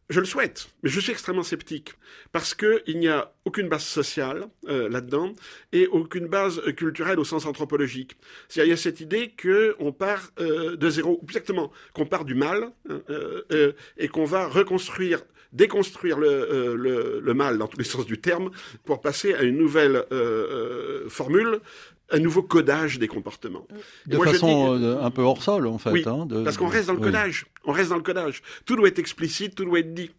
Je 0.08 0.20
le 0.20 0.28
souhaite, 0.28 0.70
mais 0.84 0.89
je 0.91 0.99
suis 0.99 1.12
extrêmement 1.12 1.41
sceptique 1.41 1.93
parce 2.32 2.53
qu'il 2.53 2.99
n'y 2.99 3.08
a 3.08 3.34
aucune 3.43 3.68
base 3.68 3.84
sociale 3.84 4.45
euh, 4.68 4.88
là-dedans 4.88 5.34
et 5.72 5.88
aucune 5.88 6.28
base 6.28 6.62
culturelle 6.76 7.18
au 7.18 7.24
sens 7.24 7.47
anthropologique. 7.47 8.16
Il 8.56 8.68
y 8.68 8.72
a 8.72 8.78
cette 8.78 8.99
idée 8.99 9.34
qu'on 9.41 9.91
part 9.91 10.30
euh, 10.39 10.76
de 10.76 10.89
zéro, 10.91 11.20
exactement, 11.24 11.72
qu'on 11.93 12.06
part 12.06 12.24
du 12.24 12.36
mal 12.36 12.72
hein, 12.88 13.01
euh, 13.10 13.72
et 13.97 14.08
qu'on 14.08 14.26
va 14.26 14.47
reconstruire, 14.47 15.24
déconstruire 15.53 16.20
le, 16.20 16.76
le, 16.76 17.20
le, 17.20 17.34
mal 17.34 17.58
dans 17.58 17.68
tous 17.68 17.80
les 17.80 17.84
sens 17.84 18.06
du 18.06 18.22
terme 18.22 18.51
pour 18.84 19.01
passer 19.01 19.34
à 19.34 19.41
une 19.41 19.58
nouvelle 19.58 20.06
formule 21.10 21.62
un 22.12 22.20
nouveau 22.20 22.43
codage 22.43 22.99
des 22.99 23.08
comportements. 23.08 23.68
De 24.06 24.18
façon 24.18 24.80
euh, 24.80 25.01
un 25.01 25.12
peu 25.12 25.22
hors 25.22 25.41
sol, 25.41 25.68
en 25.68 25.78
fait. 25.78 25.91
Oui, 25.91 26.03
hein, 26.06 26.28
parce 26.43 26.58
qu'on 26.58 26.68
reste 26.68 26.88
dans 26.88 26.93
le 26.93 26.99
codage. 26.99 27.45
On 27.64 27.72
reste 27.72 27.89
dans 27.89 27.95
le 27.95 28.03
codage. 28.03 28.41
Tout 28.66 28.76
doit 28.76 28.88
être 28.88 28.99
explicite, 28.99 29.56
tout 29.56 29.66
doit 29.66 29.80
être 29.80 29.93
dit. 29.93 30.12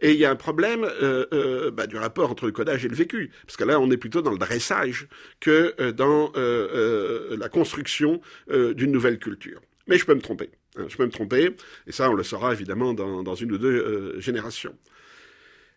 Et 0.00 0.12
il 0.12 0.18
y 0.18 0.24
a 0.24 0.30
un 0.30 0.36
problème 0.36 0.84
euh, 0.84 1.26
euh, 1.32 1.70
bah, 1.70 1.86
du 1.86 1.96
rapport 1.96 2.30
entre 2.30 2.46
le 2.46 2.52
codage 2.52 2.84
et 2.84 2.88
le 2.88 2.94
vécu. 2.94 3.30
Parce 3.44 3.56
que 3.56 3.64
là, 3.64 3.80
on 3.80 3.90
est 3.90 3.96
plutôt 3.96 4.22
dans 4.22 4.30
le 4.30 4.38
dressage 4.38 5.08
que 5.40 5.90
dans 5.90 6.32
la 6.34 7.48
construction 7.48 8.20
d'une 8.48 8.92
nouvelle 8.92 9.18
culture. 9.18 9.60
Mais 9.88 9.98
je 9.98 10.04
peux 10.04 10.14
me 10.14 10.20
tromper. 10.20 10.50
Hein, 10.76 10.86
je 10.88 10.96
peux 10.96 11.06
me 11.06 11.10
tromper. 11.10 11.56
Et 11.86 11.92
ça, 11.92 12.10
on 12.10 12.14
le 12.14 12.24
saura 12.24 12.52
évidemment 12.52 12.92
dans, 12.92 13.22
dans 13.22 13.34
une 13.34 13.52
ou 13.52 13.58
deux 13.58 14.20
générations. 14.20 14.74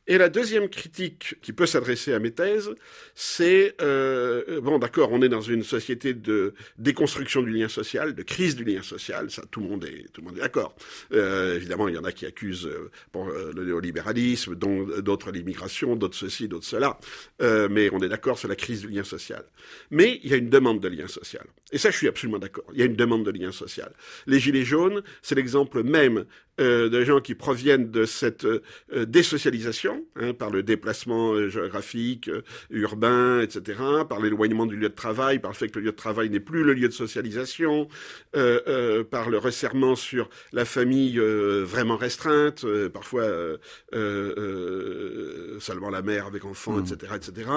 Et 0.10 0.18
la 0.18 0.30
deuxième 0.30 0.70
critique 0.70 1.36
qui 1.40 1.54
peut 1.54 1.68
s'adresser 1.68 2.14
à 2.14 2.20
mes 2.20 2.32
thèses, 2.32 2.72
c'est 3.14 3.76
euh, 3.80 4.60
bon, 4.60 4.80
d'accord, 4.80 5.12
on 5.12 5.22
est 5.22 5.30
dans 5.30 5.40
une 5.40 5.62
société 5.62 6.16
de 6.16 6.56
déconstruction 6.80 7.44
du 7.44 7.52
lien 7.52 7.68
social, 7.70 8.16
de 8.16 8.24
crise 8.24 8.56
du 8.56 8.64
lien 8.64 8.82
social, 8.82 9.30
ça, 9.30 9.44
tout 9.52 9.62
le 9.62 9.68
monde 9.68 9.86
est 9.86 10.40
d'accord. 10.40 10.76
Euh, 11.14 11.56
évidemment, 11.56 11.88
il 11.88 11.94
y 11.94 11.98
en 12.00 12.04
a 12.06 12.12
qui 12.12 12.26
accusent 12.26 12.66
euh, 12.66 13.54
le 13.56 13.64
néolibéralisme, 13.64 14.56
d'autres 14.56 15.30
l'immigration, 15.30 15.96
d'autres 15.96 16.18
ceci, 16.18 16.48
d'autres 16.48 16.66
cela. 16.66 17.00
Mais 17.40 17.92
on 17.94 18.00
est 18.00 18.10
d'accord 18.10 18.40
sur 18.40 18.48
la 18.48 18.56
crise 18.56 18.82
du 18.82 18.88
lien 18.88 19.04
social. 19.04 19.44
Mais 19.92 20.20
il 20.24 20.32
y 20.32 20.34
a 20.34 20.38
une 20.38 20.50
demande 20.50 20.80
de 20.80 20.88
lien 20.88 21.08
social. 21.08 21.46
Et 21.72 21.78
ça, 21.78 21.92
je 21.92 21.98
suis 21.98 22.08
absolument 22.08 22.40
d'accord. 22.40 22.66
Il 22.74 22.80
y 22.80 22.82
a 22.82 22.86
une 22.86 22.96
demande 22.96 23.26
de 23.26 23.32
lien 23.32 23.52
social. 23.52 23.94
Les 24.26 24.40
gilets 24.40 24.66
jaunes, 24.66 25.04
c'est 25.22 25.36
l'exemple 25.36 25.84
même 25.84 26.26
euh, 26.60 26.90
de 26.90 27.04
gens 27.04 27.22
qui 27.22 27.36
proviennent 27.36 27.90
de 27.90 28.06
cette 28.06 28.46
euh, 28.46 28.62
désocialisation, 29.06 30.04
hein, 30.16 30.34
par 30.34 30.50
le 30.50 30.62
déplacement 30.62 31.32
euh, 31.34 31.48
géographique, 31.48 32.30
urbain, 32.70 33.40
etc., 33.42 33.80
par 34.08 34.20
l'éloignement 34.20 34.66
du 34.66 34.76
lieu 34.76 34.90
de 34.90 34.94
travail, 34.94 35.40
par 35.40 35.52
le 35.52 35.56
fait 35.56 35.70
que 35.70 35.80
le 35.80 35.86
lieu 35.86 35.92
de 35.92 35.96
travail 35.96 36.30
n'est 36.30 36.40
plus 36.40 36.64
le 36.64 36.74
lieu 36.74 36.88
de 36.88 36.94
socialisation, 36.94 37.88
par 38.34 39.30
le 39.30 39.38
resserrement 39.38 39.96
sur 39.96 40.30
la 40.52 40.66
famille 40.66 41.18
vraiment 41.20 41.98
restreinte, 41.98 42.66
parfois 42.94 43.26
seulement 45.60 45.90
la 45.90 46.02
mère 46.02 46.28
avec 46.28 46.46
enfants, 46.46 46.80
etc., 46.80 47.12
mmh. 47.12 47.16
etc., 47.16 47.50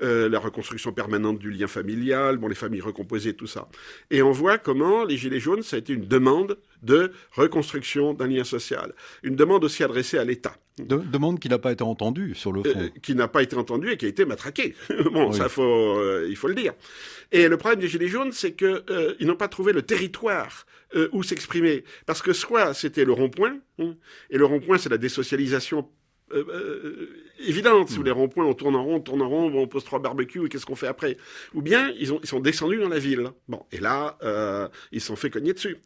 la 0.00 0.38
reconstruction 0.38 0.92
permanente 0.92 1.38
du 1.38 1.50
lien 1.50 1.66
familial, 1.66 2.36
bon, 2.36 2.48
les 2.48 2.54
familles 2.54 2.80
recomposées, 2.80 3.34
tout 3.34 3.46
ça. 3.46 3.68
Et 4.10 4.22
on 4.22 4.32
voit 4.32 4.58
comment 4.58 5.04
les 5.04 5.16
Gilets 5.16 5.40
jaunes, 5.40 5.62
ça 5.62 5.76
a 5.76 5.78
été 5.78 5.92
une 5.92 6.06
demande 6.06 6.58
de 6.82 7.12
reconstruction 7.32 8.14
d'un 8.14 8.26
lien 8.26 8.44
social. 8.44 8.94
Une 9.22 9.36
demande 9.36 9.64
aussi 9.64 9.82
adressée 9.84 10.18
à 10.18 10.24
l'État. 10.24 10.56
De, 10.78 10.96
demande 10.96 11.38
qui 11.38 11.48
n'a 11.48 11.58
pas 11.58 11.72
été 11.72 11.84
entendue 11.84 12.34
sur 12.34 12.50
le 12.50 12.62
euh, 12.66 12.72
fond. 12.72 12.90
qui 13.02 13.14
n'a 13.14 13.28
pas 13.28 13.42
été 13.42 13.56
entendue 13.56 13.92
et 13.92 13.96
qui 13.96 14.06
a 14.06 14.08
été 14.08 14.24
matraquée. 14.24 14.74
bon, 15.12 15.30
ça 15.32 15.48
faut, 15.48 15.62
euh, 15.62 16.26
il 16.28 16.36
faut 16.36 16.48
le 16.48 16.54
dire. 16.54 16.72
Et 17.30 17.48
le 17.48 17.56
problème 17.56 17.80
des 17.80 17.88
Gilets 17.88 18.08
jaunes, 18.08 18.32
c'est 18.32 18.52
qu'ils 18.52 18.82
euh, 18.90 19.14
n'ont 19.20 19.36
pas 19.36 19.48
trouvé 19.48 19.72
le 19.72 19.82
territoire 19.82 20.66
où 21.12 21.22
s'exprimer. 21.22 21.84
Parce 22.04 22.20
que 22.20 22.34
soit 22.34 22.74
c'était 22.74 23.06
le 23.06 23.12
rond-point, 23.12 23.56
hein, 23.78 23.94
et 24.28 24.36
le 24.36 24.44
rond-point 24.44 24.76
c'est 24.76 24.90
la 24.90 24.98
désocialisation 24.98 25.88
euh, 26.32 26.44
euh, 26.48 27.08
évidente. 27.42 27.90
Si 27.90 27.96
vous 27.96 28.02
les 28.02 28.10
ronds-points, 28.10 28.44
on 28.44 28.54
tourne 28.54 28.76
en 28.76 28.84
rond, 28.84 28.96
on 28.96 29.00
tourne 29.00 29.22
en 29.22 29.28
rond, 29.28 29.52
on 29.54 29.66
pose 29.66 29.84
trois 29.84 29.98
barbecues 29.98 30.46
et 30.46 30.48
qu'est-ce 30.48 30.66
qu'on 30.66 30.76
fait 30.76 30.86
après? 30.86 31.16
Ou 31.54 31.62
bien 31.62 31.92
ils, 31.98 32.12
ont, 32.12 32.20
ils 32.22 32.28
sont 32.28 32.40
descendus 32.40 32.78
dans 32.78 32.88
la 32.88 32.98
ville. 32.98 33.30
Bon, 33.48 33.64
et 33.72 33.78
là, 33.78 34.16
euh, 34.22 34.68
ils 34.90 35.00
se 35.00 35.08
sont 35.08 35.16
fait 35.16 35.30
cogner 35.30 35.52
dessus. 35.52 35.76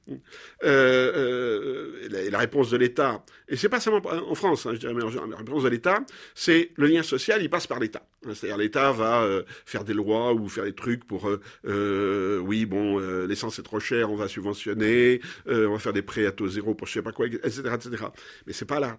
Euh, 0.64 2.08
la, 2.10 2.30
la, 2.30 2.38
réponse 2.38 2.70
de 2.70 2.76
l'État, 2.76 3.24
et 3.48 3.56
c'est 3.56 3.68
pas 3.68 3.80
seulement 3.80 4.02
en 4.06 4.34
France, 4.34 4.66
hein, 4.66 4.72
je 4.74 4.78
dirais, 4.78 4.94
mais 4.94 5.02
la 5.02 5.36
réponse 5.36 5.62
de 5.62 5.68
l'État, 5.68 6.04
c'est 6.34 6.70
le 6.76 6.86
lien 6.86 7.02
social, 7.02 7.42
il 7.42 7.50
passe 7.50 7.66
par 7.66 7.80
l'État. 7.80 8.02
C'est-à-dire 8.24 8.56
l'État 8.56 8.90
va 8.92 9.24
faire 9.64 9.84
des 9.84 9.92
lois 9.92 10.34
ou 10.34 10.48
faire 10.48 10.64
des 10.64 10.74
trucs 10.74 11.04
pour, 11.06 11.30
oui, 11.64 12.66
bon, 12.66 12.98
l'essence 13.26 13.58
est 13.58 13.62
trop 13.62 13.78
chère, 13.78 14.10
on 14.10 14.16
va 14.16 14.26
subventionner, 14.26 15.20
on 15.46 15.72
va 15.72 15.78
faire 15.78 15.92
des 15.92 16.02
prêts 16.02 16.26
à 16.26 16.32
taux 16.32 16.48
zéro 16.48 16.74
pour 16.74 16.88
je 16.88 16.94
sais 16.94 17.02
pas 17.02 17.12
quoi, 17.12 17.26
etc., 17.26 17.62
etc. 17.74 18.04
Mais 18.46 18.52
c'est 18.52 18.64
pas 18.64 18.80
là. 18.80 18.98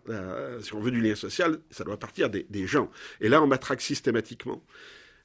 si 0.62 0.74
on 0.74 0.80
veut 0.80 0.92
du 0.92 1.02
lien 1.02 1.16
social 1.16 1.60
ça 1.70 1.84
doit 1.84 1.98
partir 1.98 2.30
des, 2.30 2.46
gens. 2.68 2.90
Et 3.22 3.30
là, 3.30 3.42
on 3.42 3.48
matraque 3.48 3.82
systématiquement. 3.82 4.62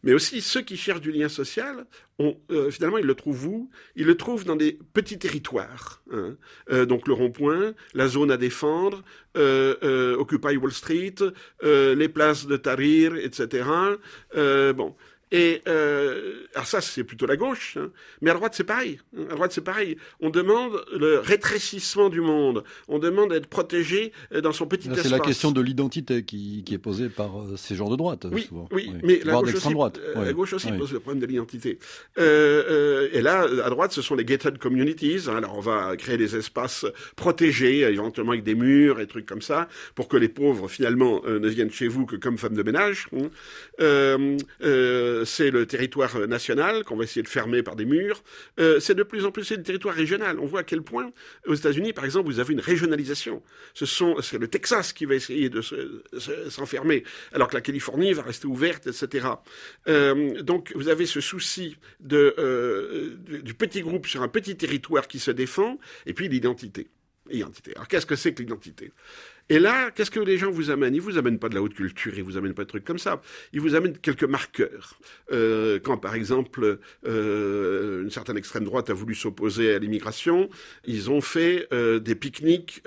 Mais 0.03 0.15
aussi, 0.15 0.41
ceux 0.41 0.63
qui 0.63 0.77
cherchent 0.77 1.01
du 1.01 1.13
lien 1.13 1.29
social, 1.29 1.87
euh, 2.21 2.71
finalement, 2.71 2.99
ils 2.99 3.07
le 3.07 3.15
trouvent 3.15 3.47
où? 3.47 3.71
Ils 3.95 4.07
le 4.07 4.17
trouvent 4.17 4.45
dans 4.45 4.57
des 4.57 4.79
petits 4.93 5.19
territoires. 5.19 6.03
Hein. 6.11 6.37
Euh, 6.71 6.87
donc 6.87 7.07
le 7.07 7.15
rond-point, 7.15 7.75
la 7.95 8.09
zone 8.09 8.31
à 8.31 8.37
défendre, 8.37 9.05
euh, 9.37 10.17
Occupy 10.17 10.57
Wall 10.57 10.73
Street, 10.73 11.15
les 11.63 12.09
places 12.09 12.47
de 12.47 12.57
Tahrir, 12.57 13.17
etc. 13.17 13.65
bon, 14.35 14.95
et 15.33 15.63
euh, 15.67 16.43
alors 16.55 16.67
ça, 16.67 16.83
c'est 16.83 17.05
plutôt 17.05 17.25
la 17.25 17.37
gauche, 17.37 17.79
hein. 17.81 17.91
mais 18.21 18.31
à 18.31 18.35
droite, 18.35 18.53
c'est 18.55 18.65
pareil. 18.65 19.01
À 19.31 19.35
droite, 19.35 19.53
c'est 19.53 19.65
pareil. 19.65 19.97
On 20.21 20.29
demande 20.29 20.85
le 20.95 21.19
rétrécissement 21.19 22.11
du 22.11 22.21
monde. 22.21 22.65
On 22.89 22.99
demande 22.99 23.31
d'être 23.31 23.47
protégé 23.47 24.13
euh, 24.35 24.43
dans 24.43 24.53
son 24.53 24.67
petit 24.67 24.89
espace. 24.89 25.05
C'est 25.05 25.11
la 25.11 25.21
question 25.21 25.51
de 25.51 25.63
l'identité 25.63 26.23
qui, 26.23 26.63
qui, 26.65 26.75
est 26.75 26.79
posée 26.79 27.09
par 27.09 27.41
euh, 27.41 27.57
ces 27.57 27.75
gens 27.75 27.89
de 27.89 27.97
droite. 27.97 28.27
Oui, 28.31 28.43
souvent. 28.43 28.69
oui, 28.73 28.93
mais 29.03 29.21
la 29.25 29.41
gauche, 29.41 29.55
aussi, 29.55 29.71
droite. 29.71 29.99
Euh, 29.99 30.23
la 30.23 30.33
gauche 30.35 30.53
aussi 30.53 30.71
pose 30.73 30.93
le 30.93 31.01
problème 31.01 31.23
de 31.23 31.27
l'identité. 31.27 31.79
Euh, 32.19 33.09
et 33.13 33.23
là, 33.23 33.47
à 33.65 33.71
droite, 33.71 33.93
ce 33.93 34.03
sont 34.03 34.15
les 34.15 34.27
gated 34.27 34.59
communities. 34.59 35.29
Hein. 35.29 35.37
Alors, 35.37 35.57
on 35.57 35.61
va 35.61 35.97
créer 35.97 36.19
des 36.19 36.37
espaces 36.37 36.85
protégés, 37.17 37.81
éventuellement 37.81 38.33
avec 38.33 38.45
des 38.45 38.55
murs 38.55 39.01
et 39.01 39.07
trucs 39.07 39.27
comme 39.27 39.43
ça, 39.43 39.69
pour 39.95 40.09
que 40.09 40.19
les 40.19 40.29
pauvres, 40.29 40.69
finalement, 40.69 41.23
ne 41.27 41.49
viennent 41.49 41.71
chez 41.71 41.89
vous 41.89 42.05
que 42.05 42.17
comme 42.17 42.37
femmes 42.37 42.57
de 42.57 42.63
ménage. 42.63 43.09
Hein 43.17 43.31
c'est 45.25 45.51
le 45.51 45.67
territoire 45.67 46.19
national 46.27 46.85
qu'on 46.85 46.97
va 46.97 47.05
essayer 47.05 47.23
de 47.23 47.29
fermer 47.29 47.63
par 47.63 47.77
des 47.77 47.85
murs. 47.85 48.23
Euh, 48.61 48.81
c'est 48.81 48.95
de 48.95 49.03
plus 49.03 49.25
en 49.25 49.31
plus 49.31 49.51
le 49.51 49.63
territoire 49.63 49.95
régional. 49.95 50.39
On 50.39 50.47
voit 50.47 50.61
à 50.61 50.65
quel 50.65 50.83
point 50.83 51.13
aux 51.47 51.55
États-Unis, 51.55 51.93
par 51.93 52.05
exemple, 52.05 52.27
vous 52.27 52.41
avez 52.41 52.53
une 52.53 52.61
régionalisation. 52.61 53.43
Ce 53.75 53.87
sont 53.87 54.21
c'est 54.21 54.39
le 54.39 54.49
Texas 54.49 54.93
qui 54.93 55.05
va 55.05 55.15
essayer 55.15 55.49
de 55.49 55.63
s'enfermer, 56.49 57.05
alors 57.33 57.49
que 57.49 57.55
la 57.55 57.61
Californie 57.61 58.13
va 58.13 58.23
rester 58.23 58.47
ouverte, 58.47 58.87
etc. 58.87 59.29
Euh, 59.89 60.43
donc 60.43 60.73
vous 60.75 60.89
avez 60.89 61.07
ce 61.07 61.21
souci 61.21 61.77
euh, 62.13 63.17
du 63.27 63.55
petit 63.55 63.83
groupe 63.83 64.07
sur 64.07 64.23
un 64.23 64.29
petit 64.29 64.57
territoire 64.57 65.09
qui 65.09 65.19
se 65.19 65.31
défend, 65.31 65.79
et 66.07 66.15
puis 66.15 66.29
l'identité. 66.29 66.89
Identité. 67.31 67.73
Alors 67.77 67.87
qu'est-ce 67.87 68.07
que 68.07 68.17
c'est 68.17 68.35
que 68.35 68.43
l'identité? 68.43 68.93
Et 69.49 69.59
là, 69.59 69.91
qu'est-ce 69.91 70.11
que 70.11 70.21
les 70.21 70.39
gens 70.39 70.51
vous 70.51 70.71
amènent? 70.71 70.95
Ils 70.95 71.01
vous 71.01 71.19
amènent 71.19 71.39
pas 71.39 71.49
de 71.49 71.55
la 71.55 71.63
haute 71.63 71.75
culture, 71.75 72.13
ils 72.17 72.23
vous 72.23 72.37
amènent 72.37 72.55
pas 72.55 72.65
de 72.65 72.69
trucs 72.69 72.85
comme 72.85 72.99
ça. 72.99 73.21
Ils 73.53 73.61
vous 73.61 73.75
amènent 73.75 73.99
quelques 73.99 74.25
marqueurs. 74.25 74.99
Euh, 75.31 75.79
quand, 75.83 75.99
par 75.99 76.15
exemple, 76.15 76.79
euh, 77.07 78.03
une 78.03 78.11
certaine 78.11 78.37
extrême 78.37 78.65
droite 78.65 78.91
a 78.91 78.95
voulu 78.95 79.15
s'opposer 79.15 79.75
à 79.75 79.79
l'immigration, 79.79 80.49
ils 80.85 81.11
ont 81.11 81.21
fait 81.21 81.67
euh, 81.73 81.99
des 81.99 82.15
pique-niques 82.15 82.83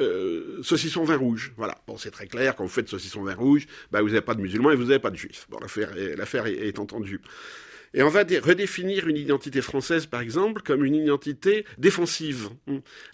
saucisson 0.61 1.03
vin 1.03 1.17
rouge. 1.17 1.53
Voilà. 1.57 1.77
Bon, 1.87 1.97
c'est 1.97 2.11
très 2.11 2.27
clair. 2.27 2.55
Quand 2.55 2.63
vous 2.63 2.69
faites 2.69 2.89
saucisson 2.89 3.23
vin 3.23 3.35
rouge, 3.35 3.67
bah, 3.91 4.01
vous 4.01 4.09
n'avez 4.09 4.21
pas 4.21 4.35
de 4.35 4.41
musulmans 4.41 4.71
et 4.71 4.75
vous 4.75 4.85
n'avez 4.85 4.99
pas 4.99 5.11
de 5.11 5.17
juifs. 5.17 5.47
Bon, 5.49 5.59
l'affaire 5.59 6.47
est 6.47 6.79
entendue. 6.79 7.21
Et 7.95 8.03
on 8.03 8.09
va 8.09 8.23
redéfinir 8.23 9.07
une 9.07 9.15
identité 9.15 9.61
française, 9.61 10.05
par 10.05 10.19
exemple, 10.19 10.61
comme 10.61 10.83
une 10.83 10.95
identité 10.95 11.65
défensive. 11.77 12.49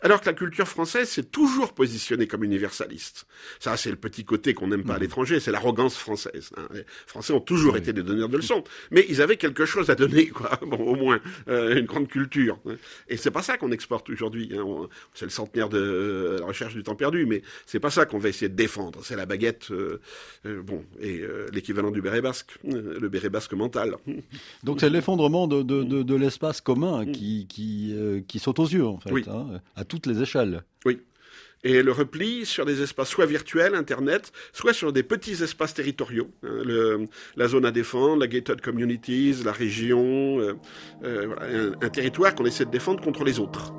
Alors 0.02 0.22
que 0.22 0.26
la 0.26 0.34
culture 0.34 0.68
française 0.68 1.08
s'est 1.08 1.24
toujours 1.24 1.74
positionnée 1.74 2.26
comme 2.26 2.44
universaliste. 2.44 3.28
Ça, 3.60 3.78
c'est 3.78 3.92
le 3.92 3.96
petit 3.96 4.26
côté 4.26 4.56
qu'on 4.56 4.68
n'aime 4.68 4.84
pas 4.84 4.96
à 4.96 4.98
mmh. 4.98 5.02
l'étranger, 5.02 5.40
c'est 5.40 5.52
l'arrogance 5.52 5.96
française. 5.96 6.50
Hein. 6.58 6.68
Les 6.74 6.84
Français 7.06 7.32
ont 7.32 7.40
toujours 7.40 7.78
été 7.78 7.94
des 7.94 8.02
donneurs 8.02 8.28
de 8.28 8.38
leçons, 8.38 8.64
mais 8.90 9.06
ils 9.08 9.22
avaient 9.22 9.38
quelque 9.38 9.66
chose 9.66 9.92
à 9.92 9.96
donner, 9.96 10.28
quoi. 10.28 10.60
Bon, 10.72 10.78
au 10.78 10.96
moins 10.96 11.20
euh, 11.50 11.76
une 11.76 11.86
grande 11.86 12.08
culture. 12.08 12.58
Hein. 12.66 12.76
Et 13.10 13.18
c'est 13.18 13.32
pas 13.32 13.42
ça 13.42 13.58
qu'on 13.58 13.72
exporte 13.72 14.10
aujourd'hui. 14.10 14.52
Hein. 14.58 14.88
C'est 15.14 15.26
le 15.26 15.32
centenaire 15.32 15.70
de 15.70 15.78
euh, 15.78 16.40
la 16.40 16.46
recherche 16.46 16.74
du 16.74 16.82
temps 16.82 16.96
perdu, 16.96 17.26
mais 17.26 17.42
c'est 17.66 17.80
pas 17.80 17.90
ça 17.90 18.06
qu'on 18.06 18.20
va 18.20 18.30
essayer 18.30 18.48
de 18.48 18.56
défendre. 18.56 19.02
C'est 19.04 19.18
la 19.18 19.26
baguette, 19.26 19.70
euh, 19.72 20.00
bon, 20.46 20.86
et 21.02 21.22
l'équivalent 21.52 21.92
du 21.92 22.02
béret 22.02 22.22
basque, 22.22 22.58
le 22.64 23.10
béret 23.10 23.30
basque 23.30 23.54
mental. 23.54 23.98
Donc 24.64 24.71
c'est 24.80 24.90
l'effondrement 24.90 25.48
de, 25.48 25.62
de, 25.62 25.84
de, 25.84 26.04
de 26.04 26.16
l'espace 26.16 26.62
commun 26.62 27.06
mm. 27.06 27.12
qui, 27.12 27.48
qui, 27.48 27.94
euh, 27.96 28.22
qui, 28.28 28.40
saute 28.40 28.60
aux 28.60 28.68
yeux, 28.68 28.86
en 28.86 29.00
fait, 29.00 29.28
hein, 29.28 29.62
à 29.76 29.84
toutes 29.84 30.06
les 30.06 30.22
échelles. 30.22 30.64
Oui. 30.86 31.00
et 31.64 31.84
le 31.84 31.92
repli 31.92 32.46
sur 32.46 32.66
des 32.66 32.82
espaces 32.82 33.10
soit 33.10 33.26
virtuels, 33.26 33.76
Internet, 33.76 34.32
soit 34.54 34.74
sur 34.74 34.92
des 34.92 35.04
petits 35.04 35.44
espaces 35.44 35.74
territoriaux. 35.74 36.30
Hein, 36.44 36.62
le, 36.66 37.06
la 37.36 37.48
zone 37.48 37.66
à 37.66 37.72
défendre, 37.72 38.20
la 38.22 38.28
gated 38.28 38.62
communities, 38.62 39.44
la 39.44 39.52
région, 39.52 40.40
euh, 40.40 40.54
euh, 41.04 41.28
voilà, 41.28 41.44
un, 41.46 41.72
un 41.86 41.90
territoire 41.90 42.34
qu'on 42.36 42.46
essaie 42.46 42.66
de 42.66 42.72
défendre 42.72 43.02
contre 43.02 43.24
les 43.24 43.40
autres. 43.40 43.74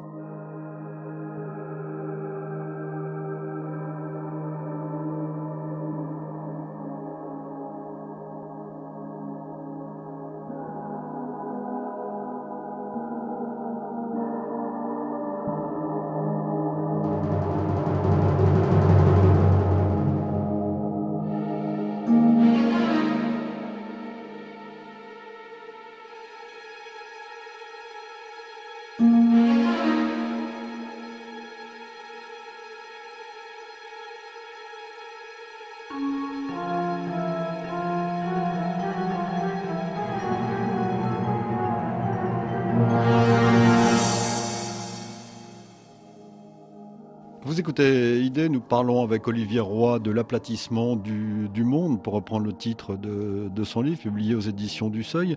Parlons 48.72 49.02
avec 49.02 49.28
Olivier 49.28 49.60
Roy 49.60 49.98
de 49.98 50.10
l'aplatissement 50.10 50.96
du, 50.96 51.62
monde, 51.62 52.02
pour 52.02 52.14
reprendre 52.14 52.46
le 52.46 52.54
titre 52.54 52.96
de, 52.96 53.64
son 53.64 53.82
livre, 53.82 54.00
publié 54.00 54.34
aux 54.34 54.40
éditions 54.40 54.88
du 54.88 55.04
Seuil. 55.04 55.36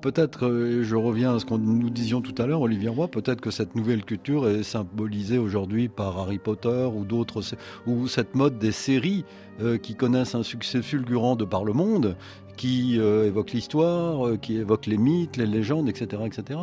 Peut-être, 0.00 0.46
euh, 0.46 0.84
je 0.84 0.94
reviens 0.94 1.34
à 1.34 1.40
ce 1.40 1.44
que 1.44 1.54
nous 1.54 1.90
disions 1.90 2.20
tout 2.20 2.40
à 2.40 2.46
l'heure, 2.46 2.60
Olivier 2.60 2.88
Roy, 2.88 3.08
peut-être 3.08 3.40
que 3.40 3.50
cette 3.50 3.74
nouvelle 3.74 4.04
culture 4.04 4.48
est 4.48 4.62
symbolisée 4.62 5.38
aujourd'hui 5.38 5.88
par 5.88 6.16
Harry 6.16 6.38
Potter 6.38 6.88
ou 6.94 7.04
d'autres, 7.04 7.42
ou 7.88 8.06
cette 8.06 8.36
mode 8.36 8.60
des 8.60 8.70
séries 8.70 9.24
euh, 9.60 9.78
qui 9.78 9.96
connaissent 9.96 10.36
un 10.36 10.44
succès 10.44 10.80
fulgurant 10.80 11.34
de 11.34 11.44
par 11.44 11.64
le 11.64 11.72
monde, 11.72 12.14
qui 12.56 13.00
euh, 13.00 13.26
évoquent 13.26 13.52
l'histoire, 13.52 14.28
euh, 14.28 14.36
qui 14.36 14.58
évoquent 14.58 14.86
les 14.86 14.98
mythes, 14.98 15.36
les 15.36 15.46
légendes, 15.46 15.88
etc., 15.88 16.22
etc. 16.24 16.60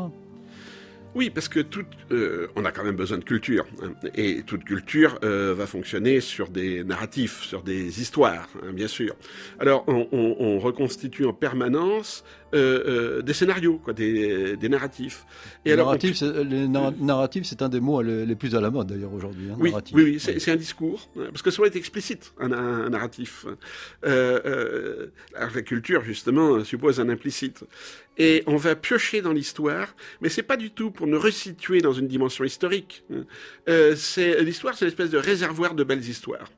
Oui, 1.16 1.30
parce 1.30 1.48
que 1.48 1.60
tout, 1.60 1.86
euh, 2.12 2.48
on 2.56 2.66
a 2.66 2.72
quand 2.72 2.84
même 2.84 2.96
besoin 2.96 3.20
de 3.20 3.24
culture, 3.24 3.66
hein, 3.84 3.94
et 4.16 4.42
toute 4.44 4.64
culture 4.64 5.20
euh, 5.24 5.54
va 5.54 5.68
fonctionner 5.68 6.22
sur 6.22 6.50
des 6.50 6.84
narratifs, 6.84 7.42
sur 7.42 7.62
des 7.62 8.02
histoires, 8.02 8.50
hein, 8.64 8.74
bien 8.74 8.88
sûr. 8.88 9.16
Alors, 9.60 9.84
on, 9.88 10.08
on, 10.12 10.36
on, 10.40 10.60
reconstitue 10.60 11.26
en 11.26 11.34
permanence 11.34 12.24
euh, 12.54 13.22
des 13.22 13.34
scénarios, 13.34 13.80
quoi, 13.84 13.94
des, 13.94 14.58
des 14.58 14.70
narratifs. 14.70 15.26
Et 15.66 15.70
les 15.70 15.74
alors, 15.74 15.88
narratifs, 15.88 16.22
on... 16.22 17.44
c'est 17.44 17.62
un 17.62 17.70
des 17.70 17.80
mots 17.80 18.02
les 18.02 18.36
plus 18.36 18.56
à 18.56 18.62
la 18.62 18.70
mode 18.70 18.88
d'ailleurs 18.88 19.14
aujourd'hui. 19.14 19.50
Hein, 19.52 19.58
oui, 19.60 19.70
narratif. 19.72 19.96
oui, 19.96 20.04
oui, 20.04 20.20
c'est 20.20 20.52
un 20.52 20.56
discours, 20.56 21.10
hein, 21.18 21.28
parce 21.32 21.42
que 21.42 21.56
doit 21.56 21.68
être 21.68 21.76
explicite, 21.76 22.34
un, 22.40 22.90
narratif. 22.90 23.46
alors, 24.04 25.52
la 25.56 25.62
culture, 25.62 26.04
justement, 26.04 26.64
suppose 26.64 27.00
un 27.00 27.10
implicite 27.10 27.64
et 28.18 28.44
on 28.46 28.58
va 28.58 28.76
piocher 28.76 29.22
dans 29.22 29.34
l'histoire, 29.34 29.96
mais 30.22 30.30
c'est 30.30 30.44
pas 30.44 30.58
du 30.58 30.70
tout 30.70 30.92
pour 30.92 31.08
nous 31.08 31.20
resituer 31.20 31.82
dans 31.82 31.94
une 31.94 32.08
dimension 32.08 32.44
historique. 32.44 33.04
Euh, 33.68 33.96
l'histoire, 34.42 34.76
c'est 34.76 34.86
une 34.86 34.90
espèce 34.90 35.10
de 35.10 35.18
réservoir 35.18 35.74
de 35.74 35.84
belles 35.84 36.08
histoires. 36.08 36.52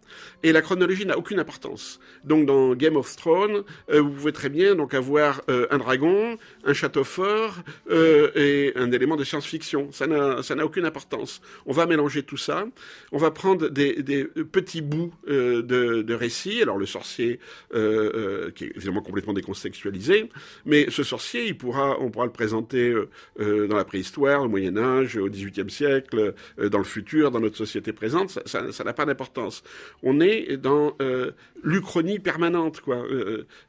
Et 0.44 0.52
la 0.52 0.62
chronologie 0.62 1.06
n'a 1.06 1.18
aucune 1.18 1.40
importance. 1.40 2.00
Donc 2.26 2.46
dans 2.46 2.76
Game 2.76 2.98
of 2.98 3.16
Thrones, 3.16 3.64
euh, 3.90 4.02
vous 4.02 4.12
pouvez 4.12 4.34
très 4.34 4.50
bien 4.50 4.76
donc 4.76 4.94
avoir 4.94 5.42
euh, 5.50 5.68
un 5.72 5.78
dragon, 5.86 6.38
un 6.66 6.74
château 6.74 7.04
fort 7.04 7.56
euh, 7.90 8.32
et 8.36 8.74
un 8.76 8.92
élément 8.92 9.16
de 9.16 9.24
science-fiction. 9.24 9.92
Ça 9.92 10.08
n'a 10.08 10.66
aucune 10.66 10.86
importance. 10.86 11.42
On 11.66 11.74
va 11.74 11.86
mélanger 11.86 12.24
tout 12.24 12.38
ça. 12.38 12.66
On 13.12 13.18
va 13.18 13.32
prendre 13.32 13.70
des, 13.70 14.02
des 14.04 14.26
petits 14.26 14.82
bouts 14.82 15.14
de, 15.28 15.62
de 16.02 16.14
récits. 16.14 16.62
Alors 16.62 16.78
le 16.78 16.86
sorcier, 16.86 17.40
qui 17.72 18.64
est 18.66 18.72
évidemment 18.76 19.02
complètement 19.02 19.34
décontextualisé, 19.34 20.30
mais 20.66 20.90
ce 20.90 21.04
sorcier 21.04 21.48
il 21.48 21.58
pourra, 21.58 22.00
on 22.00 22.10
pourra 22.10 22.26
le 22.26 22.32
présenter 22.32 22.94
euh, 23.40 23.68
dans 23.68 23.76
la 23.76 23.86
préhistoire, 23.86 24.44
au 24.44 24.48
Moyen 24.48 24.78
Âge, 24.78 25.18
au 25.18 25.30
XVIIIe 25.30 25.70
siècle, 25.70 26.34
euh, 26.60 26.70
dans 26.70 26.78
le 26.78 26.84
futur, 26.84 27.32
dans 27.32 27.40
notre 27.40 27.58
société 27.58 27.94
présente. 27.94 28.40
Ça 28.46 28.84
n'a 28.84 28.94
pas 28.94 29.06
d'importance. 29.06 29.64
On 30.04 30.20
est 30.20 30.58
dans 30.58 30.96
euh, 31.02 31.32
l'uchronie 31.64 32.20
permanente, 32.20 32.82
quoi. 32.82 33.04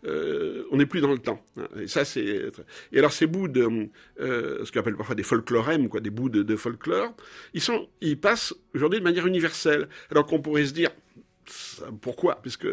on 0.04 0.76
n'est 0.76 0.86
plus 0.86 1.00
dans 1.00 1.12
le 1.12 1.18
temps. 1.18 1.42
Et 1.80 1.88
ça, 1.88 2.04
c'est. 2.06 2.50
Et 2.92 2.98
alors 2.98 3.12
ces 3.12 3.26
bouts 3.26 3.48
de 3.48 3.90
ce 4.18 4.72
qu'on 4.72 4.80
appelle 4.80 4.96
parfois 4.96 5.14
des 5.14 5.22
folklorèmes, 5.22 5.90
quoi, 5.90 6.00
des 6.00 6.10
bouts 6.10 6.30
de, 6.30 6.42
de 6.42 6.56
folklore, 6.56 7.14
ils 7.52 7.60
sont, 7.60 7.88
ils 8.00 8.18
passent 8.18 8.54
aujourd'hui 8.74 9.00
de 9.00 9.04
manière 9.04 9.26
universelle. 9.26 9.88
Alors 10.10 10.26
qu'on 10.26 10.40
pourrait 10.40 10.64
se 10.64 10.72
dire 10.72 10.90
pourquoi? 12.00 12.40
Puisque 12.42 12.66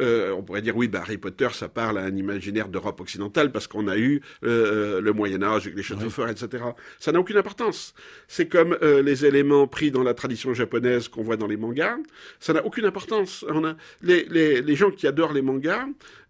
euh, 0.00 0.30
on 0.32 0.42
pourrait 0.42 0.62
dire 0.62 0.76
oui, 0.76 0.88
bah, 0.88 1.00
Harry 1.02 1.18
Potter, 1.18 1.48
ça 1.52 1.68
parle 1.68 1.98
à 1.98 2.02
un 2.02 2.16
imaginaire 2.16 2.68
d'Europe 2.68 3.00
occidentale 3.00 3.52
parce 3.52 3.66
qu'on 3.66 3.88
a 3.88 3.96
eu 3.96 4.20
euh, 4.44 5.00
le 5.00 5.12
Moyen 5.12 5.42
Âge, 5.42 5.68
les 5.68 5.82
châteaux 5.82 6.10
forts, 6.10 6.28
etc. 6.28 6.64
Ça 6.98 7.12
n'a 7.12 7.20
aucune 7.20 7.36
importance. 7.36 7.94
C'est 8.28 8.48
comme 8.48 8.76
euh, 8.82 9.02
les 9.02 9.24
éléments 9.24 9.66
pris 9.66 9.90
dans 9.90 10.02
la 10.02 10.14
tradition 10.14 10.54
japonaise 10.54 11.08
qu'on 11.08 11.22
voit 11.22 11.36
dans 11.36 11.46
les 11.46 11.56
mangas. 11.56 11.98
Ça 12.40 12.52
n'a 12.52 12.64
aucune 12.64 12.84
importance. 12.84 13.44
On 13.48 13.64
a 13.64 13.76
les, 14.02 14.24
les, 14.24 14.62
les 14.62 14.76
gens 14.76 14.90
qui 14.90 15.06
adorent 15.06 15.32
les 15.32 15.42
mangas. 15.42 15.86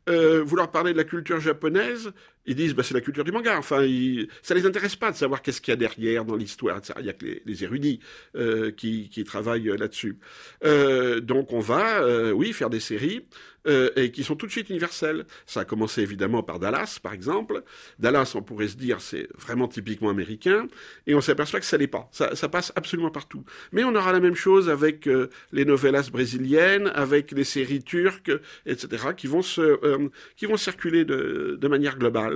Euh, 0.09 0.45
vouloir 0.45 0.71
parler 0.71 0.93
de 0.93 0.99
la 0.99 1.05
culture 1.05 1.41
japonaise, 1.41 2.13
ils 2.47 2.55
disent 2.55 2.75
bah, 2.75 2.83
c'est 2.83 2.95
la 2.95 3.01
culture 3.01 3.25
du 3.25 3.33
manga. 3.33 3.59
Enfin, 3.59 3.83
ils, 3.83 4.29
ça 4.43 4.55
les 4.55 4.67
intéresse 4.67 4.97
pas 4.97 5.11
de 5.11 5.17
savoir 5.17 5.43
qu'est-ce 5.43 5.61
qu'il 5.61 5.73
y 5.73 5.75
a 5.75 5.77
derrière 5.77 6.25
dans 6.25 6.37
l'histoire. 6.37 6.81
Il 6.99 7.05
y 7.05 7.11
a 7.11 7.13
que 7.13 7.27
les, 7.45 7.65
érudits 7.65 8.01
euh, 8.37 8.71
qui, 8.71 9.09
qui, 9.09 9.25
travaillent 9.25 9.73
là-dessus. 9.77 10.19
Euh, 10.65 11.21
donc 11.21 11.53
on 11.53 11.61
va, 11.61 12.01
euh, 12.01 12.33
oui, 12.33 12.53
faire 12.53 12.71
des 12.71 12.81
séries 12.81 13.27
euh, 13.67 13.91
et 13.97 14.13
qui 14.13 14.23
sont 14.23 14.37
tout 14.37 14.47
de 14.47 14.53
suite 14.53 14.71
universelles. 14.71 15.25
Ça 15.45 15.61
a 15.61 15.65
commencé 15.65 16.01
évidemment 16.01 16.43
par 16.43 16.61
Dallas, 16.61 17.01
par 17.03 17.13
exemple. 17.13 17.65
Dallas, 17.99 18.33
on 18.37 18.43
pourrait 18.43 18.69
se 18.69 18.77
dire, 18.77 19.01
c'est 19.01 19.29
vraiment 19.37 19.67
typiquement 19.67 20.11
américain, 20.11 20.69
et 21.07 21.17
on 21.17 21.21
s'aperçoit 21.21 21.59
que 21.59 21.67
ça 21.67 21.77
l'est 21.77 21.89
pas. 21.89 22.09
Ça, 22.13 22.37
ça, 22.37 22.49
passe 22.49 22.73
absolument 22.77 23.11
partout. 23.11 23.45
Mais 23.73 23.83
on 23.83 23.95
aura 23.97 24.13
la 24.13 24.21
même 24.21 24.37
chose 24.37 24.69
avec 24.71 25.09
euh, 25.09 25.31
les 25.51 25.65
novellas 25.65 26.09
brésiliennes, 26.13 26.93
avec 26.95 27.33
les 27.33 27.43
séries 27.43 27.83
turques, 27.83 28.33
etc., 28.67 29.09
qui 29.17 29.27
vont 29.27 29.43
se, 29.43 29.61
euh, 29.61 30.09
qui 30.37 30.47
vont 30.47 30.57
circuler 30.57 31.05
de, 31.05 31.59
de 31.61 31.69
manière 31.69 31.99
globale. 31.99 32.36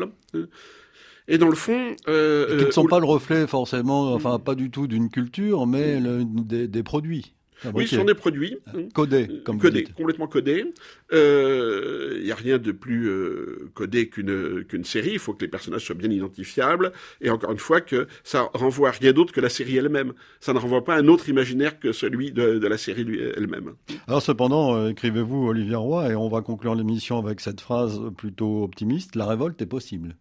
Et 1.28 1.38
dans 1.38 1.48
le 1.48 1.54
fond, 1.54 1.94
euh, 2.08 2.58
qui 2.58 2.64
ne 2.66 2.70
sont 2.70 2.86
pas 2.86 2.98
le 2.98 3.06
reflet 3.06 3.46
forcément, 3.46 4.12
enfin 4.14 4.38
pas 4.38 4.54
du 4.54 4.70
tout 4.70 4.86
d'une 4.88 5.10
culture, 5.10 5.66
mais 5.66 6.00
le, 6.00 6.24
des, 6.24 6.66
des 6.66 6.82
produits. 6.82 7.34
Ah, 7.64 7.68
oui, 7.74 7.86
ce 7.86 7.96
sont 7.96 8.04
des 8.04 8.14
produits 8.14 8.58
codés, 8.94 9.28
comme 9.44 9.58
codés, 9.58 9.84
complètement 9.84 10.26
codés. 10.26 10.64
Il 11.12 11.16
euh, 11.16 12.22
n'y 12.22 12.32
a 12.32 12.34
rien 12.34 12.58
de 12.58 12.72
plus 12.72 13.08
euh, 13.08 13.70
codé 13.74 14.08
qu'une 14.08 14.64
qu'une 14.64 14.84
série. 14.84 15.12
Il 15.12 15.18
faut 15.18 15.34
que 15.34 15.44
les 15.44 15.50
personnages 15.50 15.84
soient 15.84 15.94
bien 15.94 16.10
identifiables. 16.10 16.92
Et 17.20 17.30
encore 17.30 17.52
une 17.52 17.58
fois, 17.58 17.80
que 17.80 18.06
ça 18.24 18.50
renvoie 18.54 18.88
à 18.88 18.92
rien 18.92 19.12
d'autre 19.12 19.32
que 19.32 19.40
la 19.40 19.48
série 19.48 19.76
elle-même. 19.76 20.12
Ça 20.40 20.52
ne 20.52 20.58
renvoie 20.58 20.84
pas 20.84 20.94
à 20.94 20.98
un 20.98 21.08
autre 21.08 21.28
imaginaire 21.28 21.78
que 21.78 21.92
celui 21.92 22.32
de, 22.32 22.58
de 22.58 22.66
la 22.66 22.78
série 22.78 23.06
elle-même. 23.36 23.74
Alors 24.06 24.22
cependant, 24.22 24.76
euh, 24.76 24.88
écrivez-vous 24.88 25.48
Olivier 25.48 25.76
Roy, 25.76 26.10
et 26.10 26.14
on 26.14 26.28
va 26.28 26.42
conclure 26.42 26.74
l'émission 26.74 27.18
avec 27.18 27.40
cette 27.40 27.60
phrase 27.60 28.00
plutôt 28.16 28.64
optimiste 28.64 29.16
la 29.16 29.26
révolte 29.26 29.60
est 29.62 29.66
possible. 29.66 30.16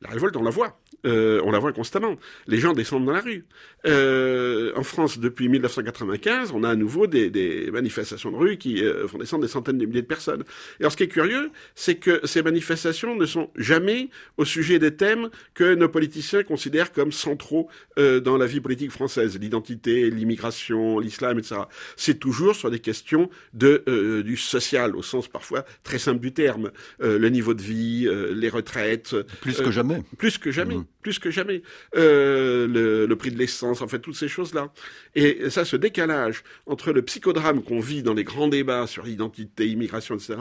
La 0.00 0.10
révolte, 0.10 0.36
on 0.36 0.42
la 0.42 0.50
voit. 0.50 0.80
Euh, 1.06 1.40
on 1.44 1.50
la 1.50 1.58
voit 1.58 1.72
constamment. 1.72 2.16
Les 2.46 2.58
gens 2.58 2.72
descendent 2.72 3.06
dans 3.06 3.12
la 3.12 3.20
rue. 3.20 3.46
Euh, 3.86 4.72
en 4.76 4.82
France, 4.82 5.18
depuis 5.18 5.48
1995, 5.48 6.50
on 6.52 6.64
a 6.64 6.70
à 6.70 6.74
nouveau 6.74 7.06
des, 7.06 7.30
des 7.30 7.70
manifestations 7.70 8.32
de 8.32 8.36
rue 8.36 8.58
qui 8.58 8.84
euh, 8.84 9.06
font 9.06 9.18
descendre 9.18 9.42
des 9.42 9.48
centaines 9.48 9.78
de 9.78 9.86
milliers 9.86 10.02
de 10.02 10.06
personnes. 10.06 10.42
Et 10.78 10.82
alors, 10.82 10.92
ce 10.92 10.96
qui 10.96 11.04
est 11.04 11.08
curieux, 11.08 11.50
c'est 11.74 11.96
que 11.96 12.20
ces 12.24 12.42
manifestations 12.42 13.14
ne 13.14 13.26
sont 13.26 13.50
jamais 13.56 14.10
au 14.36 14.44
sujet 14.44 14.78
des 14.78 14.94
thèmes 14.94 15.30
que 15.54 15.74
nos 15.74 15.88
politiciens 15.88 16.42
considèrent 16.42 16.92
comme 16.92 17.12
centraux 17.12 17.68
euh, 17.98 18.20
dans 18.20 18.36
la 18.36 18.46
vie 18.46 18.60
politique 18.60 18.90
française, 18.90 19.38
l'identité, 19.38 20.10
l'immigration, 20.10 20.98
l'islam, 20.98 21.38
etc. 21.38 21.62
C'est 21.96 22.18
toujours 22.18 22.54
sur 22.54 22.70
des 22.70 22.80
questions 22.80 23.30
de 23.54 23.82
euh, 23.88 24.22
du 24.22 24.36
social, 24.36 24.96
au 24.96 25.02
sens 25.02 25.28
parfois 25.28 25.64
très 25.82 25.98
simple 25.98 26.20
du 26.20 26.32
terme, 26.32 26.70
euh, 27.02 27.18
le 27.18 27.28
niveau 27.28 27.54
de 27.54 27.62
vie, 27.62 28.08
les 28.32 28.48
retraites. 28.48 29.14
Plus 29.40 29.58
que 29.58 29.70
jamais. 29.70 29.87
Plus 30.16 30.38
que 30.38 30.50
jamais. 30.50 30.76
Mmh 30.76 30.86
plus 31.00 31.18
que 31.20 31.30
jamais. 31.30 31.62
Euh, 31.96 32.66
le, 32.66 33.06
le 33.06 33.16
prix 33.16 33.30
de 33.30 33.38
l'essence, 33.38 33.80
en 33.80 33.88
fait, 33.88 33.98
toutes 33.98 34.16
ces 34.16 34.28
choses-là. 34.28 34.72
Et 35.14 35.48
ça, 35.48 35.64
ce 35.64 35.76
décalage 35.76 36.42
entre 36.66 36.92
le 36.92 37.00
psychodrame 37.00 37.62
qu'on 37.62 37.80
vit 37.80 38.02
dans 38.02 38.12
les 38.12 38.24
grands 38.24 38.48
débats 38.48 38.86
sur 38.86 39.04
l'identité, 39.04 39.68
immigration, 39.68 40.16
etc., 40.16 40.34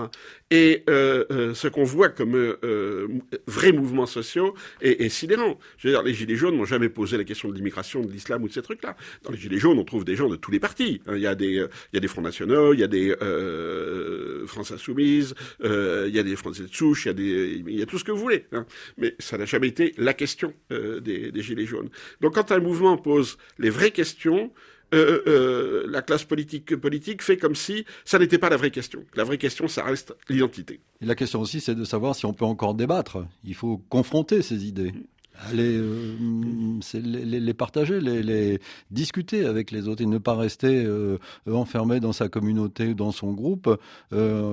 et 0.51 0.83
ce 0.87 1.67
qu'on 1.67 1.83
voit 1.83 2.09
comme 2.09 2.35
vrais 3.45 3.71
mouvements 3.71 4.07
sociaux 4.07 4.55
est, 4.81 5.01
est 5.01 5.09
sidérant. 5.09 5.57
Je 5.77 5.87
veux 5.87 5.93
dire, 5.93 6.03
les 6.03 6.13
Gilets 6.13 6.35
jaunes 6.35 6.57
n'ont 6.57 6.65
jamais 6.65 6.89
posé 6.89 7.17
la 7.17 7.23
question 7.23 7.49
de 7.49 7.55
l'immigration, 7.55 8.01
de 8.01 8.11
l'islam 8.11 8.43
ou 8.43 8.49
de 8.49 8.53
ces 8.53 8.61
trucs-là. 8.61 8.97
Dans 9.23 9.31
les 9.31 9.37
Gilets 9.37 9.59
jaunes, 9.59 9.79
on 9.79 9.85
trouve 9.85 10.03
des 10.03 10.15
gens 10.15 10.27
de 10.27 10.35
tous 10.35 10.51
les 10.51 10.59
partis. 10.59 11.01
Hein. 11.07 11.13
Il 11.15 11.21
y 11.21 11.27
a 11.27 11.35
des, 11.35 11.53
il 11.53 11.93
y 11.93 11.97
a 11.97 11.99
des 11.99 12.07
Fronts 12.07 12.21
Nationaux, 12.21 12.73
il 12.73 12.79
y 12.79 12.83
a 12.83 12.87
des 12.87 13.15
euh, 13.21 14.45
France 14.47 14.71
Insoumise, 14.71 15.35
euh, 15.63 16.05
il 16.09 16.15
y 16.15 16.19
a 16.19 16.23
des 16.23 16.35
Français 16.35 16.63
de 16.63 16.73
souche, 16.73 17.05
il 17.05 17.07
y 17.07 17.11
a 17.11 17.13
des, 17.13 17.63
il 17.67 17.79
y 17.79 17.81
a 17.81 17.85
tout 17.85 17.99
ce 17.99 18.03
que 18.03 18.11
vous 18.11 18.19
voulez. 18.19 18.45
Hein. 18.51 18.65
Mais 18.97 19.15
ça 19.19 19.36
n'a 19.37 19.45
jamais 19.45 19.67
été 19.67 19.93
la 19.97 20.13
question 20.13 20.53
euh, 20.71 20.99
des, 20.99 21.31
Gilets 21.41 21.65
jaunes. 21.65 21.89
Donc 22.21 22.35
quand 22.35 22.51
un 22.51 22.59
mouvement 22.59 22.97
pose 22.97 23.37
les 23.57 23.69
vraies 23.69 23.91
questions, 23.91 24.51
euh, 24.93 25.21
euh, 25.27 25.85
la 25.89 26.01
classe 26.01 26.23
politique 26.23 26.73
politique 26.77 27.21
fait 27.21 27.35
comme 27.35 27.55
si 27.55 27.85
ça 28.05 28.19
n'était 28.19 28.37
pas 28.37 28.49
la 28.49 28.55
vraie 28.55 28.71
question. 28.71 29.03
La 29.15 29.25
vraie 29.25 29.37
question, 29.37 29.67
ça 29.67 29.83
reste 29.83 30.15
l'identité. 30.29 30.79
La 31.01 31.15
question 31.15 31.41
aussi, 31.41 31.59
c'est 31.59 31.75
de 31.75 31.83
savoir 31.83 32.15
si 32.15 32.25
on 32.25 32.33
peut 32.33 32.45
encore 32.45 32.73
débattre. 32.73 33.25
Il 33.43 33.53
faut 33.53 33.77
confronter 33.89 34.41
ces 34.41 34.65
idées. 34.65 34.93
Les, 35.53 35.79
partager, 37.53 37.99
les, 37.99 38.59
discuter 38.89 39.45
avec 39.45 39.69
les 39.69 39.87
autres 39.87 40.01
et 40.01 40.07
ne 40.07 40.17
pas 40.17 40.35
rester 40.35 40.83
euh, 40.83 41.19
enfermé 41.45 41.99
dans 41.99 42.13
sa 42.13 42.27
communauté, 42.27 42.95
dans 42.95 43.11
son 43.11 43.33
groupe, 43.33 43.69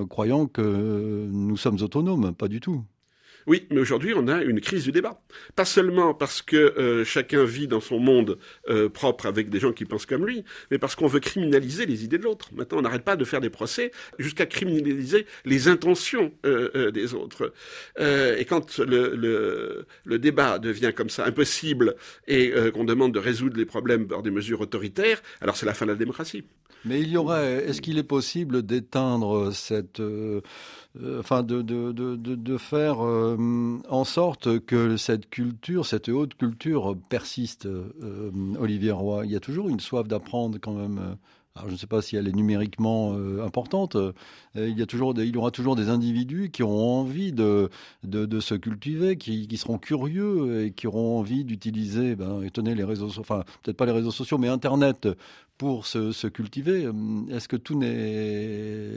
croyant 0.09 0.45
que 0.45 1.27
nous 1.31 1.57
sommes 1.57 1.81
autonomes. 1.81 2.35
Pas 2.35 2.49
du 2.49 2.59
tout. 2.59 2.83
Oui, 3.47 3.67
mais 3.69 3.79
aujourd'hui, 3.79 4.13
on 4.15 4.27
a 4.27 4.41
une 4.41 4.59
crise 4.59 4.85
du 4.85 4.91
débat. 4.91 5.21
Pas 5.55 5.65
seulement 5.65 6.15
parce 6.15 6.41
que 6.41 6.55
euh, 6.55 7.05
chacun 7.05 7.43
vit 7.43 7.67
dans 7.67 7.79
son 7.79 7.99
monde 7.99 8.39
euh, 8.69 8.89
propre 8.89 9.27
avec 9.27 9.49
des 9.49 9.59
gens 9.59 9.71
qui 9.71 9.85
pensent 9.85 10.07
comme 10.07 10.25
lui, 10.25 10.43
mais 10.71 10.79
parce 10.79 10.95
qu'on 10.95 11.05
veut 11.05 11.19
criminaliser 11.19 11.85
les 11.85 12.03
idées 12.03 12.17
de 12.17 12.23
l'autre. 12.23 12.49
Maintenant, 12.55 12.79
on 12.79 12.81
n'arrête 12.81 13.03
pas 13.03 13.15
de 13.15 13.23
faire 13.23 13.41
des 13.41 13.51
procès 13.51 13.91
jusqu'à 14.17 14.47
criminaliser 14.47 15.27
les 15.45 15.67
intentions 15.67 16.31
euh, 16.45 16.89
des 16.91 17.13
autres. 17.13 17.53
et 17.99 18.45
quand 18.45 18.79
le, 18.79 19.85
débat 20.17 20.57
devient 20.57 20.91
comme 20.95 21.09
ça 21.09 21.25
impossible 21.25 21.95
et 22.27 22.51
qu'on 22.73 22.83
demande 22.83 23.13
de 23.13 23.19
résoudre 23.19 23.57
les 23.57 23.65
problèmes 23.65 24.07
par 24.07 24.23
des 24.23 24.31
mesures 24.31 24.61
autoritaires, 24.61 25.21
alors 25.41 25.55
c'est 25.55 25.65
la 25.65 25.73
fin 25.73 25.85
de 25.85 25.91
la 25.91 25.97
démocratie. 25.97 26.45
Mais 26.85 27.01
il 27.01 27.09
y 27.09 27.17
aurait, 27.17 27.65
est-ce 27.65 27.81
qu'il 27.81 27.97
est 27.97 28.03
possible 28.03 28.63
d'éteindre 28.63 29.51
cette, 29.53 30.01
enfin, 31.19 31.43
de, 31.43 31.61
de, 31.61 31.91
de, 31.91 32.15
de 32.15 32.57
faire 32.57 33.05
euh, 33.05 33.79
en 33.89 34.03
sorte 34.03 34.59
que 34.59 34.97
cette 34.97 35.29
culture, 35.29 35.85
cette 35.85 36.09
haute 36.09 36.35
culture 36.35 36.95
persiste, 37.09 37.65
euh, 37.65 38.31
Olivier 38.59 38.91
Roy. 38.91 39.25
Il 39.25 39.31
y 39.31 39.35
a 39.35 39.39
toujours 39.39 39.69
une 39.69 39.79
soif 39.79 40.07
d'apprendre 40.07 40.57
quand 40.61 40.73
même. 40.73 41.17
Alors, 41.57 41.69
je 41.69 41.73
ne 41.73 41.77
sais 41.77 41.87
pas 41.87 42.01
si 42.01 42.17
elle 42.17 42.27
est 42.27 42.33
numériquement 42.33 43.13
euh, 43.13 43.41
importante. 43.45 43.95
il, 44.55 44.77
y 44.77 44.81
a 44.81 44.85
toujours 44.85 45.13
il 45.17 45.33
y 45.33 45.37
aura 45.37 45.51
toujours 45.51 45.77
des 45.77 45.87
individus 45.87 46.49
qui 46.51 46.63
auront 46.63 46.99
envie 46.99 47.31
de, 47.31 47.69
de, 48.03 48.39
se 48.41 48.55
cultiver, 48.55 49.15
qui, 49.15 49.47
qui, 49.47 49.55
seront 49.55 49.77
curieux 49.77 50.65
et 50.65 50.71
qui 50.71 50.85
auront 50.85 51.17
envie 51.17 51.45
d'utiliser, 51.45 52.17
ben, 52.17 52.41
étonner 52.41 52.75
les 52.75 52.83
réseaux, 52.83 53.09
enfin 53.19 53.43
peut-être 53.63 53.77
pas 53.77 53.85
les 53.85 53.93
réseaux 53.93 54.11
sociaux, 54.11 54.37
mais 54.37 54.49
Internet 54.49 55.07
pour 55.57 55.85
se, 55.85 56.27
cultiver. 56.27 56.89
Est-ce 57.31 57.47
que 57.47 57.55
tout 57.55 57.77
n'est 57.77 58.91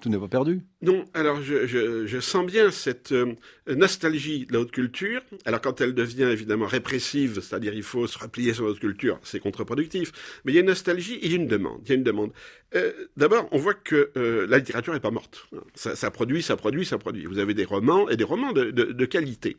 tout 0.00 0.08
n'est 0.08 0.18
pas 0.18 0.28
perdu? 0.28 0.62
Non. 0.80 1.04
Alors 1.14 1.40
je, 1.42 1.66
je, 1.66 2.20
sens 2.20 2.44
bien 2.44 2.70
cette 2.70 3.12
euh, 3.12 3.34
nostalgie 3.68 4.46
de 4.46 4.52
la 4.52 4.60
haute 4.60 4.72
culture. 4.72 5.22
Alors 5.44 5.60
quand 5.60 5.80
elle 5.80 5.94
devient 5.94 6.24
évidemment 6.24 6.66
répressive, 6.66 7.40
c'est-à-dire 7.40 7.74
il 7.74 7.84
faut 7.84 8.06
se 8.06 8.18
replier 8.18 8.52
sur 8.52 8.64
la 8.64 8.70
haute 8.70 8.80
culture, 8.80 9.20
c'est 9.22 9.38
contre-productif. 9.38 10.12
Mais 10.44 10.52
il 10.52 10.54
y 10.56 10.58
a 10.58 10.60
une 10.62 10.68
nostalgie, 10.68 11.18
il 11.22 11.30
y 11.30 11.34
a 11.34 11.36
une 11.36 11.46
demande. 11.46 11.80
Il 11.84 11.88
y 11.90 11.92
a 11.92 11.94
une 11.96 12.04
demande. 12.04 12.32
Euh, 12.74 12.92
D'abord, 13.16 13.48
on 13.52 13.58
voit 13.58 13.74
que 13.74 14.10
euh, 14.16 14.46
la 14.48 14.58
littérature 14.58 14.92
n'est 14.92 15.00
pas 15.00 15.10
morte. 15.10 15.46
Ça, 15.74 15.94
ça, 15.96 16.10
produit, 16.10 16.42
ça 16.42 16.56
produit, 16.56 16.84
ça 16.86 16.98
produit. 16.98 17.26
Vous 17.26 17.38
avez 17.38 17.54
des 17.54 17.64
romans 17.64 18.08
et 18.08 18.16
des 18.16 18.24
romans 18.24 18.52
de, 18.52 18.70
de, 18.70 18.84
de 18.84 19.04
qualité, 19.04 19.56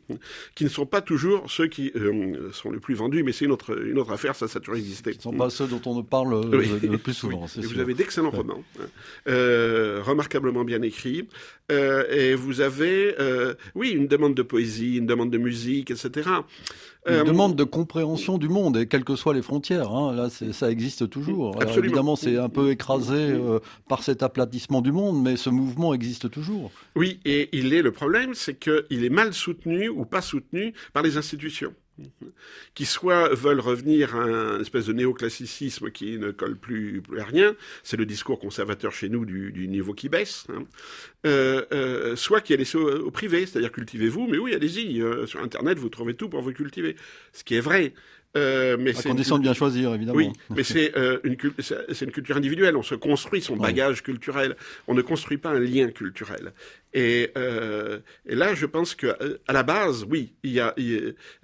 qui 0.54 0.64
ne 0.64 0.68
sont 0.68 0.86
pas 0.86 1.00
toujours 1.00 1.50
ceux 1.50 1.66
qui 1.66 1.92
euh, 1.96 2.50
sont 2.52 2.70
les 2.70 2.80
plus 2.80 2.94
vendus, 2.94 3.22
mais 3.22 3.32
c'est 3.32 3.44
une 3.44 3.52
autre, 3.52 3.80
une 3.84 3.98
autre 3.98 4.12
affaire. 4.12 4.34
Ça, 4.34 4.48
ça 4.48 4.58
a 4.58 4.60
toujours 4.60 4.76
existé. 4.76 5.12
Ce 5.12 5.18
ne 5.18 5.22
sont 5.22 5.32
pas 5.32 5.50
ceux 5.50 5.66
dont 5.66 5.80
on 5.86 5.96
ne 5.96 6.02
parle 6.02 6.50
le 6.50 6.96
plus 6.98 7.14
souvent. 7.14 7.46
Vous 7.56 7.78
avez 7.78 7.94
d'excellents 7.94 8.30
romans, 8.30 8.62
hein. 8.80 8.84
euh, 9.28 10.00
remarquablement 10.02 10.64
bien 10.64 10.82
écrits, 10.82 11.28
euh, 11.72 12.04
et 12.10 12.34
vous 12.34 12.60
avez, 12.60 13.14
euh, 13.18 13.54
oui, 13.74 13.90
une 13.90 14.06
demande 14.06 14.34
de 14.34 14.42
poésie, 14.42 14.96
une 14.96 15.06
demande 15.06 15.30
de 15.30 15.38
musique, 15.38 15.90
etc. 15.90 16.28
Une 17.06 17.24
demande 17.24 17.54
de 17.54 17.64
compréhension 17.64 18.38
du 18.38 18.48
monde, 18.48 18.78
et 18.78 18.86
quelles 18.86 19.04
que 19.04 19.14
soient 19.14 19.34
les 19.34 19.42
frontières. 19.42 19.92
Hein, 19.92 20.14
là, 20.14 20.28
ça 20.30 20.70
existe 20.70 21.10
toujours. 21.10 21.60
Alors, 21.60 21.76
évidemment, 21.76 22.16
c'est 22.16 22.38
un 22.38 22.48
peu 22.48 22.70
écrasé 22.70 23.34
par 23.88 24.02
cet 24.02 24.22
aplatissement 24.22 24.80
du 24.80 24.90
monde, 24.90 25.22
mais 25.22 25.36
ce 25.36 25.50
mouvement 25.50 25.92
existe 25.92 26.30
toujours. 26.30 26.70
Oui, 26.96 27.20
et 27.26 27.50
il 27.52 27.74
est 27.74 27.82
le 27.82 27.92
problème, 27.92 28.32
c'est 28.32 28.58
qu'il 28.58 29.04
est 29.04 29.10
mal 29.10 29.34
soutenu 29.34 29.90
ou 29.90 30.06
pas 30.06 30.22
soutenu 30.22 30.72
par 30.94 31.02
les 31.02 31.18
institutions 31.18 31.74
qui 32.74 32.84
soit 32.86 33.32
veulent 33.34 33.60
revenir 33.60 34.16
à 34.16 34.22
un 34.22 34.60
espèce 34.60 34.86
de 34.86 34.92
néoclassicisme 34.92 35.90
qui 35.90 36.18
ne 36.18 36.30
colle 36.30 36.56
plus, 36.56 37.02
à 37.18 37.24
rien, 37.24 37.54
c'est 37.82 37.96
le 37.96 38.06
discours 38.06 38.38
conservateur 38.38 38.92
chez 38.92 39.08
nous 39.08 39.24
du, 39.24 39.68
niveau 39.68 39.94
qui 39.94 40.08
baisse, 40.08 40.46
hein. 40.50 40.64
euh, 41.26 41.64
euh, 41.72 42.16
soit 42.16 42.40
qui 42.40 42.52
est 42.52 42.56
laissé 42.56 42.76
au, 42.78 43.10
privé, 43.10 43.46
c'est-à-dire 43.46 43.72
cultivez-vous, 43.72 44.26
mais 44.26 44.38
oui, 44.38 44.54
allez-y, 44.54 45.00
euh, 45.00 45.26
sur 45.26 45.40
Internet 45.40 45.78
vous 45.78 45.88
trouvez 45.88 46.14
tout 46.14 46.28
pour 46.28 46.42
vous 46.42 46.52
cultiver, 46.52 46.96
ce 47.32 47.44
qui 47.44 47.54
est 47.54 47.60
vrai. 47.60 47.94
Euh, 48.36 48.76
mais 48.78 48.98
à 48.98 49.02
condition 49.02 49.38
de 49.38 49.42
bien 49.42 49.54
choisir, 49.54 49.94
évidemment. 49.94 50.16
Oui, 50.16 50.32
mais 50.50 50.64
c'est 50.64 50.96
euh, 50.96 51.18
une, 51.22 51.36
c'est 51.58 52.04
une 52.04 52.10
culture 52.10 52.36
individuelle. 52.36 52.76
On 52.76 52.82
se 52.82 52.94
construit 52.94 53.40
son 53.40 53.56
bagage 53.56 54.02
culturel. 54.02 54.56
On 54.88 54.94
ne 54.94 55.02
construit 55.02 55.38
pas 55.38 55.50
un 55.50 55.60
lien 55.60 55.88
culturel. 55.88 56.52
Et, 56.92 57.30
euh, 57.38 58.00
et 58.26 58.34
là, 58.34 58.54
je 58.54 58.66
pense 58.66 58.94
que 58.94 59.06
euh, 59.06 59.38
à 59.46 59.52
la 59.52 59.62
base, 59.62 60.04
oui, 60.08 60.34
il 60.42 60.52
y 60.52 60.60
a, 60.60 60.74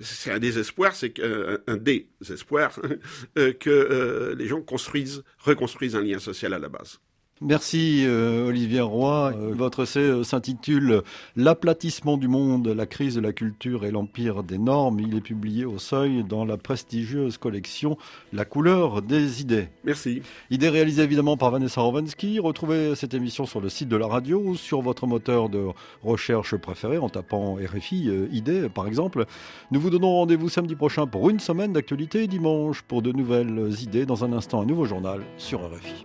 c'est 0.00 0.32
un 0.32 0.38
désespoir, 0.38 0.94
c'est 0.94 1.20
un, 1.20 1.58
un 1.66 1.76
désespoir 1.76 2.78
que 3.34 4.34
les 4.36 4.46
gens 4.46 4.62
construisent, 4.62 5.22
reconstruisent 5.38 5.96
un 5.96 6.02
lien 6.02 6.18
social 6.18 6.54
à 6.54 6.58
la 6.58 6.68
base. 6.68 7.00
Merci 7.42 8.04
euh, 8.04 8.48
Olivier 8.48 8.82
Roy. 8.82 9.32
Euh, 9.34 9.54
votre 9.54 9.84
essai 9.84 10.00
euh, 10.00 10.24
s'intitule 10.24 11.00
L'aplatissement 11.36 12.18
du 12.18 12.28
monde, 12.28 12.68
la 12.68 12.84
crise 12.84 13.14
de 13.14 13.22
la 13.22 13.32
culture 13.32 13.86
et 13.86 13.90
l'empire 13.90 14.42
des 14.42 14.58
normes. 14.58 15.00
Il 15.00 15.16
est 15.16 15.22
publié 15.22 15.64
au 15.64 15.78
seuil 15.78 16.22
dans 16.22 16.44
la 16.44 16.58
prestigieuse 16.58 17.38
collection 17.38 17.96
La 18.34 18.44
couleur 18.44 19.00
des 19.00 19.40
idées. 19.40 19.68
Merci. 19.84 20.20
Idée 20.50 20.68
réalisée 20.68 21.02
évidemment 21.02 21.38
par 21.38 21.50
Vanessa 21.50 21.80
Rovansky. 21.80 22.40
Retrouvez 22.40 22.94
cette 22.94 23.14
émission 23.14 23.46
sur 23.46 23.62
le 23.62 23.70
site 23.70 23.88
de 23.88 23.96
la 23.96 24.06
radio 24.06 24.38
ou 24.38 24.54
sur 24.54 24.82
votre 24.82 25.06
moteur 25.06 25.48
de 25.48 25.68
recherche 26.02 26.56
préféré 26.56 26.98
en 26.98 27.08
tapant 27.08 27.54
RFI 27.54 28.10
Idées 28.32 28.68
par 28.68 28.86
exemple. 28.86 29.24
Nous 29.70 29.80
vous 29.80 29.88
donnons 29.88 30.12
rendez-vous 30.12 30.50
samedi 30.50 30.74
prochain 30.74 31.06
pour 31.06 31.30
une 31.30 31.40
semaine 31.40 31.72
d'actualité 31.72 32.26
dimanche 32.26 32.82
pour 32.82 33.00
de 33.00 33.12
nouvelles 33.12 33.70
idées. 33.80 34.04
Dans 34.04 34.26
un 34.26 34.34
instant, 34.34 34.60
un 34.60 34.66
nouveau 34.66 34.84
journal 34.84 35.22
sur 35.38 35.60
RFI. 35.60 36.04